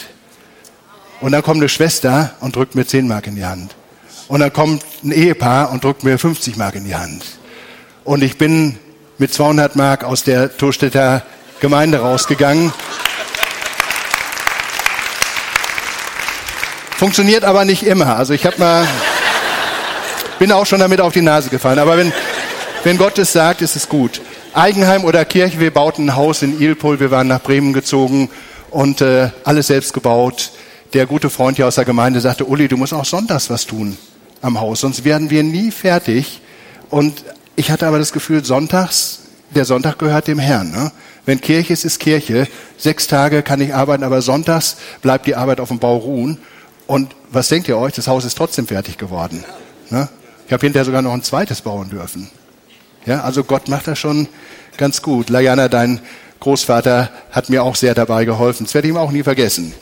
Und 1.19 1.31
dann 1.31 1.41
kommt 1.41 1.57
eine 1.57 1.69
Schwester 1.69 2.35
und 2.39 2.55
drückt 2.55 2.75
mir 2.75 2.85
10 2.85 3.07
Mark 3.07 3.27
in 3.27 3.35
die 3.35 3.45
Hand. 3.45 3.75
Und 4.27 4.41
dann 4.41 4.53
kommt 4.53 4.83
ein 5.03 5.11
Ehepaar 5.11 5.71
und 5.71 5.83
drückt 5.83 6.03
mir 6.03 6.19
50 6.19 6.57
Mark 6.57 6.75
in 6.75 6.85
die 6.85 6.95
Hand. 6.95 7.25
Und 8.03 8.21
ich 8.21 8.37
bin 8.37 8.77
mit 9.17 9.33
200 9.33 9.75
Mark 9.75 10.03
aus 10.03 10.23
der 10.23 10.55
Torstädter 10.55 11.23
Gemeinde 11.59 11.99
rausgegangen. 11.99 12.71
Funktioniert 16.97 17.43
aber 17.43 17.65
nicht 17.65 17.83
immer. 17.83 18.15
Also 18.15 18.33
ich 18.33 18.45
habe 18.45 18.59
mal, 18.59 18.87
bin 20.37 20.51
auch 20.51 20.65
schon 20.65 20.79
damit 20.79 21.01
auf 21.01 21.13
die 21.13 21.21
Nase 21.21 21.49
gefallen. 21.49 21.79
Aber 21.79 21.97
wenn, 21.97 22.13
wenn 22.83 22.97
Gott 22.97 23.17
es 23.17 23.33
sagt, 23.33 23.61
ist 23.61 23.75
es 23.75 23.89
gut. 23.89 24.21
Eigenheim 24.57 25.05
oder 25.05 25.23
Kirche, 25.23 25.59
wir 25.59 25.71
bauten 25.71 26.07
ein 26.07 26.15
Haus 26.15 26.41
in 26.41 26.59
Ilpol, 26.59 26.99
wir 26.99 27.11
waren 27.11 27.27
nach 27.27 27.43
Bremen 27.43 27.73
gezogen 27.73 28.27
und 28.71 29.01
äh, 29.01 29.29
alles 29.43 29.67
selbst 29.67 29.93
gebaut. 29.93 30.49
Der 30.93 31.05
gute 31.05 31.29
Freund 31.29 31.57
hier 31.57 31.67
aus 31.67 31.75
der 31.75 31.85
Gemeinde 31.85 32.21
sagte, 32.21 32.43
Uli, 32.43 32.67
du 32.67 32.75
musst 32.75 32.91
auch 32.91 33.05
sonntags 33.05 33.51
was 33.51 33.67
tun 33.67 33.99
am 34.41 34.59
Haus, 34.59 34.79
sonst 34.79 35.03
werden 35.03 35.29
wir 35.29 35.43
nie 35.43 35.69
fertig. 35.69 36.41
Und 36.89 37.23
ich 37.55 37.69
hatte 37.69 37.85
aber 37.85 37.99
das 37.99 38.11
Gefühl, 38.11 38.43
sonntags, 38.43 39.19
der 39.51 39.63
Sonntag 39.63 39.99
gehört 39.99 40.27
dem 40.27 40.39
Herrn. 40.39 40.71
Ne? 40.71 40.91
Wenn 41.27 41.39
Kirche 41.39 41.73
ist, 41.73 41.85
ist 41.85 41.99
Kirche. 41.99 42.47
Sechs 42.79 43.05
Tage 43.05 43.43
kann 43.43 43.61
ich 43.61 43.75
arbeiten, 43.75 44.03
aber 44.03 44.23
sonntags 44.23 44.77
bleibt 45.03 45.27
die 45.27 45.35
Arbeit 45.35 45.59
auf 45.59 45.67
dem 45.67 45.77
Bau 45.77 45.97
ruhen. 45.97 46.39
Und 46.87 47.15
was 47.29 47.49
denkt 47.49 47.67
ihr 47.67 47.77
euch? 47.77 47.93
Das 47.93 48.07
Haus 48.07 48.25
ist 48.25 48.35
trotzdem 48.35 48.65
fertig 48.65 48.97
geworden. 48.97 49.43
Ne? 49.91 50.09
Ich 50.47 50.51
habe 50.51 50.65
hinterher 50.65 50.85
sogar 50.85 51.03
noch 51.03 51.13
ein 51.13 51.21
zweites 51.21 51.61
bauen 51.61 51.91
dürfen. 51.91 52.31
Ja, 53.07 53.21
also 53.21 53.45
Gott 53.45 53.69
macht 53.69 53.87
das 53.87 53.97
schon 53.97 54.27
ganz 54.75 55.01
gut. 55.01 55.29
Lajana, 55.29 55.69
dein 55.69 56.01
Großvater, 56.41 57.09
hat 57.31 57.49
mir 57.49 57.63
auch 57.63 57.77
sehr 57.77 57.95
dabei 57.95 58.25
geholfen. 58.25 58.65
Das 58.65 58.73
werde 58.73 58.89
ich 58.89 58.93
ihm 58.93 58.97
auch 58.97 59.11
nie 59.11 59.23
vergessen. 59.23 59.73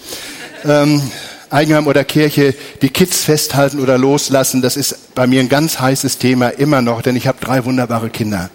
Ähm, 0.63 1.01
Eigenheim 1.49 1.87
oder 1.87 2.03
Kirche, 2.03 2.53
die 2.83 2.89
Kids 2.89 3.23
festhalten 3.23 3.79
oder 3.79 3.97
loslassen, 3.97 4.61
das 4.61 4.77
ist 4.77 5.15
bei 5.15 5.25
mir 5.25 5.39
ein 5.39 5.49
ganz 5.49 5.79
heißes 5.79 6.19
Thema 6.19 6.49
immer 6.49 6.83
noch, 6.83 7.01
denn 7.01 7.15
ich 7.15 7.25
habe 7.25 7.39
drei 7.41 7.65
wunderbare 7.65 8.11
Kinder. 8.11 8.51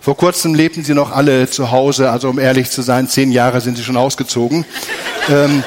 Vor 0.00 0.16
kurzem 0.16 0.56
lebten 0.56 0.82
sie 0.82 0.94
noch 0.94 1.12
alle 1.12 1.48
zu 1.48 1.70
Hause, 1.70 2.10
also 2.10 2.28
um 2.28 2.40
ehrlich 2.40 2.70
zu 2.70 2.82
sein, 2.82 3.06
zehn 3.06 3.30
Jahre 3.30 3.60
sind 3.60 3.76
sie 3.76 3.84
schon 3.84 3.96
ausgezogen. 3.96 4.64
ähm, 5.30 5.62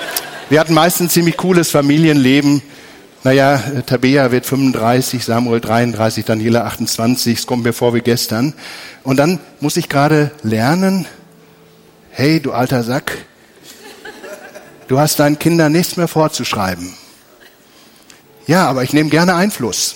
wir 0.50 0.60
hatten 0.60 0.74
meistens 0.74 1.14
ziemlich 1.14 1.38
cooles 1.38 1.72
Familienleben. 1.72 2.62
Naja, 3.26 3.58
Tabea 3.88 4.30
wird 4.30 4.46
35, 4.46 5.26
Samuel 5.26 5.60
33, 5.60 6.26
Daniela 6.26 6.64
28, 6.66 7.40
es 7.40 7.48
kommt 7.48 7.64
mir 7.64 7.74
vor 7.74 7.96
wie 7.96 8.02
gestern. 8.02 8.54
Und 9.02 9.18
dann 9.18 9.40
muss 9.60 9.78
ich 9.78 9.90
gerade 9.90 10.30
lernen, 10.44 11.08
hey, 12.12 12.40
du 12.40 12.52
alter 12.52 12.84
Sack, 12.84 13.18
du 14.88 15.00
hast 15.00 15.18
deinen 15.20 15.40
Kindern 15.40 15.72
nichts 15.72 15.98
mehr 15.98 16.08
vorzuschreiben. 16.08 16.94
Ja, 18.46 18.68
aber 18.68 18.84
ich 18.84 18.94
nehme 18.94 19.10
gerne 19.10 19.34
Einfluss. 19.34 19.96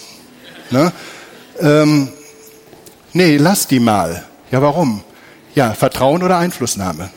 Ne? 0.72 0.92
Ähm, 1.60 2.10
nee, 3.14 3.38
lass 3.38 3.68
die 3.68 3.80
mal. 3.80 4.24
Ja, 4.50 4.64
warum? 4.64 5.04
Ja, 5.54 5.76
Vertrauen 5.76 6.24
oder 6.24 6.40
Einflussnahme. 6.40 7.12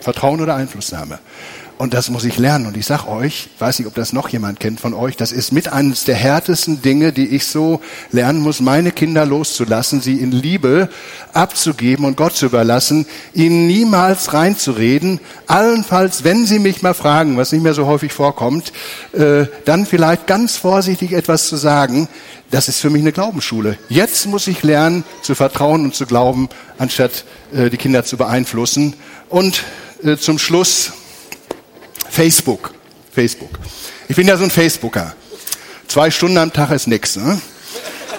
Vertrauen 0.00 0.40
oder 0.40 0.54
Einflussnahme. 0.54 1.18
Und 1.76 1.92
das 1.92 2.08
muss 2.08 2.24
ich 2.24 2.38
lernen. 2.38 2.66
Und 2.66 2.76
ich 2.76 2.86
sag 2.86 3.08
euch, 3.08 3.48
weiß 3.58 3.80
nicht, 3.80 3.88
ob 3.88 3.94
das 3.94 4.12
noch 4.12 4.28
jemand 4.28 4.60
kennt 4.60 4.78
von 4.78 4.94
euch, 4.94 5.16
das 5.16 5.32
ist 5.32 5.50
mit 5.50 5.72
eines 5.72 6.04
der 6.04 6.14
härtesten 6.14 6.82
Dinge, 6.82 7.12
die 7.12 7.26
ich 7.26 7.46
so 7.46 7.80
lernen 8.12 8.40
muss, 8.40 8.60
meine 8.60 8.92
Kinder 8.92 9.26
loszulassen, 9.26 10.00
sie 10.00 10.18
in 10.18 10.30
Liebe 10.30 10.88
abzugeben 11.32 12.04
und 12.04 12.16
Gott 12.16 12.36
zu 12.36 12.46
überlassen, 12.46 13.06
ihnen 13.32 13.66
niemals 13.66 14.32
reinzureden, 14.32 15.18
allenfalls, 15.48 16.22
wenn 16.22 16.46
sie 16.46 16.60
mich 16.60 16.82
mal 16.82 16.94
fragen, 16.94 17.36
was 17.36 17.50
nicht 17.50 17.62
mehr 17.62 17.74
so 17.74 17.86
häufig 17.86 18.12
vorkommt, 18.12 18.72
äh, 19.12 19.46
dann 19.64 19.84
vielleicht 19.84 20.28
ganz 20.28 20.56
vorsichtig 20.56 21.12
etwas 21.12 21.48
zu 21.48 21.56
sagen. 21.56 22.08
Das 22.52 22.68
ist 22.68 22.80
für 22.80 22.90
mich 22.90 23.02
eine 23.02 23.10
Glaubensschule. 23.10 23.78
Jetzt 23.88 24.26
muss 24.26 24.46
ich 24.46 24.62
lernen, 24.62 25.02
zu 25.22 25.34
vertrauen 25.34 25.84
und 25.84 25.94
zu 25.96 26.06
glauben, 26.06 26.48
anstatt 26.78 27.24
äh, 27.52 27.68
die 27.68 27.78
Kinder 27.78 28.04
zu 28.04 28.16
beeinflussen. 28.16 28.94
Und 29.28 29.64
äh, 30.04 30.16
zum 30.16 30.38
Schluss, 30.38 30.92
Facebook. 32.14 32.72
Facebook. 33.12 33.50
Ich 34.08 34.14
bin 34.14 34.28
ja 34.28 34.36
so 34.36 34.44
ein 34.44 34.50
Facebooker. 34.50 35.16
Zwei 35.88 36.12
Stunden 36.12 36.38
am 36.38 36.52
Tag 36.52 36.70
ist 36.70 36.86
nix, 36.86 37.16
ne? 37.16 37.40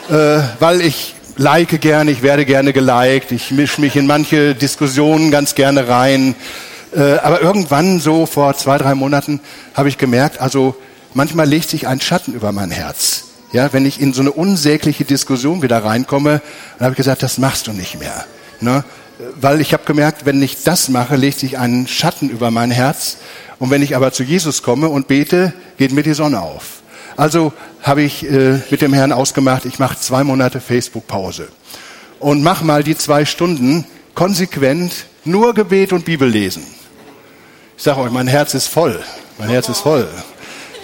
äh, 0.09 0.41
weil 0.59 0.81
ich 0.81 1.15
like 1.37 1.79
gerne, 1.79 2.11
ich 2.11 2.21
werde 2.21 2.45
gerne 2.45 2.73
geliked, 2.73 3.31
ich 3.31 3.51
mische 3.51 3.79
mich 3.79 3.95
in 3.95 4.05
manche 4.05 4.53
Diskussionen 4.53 5.31
ganz 5.31 5.55
gerne 5.55 5.87
rein. 5.87 6.35
Äh, 6.93 7.19
aber 7.19 7.41
irgendwann, 7.41 8.01
so 8.01 8.25
vor 8.25 8.57
zwei, 8.57 8.77
drei 8.77 8.95
Monaten, 8.95 9.39
habe 9.73 9.87
ich 9.87 9.97
gemerkt, 9.97 10.41
also 10.41 10.75
manchmal 11.13 11.47
legt 11.47 11.69
sich 11.69 11.87
ein 11.87 12.01
Schatten 12.01 12.33
über 12.33 12.51
mein 12.51 12.71
Herz. 12.71 13.23
Ja, 13.53 13.71
wenn 13.71 13.85
ich 13.85 14.01
in 14.01 14.11
so 14.11 14.19
eine 14.19 14.33
unsägliche 14.33 15.05
Diskussion 15.05 15.61
wieder 15.61 15.85
reinkomme, 15.85 16.41
dann 16.77 16.85
habe 16.85 16.91
ich 16.91 16.97
gesagt, 16.97 17.23
das 17.23 17.37
machst 17.37 17.67
du 17.67 17.71
nicht 17.71 17.97
mehr. 17.97 18.25
Ne? 18.59 18.83
Weil 19.39 19.61
ich 19.61 19.73
habe 19.73 19.83
gemerkt, 19.85 20.25
wenn 20.25 20.41
ich 20.41 20.63
das 20.63 20.89
mache, 20.89 21.15
legt 21.15 21.39
sich 21.39 21.57
ein 21.57 21.87
Schatten 21.87 22.29
über 22.29 22.51
mein 22.51 22.71
Herz 22.71 23.17
und 23.59 23.69
wenn 23.69 23.81
ich 23.81 23.95
aber 23.95 24.11
zu 24.11 24.23
Jesus 24.23 24.61
komme 24.63 24.89
und 24.89 25.07
bete, 25.07 25.53
geht 25.77 25.93
mir 25.93 26.03
die 26.03 26.13
Sonne 26.13 26.41
auf. 26.41 26.81
Also 27.15 27.53
habe 27.81 28.01
ich 28.01 28.29
äh, 28.29 28.59
mit 28.69 28.81
dem 28.81 28.93
Herrn 28.93 29.13
ausgemacht, 29.13 29.65
ich 29.65 29.79
mache 29.79 29.97
zwei 29.97 30.23
Monate 30.23 30.59
Facebook-Pause 30.59 31.47
und 32.19 32.43
mach 32.43 32.61
mal 32.61 32.83
die 32.83 32.97
zwei 32.97 33.23
Stunden 33.23 33.85
konsequent 34.15 35.05
nur 35.23 35.53
Gebet 35.53 35.93
und 35.93 36.05
Bibel 36.05 36.27
lesen. 36.27 36.65
Ich 37.77 37.83
sage 37.83 38.01
euch, 38.01 38.11
mein 38.11 38.27
Herz 38.27 38.53
ist 38.53 38.67
voll. 38.67 39.01
Mein 39.37 39.49
Herz 39.49 39.69
ist 39.69 39.79
voll. 39.79 40.07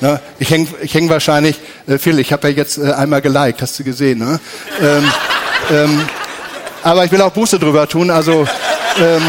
Ne? 0.01 0.19
Ich 0.39 0.49
hänge 0.49 0.67
ich 0.81 0.93
häng 0.93 1.09
wahrscheinlich, 1.09 1.59
äh, 1.87 1.97
Phil, 1.97 2.19
ich 2.19 2.33
habe 2.33 2.49
ja 2.49 2.55
jetzt 2.55 2.77
äh, 2.77 2.91
einmal 2.91 3.21
geliked, 3.21 3.61
hast 3.61 3.77
du 3.79 3.83
gesehen. 3.83 4.19
Ne? 4.19 4.39
ähm, 4.81 5.11
ähm, 5.69 6.01
aber 6.83 7.05
ich 7.05 7.11
will 7.11 7.21
auch 7.21 7.31
Buße 7.31 7.59
drüber 7.59 7.87
tun. 7.87 8.09
Also 8.09 8.47
ähm, 8.99 9.21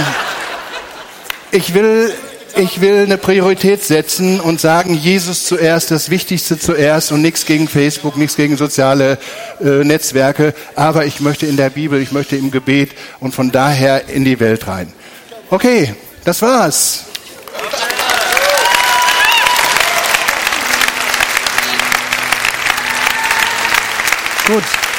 ich 1.51 1.75
will 1.75 2.13
ich 2.57 2.81
will 2.81 3.05
eine 3.05 3.17
Priorität 3.17 3.83
setzen 3.83 4.41
und 4.41 4.61
sagen, 4.61 4.95
Jesus 4.95 5.45
zuerst, 5.45 5.91
das 5.91 6.11
Wichtigste 6.11 6.59
zuerst 6.59 7.13
und 7.13 7.23
nichts 7.23 7.47
gegen 7.47 7.67
Facebook, 7.67 8.17
nichts 8.17 8.37
gegen 8.37 8.57
soziale 8.57 9.19
äh, 9.61 9.85
Netzwerke, 9.85 10.55
aber 10.77 11.07
ich 11.07 11.21
möchte 11.21 11.47
in 11.47 11.57
der 11.57 11.71
Bibel, 11.71 12.01
ich 12.01 12.13
möchte 12.13 12.37
im 12.37 12.51
Gebet 12.51 12.91
und 13.21 13.35
von 13.35 13.51
daher 13.51 14.09
in 14.09 14.25
die 14.25 14.39
Welt 14.39 14.67
rein. 14.67 14.93
Okay, 15.49 15.95
das 16.25 16.43
war's. 16.43 17.05
Gut. 24.47 24.92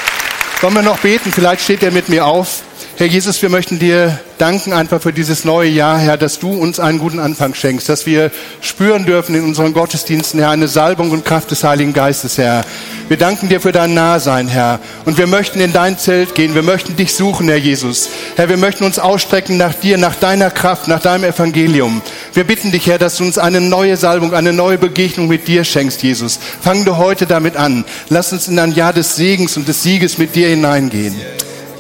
Wollen 0.64 0.76
wir 0.76 0.82
noch 0.82 0.99
beten? 0.99 1.30
Vielleicht 1.30 1.61
steht 1.61 1.84
er 1.84 1.91
mit 1.91 2.07
mir 2.07 2.26
auf. 2.26 2.61
Herr 3.04 3.10
Jesus, 3.10 3.41
wir 3.41 3.49
möchten 3.49 3.80
dir 3.80 4.18
danken 4.38 4.72
einfach 4.72 5.01
für 5.01 5.12
dieses 5.12 5.43
neue 5.43 5.68
Jahr, 5.68 5.99
Herr, 5.99 6.16
dass 6.16 6.39
du 6.39 6.54
uns 6.54 6.80
einen 6.80 6.99
guten 6.99 7.20
Anfang 7.20 7.54
schenkst, 7.54 7.89
dass 7.89 8.06
wir 8.06 8.32
spüren 8.62 9.06
dürfen 9.06 9.36
in 9.36 9.43
unseren 9.43 9.74
Gottesdiensten, 9.74 10.39
Herr, 10.39 10.51
eine 10.51 10.70
Salbung 10.70 11.12
und 11.12 11.26
Kraft 11.26 11.51
des 11.51 11.66
Heiligen 11.66 11.91
Geistes, 11.91 12.38
Herr. 12.38 12.64
Wir 13.10 13.18
danken 13.18 13.49
dir 13.49 13.60
für 13.60 13.74
dein 13.74 13.93
Nahsein, 13.93 14.47
Herr. 14.47 14.80
Und 15.04 15.18
wir 15.18 15.28
möchten 15.28 15.60
in 15.60 15.74
dein 15.74 15.97
Zelt 15.97 16.34
gehen. 16.34 16.56
Wir 16.56 16.64
möchten 16.64 16.95
dich 16.95 17.14
suchen, 17.14 17.49
Herr 17.49 17.58
Jesus. 17.58 18.08
Herr, 18.38 18.47
wir 18.47 18.56
möchten 18.56 18.86
uns 18.86 18.99
ausstrecken 18.99 19.58
nach 19.58 19.74
dir, 19.74 19.97
nach 19.97 20.16
deiner 20.16 20.49
Kraft, 20.49 20.88
nach 20.88 21.01
deinem 21.01 21.26
Evangelium. 21.26 22.01
Wir 22.34 22.45
bitten 22.45 22.72
dich, 22.72 22.88
Herr, 22.88 22.99
dass 22.99 23.18
du 23.18 23.26
uns 23.26 23.38
eine 23.38 23.60
neue 23.60 23.97
Salbung, 23.97 24.34
eine 24.34 24.54
neue 24.54 24.78
Begegnung 24.78 25.28
mit 25.28 25.45
dir 25.49 25.66
schenkst, 25.66 26.04
Jesus. 26.04 26.39
Fang 26.62 26.86
du 26.86 26.95
heute 26.95 27.26
damit 27.26 27.58
an. 27.58 27.84
Lass 28.08 28.32
uns 28.32 28.47
in 28.47 28.58
ein 28.60 28.72
Jahr 28.72 28.93
des 28.93 29.18
Segens 29.18 29.58
und 29.58 29.68
des 29.68 29.84
Sieges 29.84 30.18
mit 30.18 30.38
dir 30.38 30.47
hineingehen. 30.47 31.14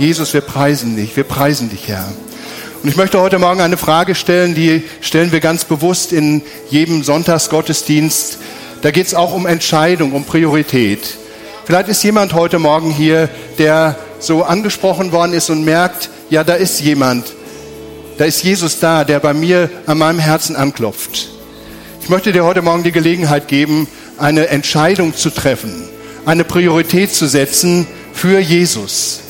Jesus, 0.03 0.33
wir 0.33 0.41
preisen 0.41 0.97
dich, 0.97 1.15
wir 1.15 1.23
preisen 1.23 1.69
dich, 1.69 1.87
Herr. 1.87 2.05
Und 2.83 2.89
ich 2.89 2.97
möchte 2.97 3.21
heute 3.21 3.39
Morgen 3.39 3.61
eine 3.61 3.77
Frage 3.77 4.15
stellen, 4.15 4.53
die 4.53 4.83
stellen 4.99 5.31
wir 5.31 5.39
ganz 5.39 5.63
bewusst 5.63 6.11
in 6.11 6.41
jedem 6.69 7.03
Sonntagsgottesdienst. 7.03 8.37
Da 8.81 8.91
geht 8.91 9.07
es 9.07 9.13
auch 9.13 9.33
um 9.33 9.45
Entscheidung, 9.45 10.11
um 10.11 10.25
Priorität. 10.25 10.99
Vielleicht 11.63 11.87
ist 11.87 12.03
jemand 12.03 12.33
heute 12.33 12.59
Morgen 12.59 12.91
hier, 12.91 13.29
der 13.57 13.95
so 14.19 14.43
angesprochen 14.43 15.13
worden 15.13 15.31
ist 15.31 15.49
und 15.49 15.63
merkt, 15.63 16.09
ja, 16.29 16.43
da 16.43 16.55
ist 16.55 16.81
jemand, 16.81 17.31
Da 18.17 18.25
ist 18.25 18.43
Jesus 18.43 18.79
da, 18.79 19.05
der 19.05 19.21
bei 19.21 19.33
mir 19.33 19.69
an 19.85 19.99
meinem 19.99 20.19
Herzen 20.19 20.57
anklopft. 20.57 21.29
Ich 22.01 22.09
möchte 22.09 22.33
dir 22.33 22.43
heute 22.43 22.61
Morgen 22.61 22.83
die 22.83 22.91
Gelegenheit 22.91 23.47
geben, 23.47 23.87
eine 24.17 24.49
Entscheidung 24.49 25.15
zu 25.15 25.29
treffen, 25.29 25.87
eine 26.25 26.43
Priorität 26.43 27.13
zu 27.13 27.25
setzen 27.25 27.87
für 28.13 28.39
Jesus. 28.39 29.21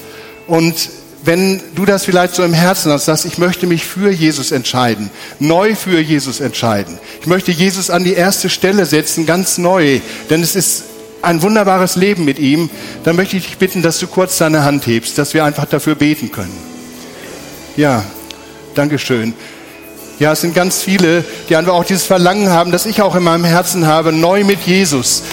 Und 0.48 0.89
wenn 1.26 1.62
du 1.76 1.86
das 1.86 2.04
vielleicht 2.04 2.36
so 2.36 2.44
im 2.44 2.54
Herzen 2.54 2.91
hast, 2.91 3.06
sagst, 3.06 3.26
ich 3.26 3.38
möchte 3.38 3.66
mich 3.66 3.86
für 3.86 4.12
Jesus 4.12 4.52
entscheiden, 4.52 5.10
neu 5.39 5.74
für 5.76 6.00
Jesus 6.02 6.41
entscheiden. 6.41 6.98
Ich 7.22 7.28
möchte 7.28 7.52
Jesus 7.52 7.89
an 7.89 8.04
die 8.04 8.14
erste 8.14 8.50
Stelle 8.50 8.86
setzen, 8.86 9.26
ganz 9.26 9.58
neu, 9.58 10.02
denn 10.30 10.44
es 10.44 10.56
ist 10.56 10.84
ein 11.22 11.41
wunderbares 11.41 11.96
Leben 11.96 12.26
mit 12.26 12.39
ihm, 12.39 12.70
dann 13.06 13.16
möchte 13.16 13.38
ich 13.38 13.46
dich 13.46 13.58
bitten, 13.58 13.82
dass 13.82 14.00
du 14.00 14.08
kurz 14.08 14.38
deine 14.38 14.66
Hand 14.66 14.86
hebst, 14.86 15.18
dass 15.18 15.34
wir 15.34 15.46
einfach 15.46 15.66
dafür 15.66 15.96
beten 15.96 16.32
können. 16.32 16.58
Ja, 17.78 18.04
Dankeschön. 18.76 19.34
Ja, 20.20 20.34
es 20.34 20.41
sind 20.41 20.54
ganz 20.54 20.82
viele, 20.82 21.24
die 21.48 21.56
einfach 21.56 21.74
auch 21.74 21.86
dieses 21.86 22.04
Verlangen 22.04 22.50
haben, 22.50 22.72
das 22.72 22.86
ich 22.86 23.02
auch 23.02 23.16
in 23.16 23.24
meinem 23.24 23.46
Herzen 23.46 23.88
habe, 23.88 24.12
neu 24.12 24.44
mit 24.44 24.62
Jesus. 24.62 25.24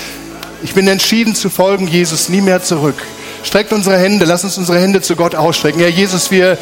Ich 0.63 0.75
bin 0.75 0.87
entschieden 0.89 1.35
zu 1.35 1.51
folgen, 1.51 1.87
Jesus, 1.89 2.29
nie 2.29 2.41
mehr 2.41 2.63
zurück. 2.63 2.97
Streckt 3.43 3.72
unsere 3.72 3.97
Hände, 3.97 4.24
lass 4.24 4.45
uns 4.45 4.59
unsere 4.59 4.78
Hände 4.78 5.01
zu 5.01 5.16
Gott 5.16 5.34
ausstrecken. 5.34 5.80
Herr 5.80 5.88
Jesus, 5.88 6.30
wir 6.30 6.59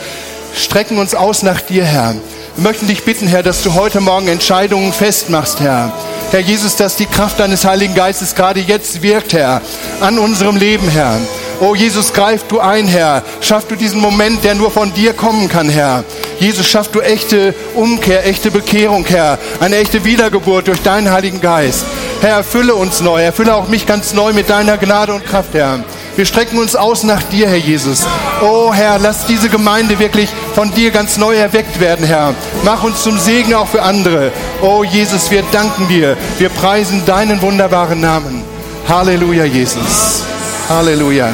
strecken 0.55 0.99
uns 0.99 1.15
aus 1.15 1.43
nach 1.43 1.61
dir, 1.61 1.85
Herr. 1.85 2.15
Wir 2.57 2.63
möchten 2.63 2.87
dich 2.87 3.05
bitten, 3.05 3.27
Herr, 3.27 3.43
dass 3.43 3.63
du 3.63 3.75
heute 3.75 4.01
Morgen 4.01 4.29
Entscheidungen 4.29 4.93
festmachst, 4.93 5.61
Herr. 5.61 5.93
Herr 6.31 6.41
Jesus, 6.41 6.77
dass 6.77 6.97
die 6.97 7.07
Kraft 7.07 7.41
deines 7.41 7.65
Heiligen 7.65 7.95
Geistes 7.95 8.35
gerade 8.35 8.61
jetzt 8.61 9.03
wirkt, 9.03 9.33
Herr, 9.33 9.63
an 10.01 10.19
unserem 10.19 10.57
Leben, 10.57 10.89
Herr. 10.89 11.19
Oh 11.61 11.75
Jesus, 11.75 12.13
greif 12.13 12.45
du 12.45 12.61
ein, 12.61 12.87
Herr. 12.87 13.23
Schaff 13.41 13.67
du 13.67 13.75
diesen 13.75 14.01
Moment, 14.01 14.45
der 14.45 14.55
nur 14.55 14.71
von 14.71 14.93
dir 14.95 15.13
kommen 15.13 15.49
kann, 15.49 15.69
Herr. 15.69 16.05
Jesus, 16.39 16.69
schaff 16.69 16.89
du 16.89 17.01
echte 17.01 17.55
Umkehr, 17.75 18.27
echte 18.27 18.53
Bekehrung, 18.53 19.05
Herr. 19.07 19.39
Eine 19.59 19.77
echte 19.77 20.05
Wiedergeburt 20.05 20.69
durch 20.69 20.81
deinen 20.83 21.11
Heiligen 21.11 21.41
Geist. 21.41 21.85
Herr, 22.21 22.39
erfülle 22.39 22.77
uns 22.77 23.01
neu, 23.01 23.23
erfülle 23.23 23.55
auch 23.55 23.69
mich 23.69 23.87
ganz 23.87 24.13
neu 24.15 24.33
mit 24.33 24.51
deiner 24.51 24.79
Gnade 24.79 25.15
und 25.15 25.27
Kraft, 25.27 25.55
Herr. 25.55 25.81
Wir 26.19 26.25
strecken 26.25 26.59
uns 26.59 26.75
aus 26.75 27.05
nach 27.05 27.23
dir, 27.23 27.47
Herr 27.49 27.59
Jesus. 27.59 28.05
Oh 28.43 28.75
Herr, 28.75 28.99
lass 28.99 29.27
diese 29.27 29.49
Gemeinde 29.49 30.01
wirklich 30.01 30.29
von 30.53 30.75
dir 30.75 30.91
ganz 30.91 31.17
neu 31.17 31.37
erweckt 31.37 31.79
werden, 31.79 32.05
Herr. 32.05 32.35
Mach 32.65 32.83
uns 32.83 33.05
zum 33.05 33.17
Segen 33.17 33.55
auch 33.55 33.69
für 33.69 33.83
andere. 33.83 34.33
Oh 34.61 34.83
Jesus, 34.83 35.31
wir 35.31 35.45
danken 35.53 35.87
dir. 35.87 36.17
Wir 36.39 36.49
preisen 36.49 37.05
deinen 37.07 37.41
wunderbaren 37.41 38.01
Namen. 38.01 38.43
Halleluja, 38.89 39.45
Jesus. 39.45 40.25
Halleluja. 40.69 41.29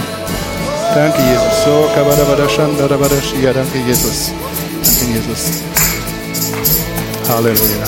Danke, 0.94 1.18
Jesus. 1.22 1.64
So, 1.64 1.88
danke, 1.96 3.78
Jesus. 3.86 4.32
Danke, 4.82 5.12
Jesus. 5.14 5.62
Halleluja. 7.26 7.86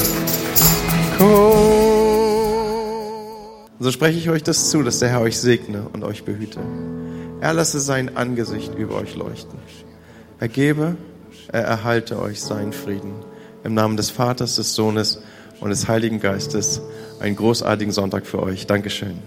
Cool. 1.18 1.75
So 3.78 3.90
spreche 3.90 4.18
ich 4.18 4.30
euch 4.30 4.42
das 4.42 4.70
zu, 4.70 4.82
dass 4.82 5.00
der 5.00 5.10
Herr 5.10 5.20
euch 5.20 5.38
segne 5.38 5.86
und 5.92 6.02
euch 6.02 6.24
behüte. 6.24 6.60
Er 7.40 7.52
lasse 7.52 7.78
sein 7.78 8.16
Angesicht 8.16 8.74
über 8.74 8.94
euch 8.94 9.16
leuchten. 9.16 9.58
Er 10.40 10.48
gebe, 10.48 10.96
er 11.52 11.62
erhalte 11.62 12.18
euch 12.18 12.40
seinen 12.40 12.72
Frieden. 12.72 13.12
Im 13.64 13.74
Namen 13.74 13.98
des 13.98 14.10
Vaters, 14.10 14.56
des 14.56 14.74
Sohnes 14.74 15.20
und 15.60 15.70
des 15.70 15.88
Heiligen 15.88 16.20
Geistes 16.20 16.80
einen 17.20 17.36
großartigen 17.36 17.92
Sonntag 17.92 18.26
für 18.26 18.42
euch. 18.42 18.66
Dankeschön. 18.66 19.18